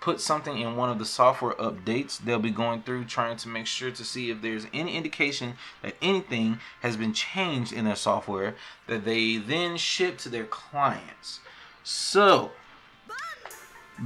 put 0.02 0.22
something 0.22 0.58
in 0.58 0.76
one 0.76 0.89
of 0.89 1.00
the 1.00 1.06
software 1.06 1.54
updates 1.56 2.18
they'll 2.20 2.39
be 2.39 2.52
going 2.52 2.82
through 2.82 3.06
trying 3.06 3.36
to 3.38 3.50
make 3.50 3.66
sure 3.66 3.91
to 3.91 4.04
see 4.04 4.30
if 4.30 4.41
there's 4.41 4.66
any 4.74 4.95
indication 4.95 5.56
that 5.82 5.95
anything 6.02 6.60
has 6.82 6.95
been 6.95 7.14
changed 7.14 7.74
in 7.74 7.86
their 7.86 7.95
software 7.95 8.56
that 8.88 9.06
they 9.06 9.38
then 9.38 9.78
ship 9.78 10.18
to 10.18 10.30
their 10.30 10.45
clients. 10.45 11.39
So, 11.84 12.52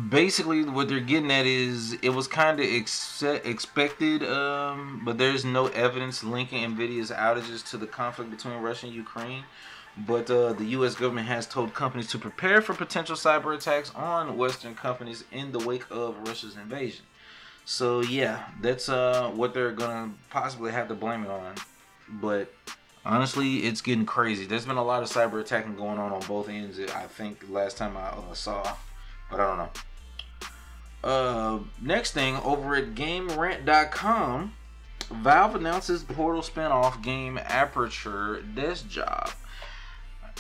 basically 0.09 0.63
what 0.63 0.87
they're 0.87 0.99
getting 0.99 1.31
at 1.31 1.45
is 1.45 1.93
it 2.01 2.09
was 2.09 2.27
kind 2.27 2.59
of 2.59 2.65
ex- 2.65 3.21
expected 3.21 4.23
um, 4.23 5.01
but 5.05 5.17
there's 5.17 5.45
no 5.45 5.67
evidence 5.67 6.23
linking 6.23 6.63
nvidia's 6.75 7.11
outages 7.11 7.63
to 7.69 7.77
the 7.77 7.85
conflict 7.85 8.31
between 8.31 8.55
russia 8.55 8.87
and 8.87 8.95
ukraine 8.95 9.43
but 9.97 10.29
uh, 10.29 10.53
the 10.53 10.65
us 10.65 10.95
government 10.95 11.27
has 11.27 11.45
told 11.47 11.73
companies 11.73 12.07
to 12.07 12.17
prepare 12.17 12.61
for 12.61 12.73
potential 12.73 13.15
cyber 13.15 13.55
attacks 13.55 13.93
on 13.95 14.37
western 14.37 14.75
companies 14.75 15.23
in 15.31 15.51
the 15.51 15.59
wake 15.59 15.85
of 15.91 16.15
russia's 16.27 16.55
invasion 16.55 17.05
so 17.65 18.01
yeah 18.01 18.43
that's 18.61 18.89
uh, 18.89 19.29
what 19.33 19.53
they're 19.53 19.71
gonna 19.71 20.11
possibly 20.29 20.71
have 20.71 20.87
to 20.87 20.95
blame 20.95 21.23
it 21.23 21.29
on 21.29 21.55
but 22.09 22.53
honestly, 23.05 23.59
it's 23.59 23.81
getting 23.81 24.05
crazy. 24.05 24.45
There's 24.45 24.65
been 24.65 24.77
a 24.77 24.83
lot 24.83 25.03
of 25.03 25.09
cyber 25.09 25.41
attacking 25.41 25.75
going 25.75 25.99
on 25.99 26.11
on 26.11 26.21
both 26.27 26.49
ends. 26.49 26.79
I 26.79 27.07
think 27.07 27.45
last 27.49 27.77
time 27.77 27.97
I 27.97 28.09
uh, 28.09 28.33
saw, 28.33 28.75
but 29.29 29.39
I 29.39 29.47
don't 29.47 29.57
know. 29.57 29.69
Uh, 31.03 31.59
next 31.81 32.11
thing 32.11 32.37
over 32.37 32.75
at 32.75 32.95
GameRant.com, 32.95 34.53
Valve 35.11 35.55
announces 35.55 36.03
Portal 36.03 36.41
spinoff 36.41 37.01
game 37.01 37.37
Aperture 37.37 38.41
Desk 38.41 38.87
Job. 38.87 39.31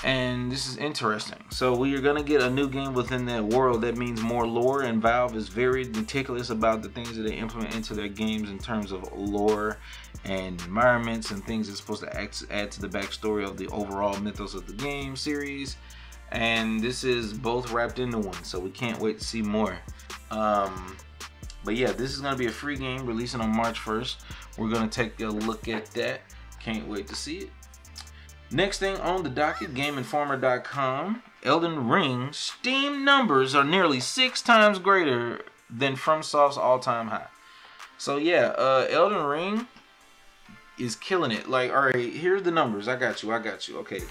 And 0.03 0.51
this 0.51 0.67
is 0.67 0.75
interesting. 0.77 1.39
So 1.49 1.75
we 1.75 1.95
are 1.95 2.01
gonna 2.01 2.23
get 2.23 2.41
a 2.41 2.49
new 2.49 2.67
game 2.67 2.93
within 2.93 3.25
that 3.27 3.43
world. 3.43 3.81
That 3.81 3.95
means 3.95 4.21
more 4.21 4.45
lore, 4.45 4.81
and 4.81 5.01
Valve 5.01 5.35
is 5.35 5.47
very 5.47 5.85
meticulous 5.85 6.49
about 6.49 6.81
the 6.81 6.89
things 6.89 7.15
that 7.15 7.23
they 7.23 7.35
implement 7.35 7.73
into 7.73 7.93
their 7.93 8.09
games 8.09 8.49
in 8.49 8.59
terms 8.59 8.91
of 8.91 9.09
lore 9.13 9.77
and 10.25 10.61
environments 10.61 11.31
and 11.31 11.43
things 11.45 11.67
that's 11.67 11.79
supposed 11.79 12.01
to 12.01 12.17
add, 12.51 12.71
to 12.71 12.81
the 12.81 12.89
backstory 12.89 13.45
of 13.45 13.57
the 13.57 13.67
overall 13.67 14.19
mythos 14.19 14.55
of 14.55 14.67
the 14.67 14.73
game 14.73 15.15
series. 15.15 15.77
And 16.31 16.81
this 16.81 17.03
is 17.03 17.31
both 17.31 17.71
wrapped 17.71 17.99
into 17.99 18.17
one, 18.17 18.43
so 18.43 18.59
we 18.59 18.71
can't 18.71 18.99
wait 18.99 19.19
to 19.19 19.25
see 19.25 19.41
more. 19.41 19.77
Um, 20.31 20.97
but 21.63 21.75
yeah, 21.75 21.91
this 21.91 22.11
is 22.11 22.19
gonna 22.19 22.35
be 22.35 22.47
a 22.47 22.51
free 22.51 22.75
game 22.75 23.05
releasing 23.05 23.39
on 23.39 23.55
March 23.55 23.79
1st. 23.79 24.17
We're 24.57 24.69
gonna 24.69 24.89
take 24.89 25.19
a 25.21 25.27
look 25.27 25.67
at 25.67 25.85
that. 25.91 26.21
Can't 26.59 26.87
wait 26.87 27.07
to 27.07 27.15
see 27.15 27.37
it. 27.37 27.49
Next 28.51 28.79
thing 28.79 28.97
on 28.97 29.23
the 29.23 29.29
docket, 29.29 29.73
GameInformer.com. 29.73 31.23
Elden 31.43 31.87
Ring 31.89 32.31
Steam 32.31 33.03
numbers 33.03 33.55
are 33.55 33.63
nearly 33.63 33.99
six 33.99 34.41
times 34.41 34.79
greater 34.79 35.41
than 35.69 35.95
FromSoft's 35.95 36.57
all-time 36.57 37.07
high. 37.07 37.27
So 37.97 38.17
yeah, 38.17 38.53
uh, 38.57 38.87
Elden 38.89 39.23
Ring 39.23 39.67
is 40.77 40.95
killing 40.95 41.31
it. 41.31 41.49
Like, 41.49 41.71
all 41.71 41.85
right, 41.85 42.13
here's 42.13 42.43
the 42.43 42.51
numbers. 42.51 42.87
I 42.87 42.95
got 42.95 43.23
you. 43.23 43.31
I 43.31 43.39
got 43.39 43.67
you. 43.67 43.77
Okay, 43.79 44.01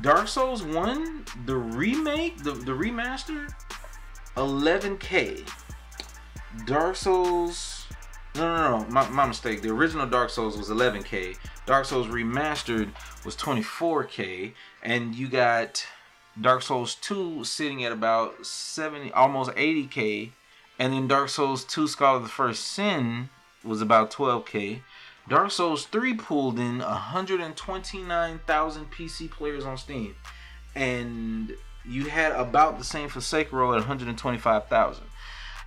Dark 0.00 0.28
Souls 0.28 0.62
One, 0.62 1.24
the 1.46 1.56
remake, 1.56 2.42
the 2.42 2.52
the 2.52 2.72
remaster, 2.72 3.52
11k. 4.36 5.48
Dark 6.66 6.96
Souls. 6.96 7.86
No, 8.34 8.54
no, 8.54 8.78
no, 8.78 8.86
my, 8.88 9.08
my 9.10 9.26
mistake. 9.26 9.60
The 9.60 9.70
original 9.70 10.06
Dark 10.06 10.30
Souls 10.30 10.56
was 10.56 10.70
11k. 10.70 11.36
Dark 11.64 11.84
Souls 11.84 12.08
Remastered 12.08 12.90
was 13.24 13.36
24k, 13.36 14.54
and 14.82 15.14
you 15.14 15.28
got 15.28 15.86
Dark 16.40 16.62
Souls 16.62 16.96
2 16.96 17.44
sitting 17.44 17.84
at 17.84 17.92
about 17.92 18.44
70, 18.44 19.12
almost 19.12 19.52
80k, 19.52 20.32
and 20.78 20.92
then 20.92 21.06
Dark 21.06 21.28
Souls 21.28 21.62
2 21.64 21.86
Scholar 21.86 22.16
of 22.16 22.24
the 22.24 22.28
First 22.28 22.66
Sin 22.66 23.30
was 23.62 23.80
about 23.80 24.10
12k. 24.10 24.80
Dark 25.28 25.52
Souls 25.52 25.86
3 25.86 26.14
pulled 26.14 26.58
in 26.58 26.78
129,000 26.78 28.90
PC 28.90 29.30
players 29.30 29.64
on 29.64 29.78
Steam, 29.78 30.16
and 30.74 31.54
you 31.84 32.06
had 32.06 32.32
about 32.32 32.78
the 32.78 32.84
same 32.84 33.08
for 33.08 33.20
Sekiro 33.20 33.68
at 33.68 33.86
125,000. 33.86 35.04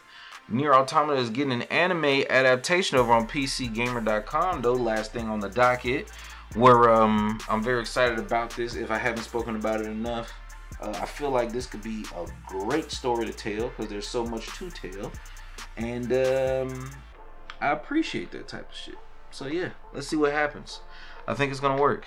NieR 0.51 0.73
Automata 0.73 1.19
is 1.19 1.29
getting 1.29 1.51
an 1.51 1.63
anime 1.63 2.23
adaptation 2.29 2.97
over 2.97 3.11
on 3.11 3.27
PCGamer.com. 3.27 4.61
Though 4.61 4.73
last 4.73 5.11
thing 5.11 5.27
on 5.27 5.39
the 5.39 5.49
docket, 5.49 6.09
where 6.53 6.91
um 6.91 7.39
I'm 7.49 7.63
very 7.63 7.81
excited 7.81 8.19
about 8.19 8.51
this. 8.51 8.75
If 8.75 8.91
I 8.91 8.97
haven't 8.97 9.23
spoken 9.23 9.55
about 9.55 9.81
it 9.81 9.87
enough, 9.87 10.31
uh, 10.79 10.93
I 11.01 11.05
feel 11.07 11.31
like 11.31 11.51
this 11.51 11.65
could 11.65 11.83
be 11.83 12.05
a 12.15 12.25
great 12.47 12.91
story 12.91 13.25
to 13.25 13.33
tell 13.33 13.69
because 13.69 13.89
there's 13.89 14.07
so 14.07 14.25
much 14.25 14.47
to 14.57 14.69
tell, 14.69 15.11
and 15.75 16.13
um 16.13 16.91
I 17.59 17.69
appreciate 17.69 18.31
that 18.31 18.47
type 18.47 18.69
of 18.69 18.75
shit. 18.75 18.97
So 19.31 19.47
yeah, 19.47 19.69
let's 19.93 20.07
see 20.07 20.15
what 20.15 20.31
happens. 20.31 20.81
I 21.27 21.33
think 21.33 21.51
it's 21.51 21.59
gonna 21.59 21.81
work. 21.81 22.05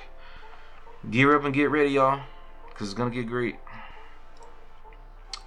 Gear 1.11 1.37
up 1.37 1.45
and 1.45 1.55
get 1.55 1.71
ready, 1.71 1.91
y'all, 1.91 2.23
because 2.69 2.89
it's 2.89 2.97
gonna 2.97 3.11
get 3.11 3.27
great. 3.27 3.57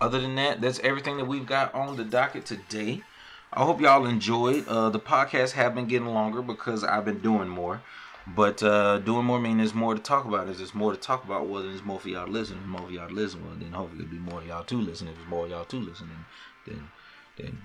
Other 0.01 0.19
than 0.19 0.35
that, 0.35 0.61
that's 0.61 0.79
everything 0.79 1.17
that 1.17 1.25
we've 1.25 1.45
got 1.45 1.73
on 1.73 1.95
the 1.95 2.03
docket 2.03 2.45
today. 2.45 3.01
I 3.53 3.63
hope 3.63 3.79
y'all 3.79 4.05
enjoyed. 4.05 4.67
Uh, 4.67 4.89
the 4.89 4.99
podcasts 4.99 5.51
have 5.51 5.75
been 5.75 5.85
getting 5.85 6.07
longer 6.07 6.41
because 6.41 6.83
I've 6.83 7.05
been 7.05 7.19
doing 7.19 7.47
more. 7.47 7.81
But 8.25 8.63
uh, 8.63 8.99
doing 8.99 9.25
more 9.25 9.39
means 9.39 9.57
there's 9.57 9.73
more 9.73 9.93
to 9.93 10.01
talk 10.01 10.25
about. 10.25 10.47
Is 10.47 10.57
there's 10.57 10.73
more 10.73 10.93
to 10.93 10.99
talk 10.99 11.25
about, 11.25 11.47
well, 11.47 11.61
then 11.61 11.71
there's 11.71 11.83
more 11.83 11.99
for 11.99 12.09
y'all 12.09 12.25
to 12.25 12.31
listen. 12.31 12.57
If 12.57 12.65
more 12.65 12.81
for 12.81 12.91
y'all 12.91 13.09
to 13.09 13.13
listen, 13.13 13.45
well, 13.45 13.55
then 13.57 13.71
hopefully 13.73 14.05
there'll 14.05 14.23
be 14.23 14.31
more 14.31 14.41
y'all 14.43 14.63
to 14.63 14.77
listen. 14.77 15.07
If 15.07 15.15
there's 15.15 15.27
more 15.27 15.47
y'all 15.47 15.65
to 15.65 15.75
listen, 15.75 16.09
then, 16.65 16.75
then, 17.37 17.45
then 17.45 17.61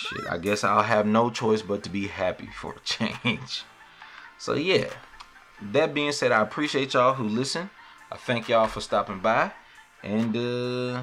shit, 0.00 0.26
I 0.28 0.38
guess 0.38 0.64
I'll 0.64 0.82
have 0.82 1.06
no 1.06 1.30
choice 1.30 1.62
but 1.62 1.82
to 1.84 1.90
be 1.90 2.08
happy 2.08 2.48
for 2.60 2.74
a 2.74 2.80
change. 2.80 3.64
So 4.38 4.54
yeah, 4.54 4.88
that 5.72 5.94
being 5.94 6.12
said, 6.12 6.32
I 6.32 6.40
appreciate 6.40 6.94
y'all 6.94 7.14
who 7.14 7.24
listen. 7.24 7.70
I 8.10 8.16
thank 8.16 8.48
y'all 8.48 8.66
for 8.66 8.80
stopping 8.80 9.20
by, 9.20 9.52
and 10.02 10.36
uh, 10.36 11.02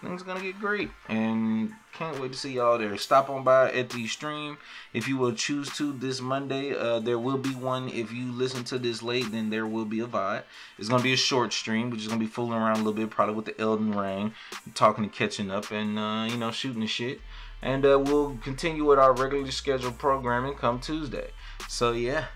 things 0.00 0.22
gonna 0.22 0.40
get 0.40 0.58
great. 0.58 0.90
And 1.08 1.72
can't 1.92 2.18
wait 2.18 2.32
to 2.32 2.38
see 2.38 2.52
y'all 2.52 2.78
there. 2.78 2.96
Stop 2.96 3.28
on 3.28 3.44
by 3.44 3.70
at 3.72 3.90
the 3.90 4.06
stream 4.06 4.56
if 4.94 5.06
you 5.06 5.18
will 5.18 5.32
choose 5.32 5.68
to 5.76 5.92
this 5.92 6.20
Monday. 6.20 6.74
Uh, 6.74 6.98
there 6.98 7.18
will 7.18 7.36
be 7.36 7.50
one 7.50 7.88
if 7.90 8.10
you 8.10 8.32
listen 8.32 8.64
to 8.64 8.78
this 8.78 9.02
late. 9.02 9.30
Then 9.30 9.50
there 9.50 9.66
will 9.66 9.84
be 9.84 10.00
a 10.00 10.06
VOD. 10.06 10.42
It's 10.78 10.88
gonna 10.88 11.02
be 11.02 11.12
a 11.12 11.18
short 11.18 11.52
stream. 11.52 11.90
which 11.90 12.00
is 12.00 12.08
gonna 12.08 12.18
be 12.18 12.26
fooling 12.26 12.54
around 12.54 12.76
a 12.76 12.78
little 12.78 12.94
bit, 12.94 13.10
probably 13.10 13.34
with 13.34 13.44
the 13.44 13.60
Elden 13.60 13.92
Ring, 13.92 14.32
talking 14.74 15.04
and 15.04 15.12
catching 15.12 15.50
up, 15.50 15.70
and 15.70 15.98
uh, 15.98 16.26
you 16.28 16.38
know 16.38 16.50
shooting 16.50 16.80
the 16.80 16.86
shit 16.86 17.20
and 17.62 17.84
uh, 17.84 17.98
we'll 17.98 18.36
continue 18.42 18.84
with 18.84 18.98
our 18.98 19.12
regularly 19.12 19.50
scheduled 19.50 19.98
programming 19.98 20.54
come 20.54 20.80
Tuesday. 20.80 21.30
So 21.68 21.92
yeah, 21.92 22.26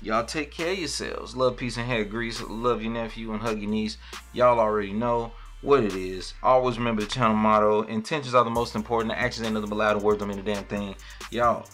y'all 0.00 0.24
take 0.24 0.50
care 0.50 0.72
of 0.72 0.78
yourselves. 0.78 1.36
Love, 1.36 1.56
peace, 1.56 1.76
and 1.76 1.86
hair 1.86 2.04
grease. 2.04 2.42
Love 2.42 2.82
your 2.82 2.92
nephew 2.92 3.32
and 3.32 3.42
hug 3.42 3.60
your 3.60 3.70
niece. 3.70 3.98
Y'all 4.32 4.60
already 4.60 4.92
know 4.92 5.32
what 5.62 5.84
it 5.84 5.94
is. 5.94 6.34
Always 6.42 6.78
remember 6.78 7.02
the 7.02 7.08
channel 7.08 7.36
motto: 7.36 7.82
intentions 7.82 8.34
are 8.34 8.44
the 8.44 8.50
most 8.50 8.74
important. 8.74 9.14
Actions 9.14 9.46
ain't 9.46 9.54
nothing 9.54 9.70
but 9.70 9.76
loud 9.76 10.02
words 10.02 10.18
don't 10.18 10.28
mean 10.28 10.38
a 10.38 10.42
damn 10.42 10.64
thing. 10.64 10.94
Y'all, 11.30 11.66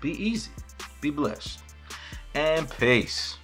be 0.00 0.10
easy, 0.10 0.50
be 1.00 1.10
blessed, 1.10 1.60
and 2.34 2.68
peace. 2.78 3.32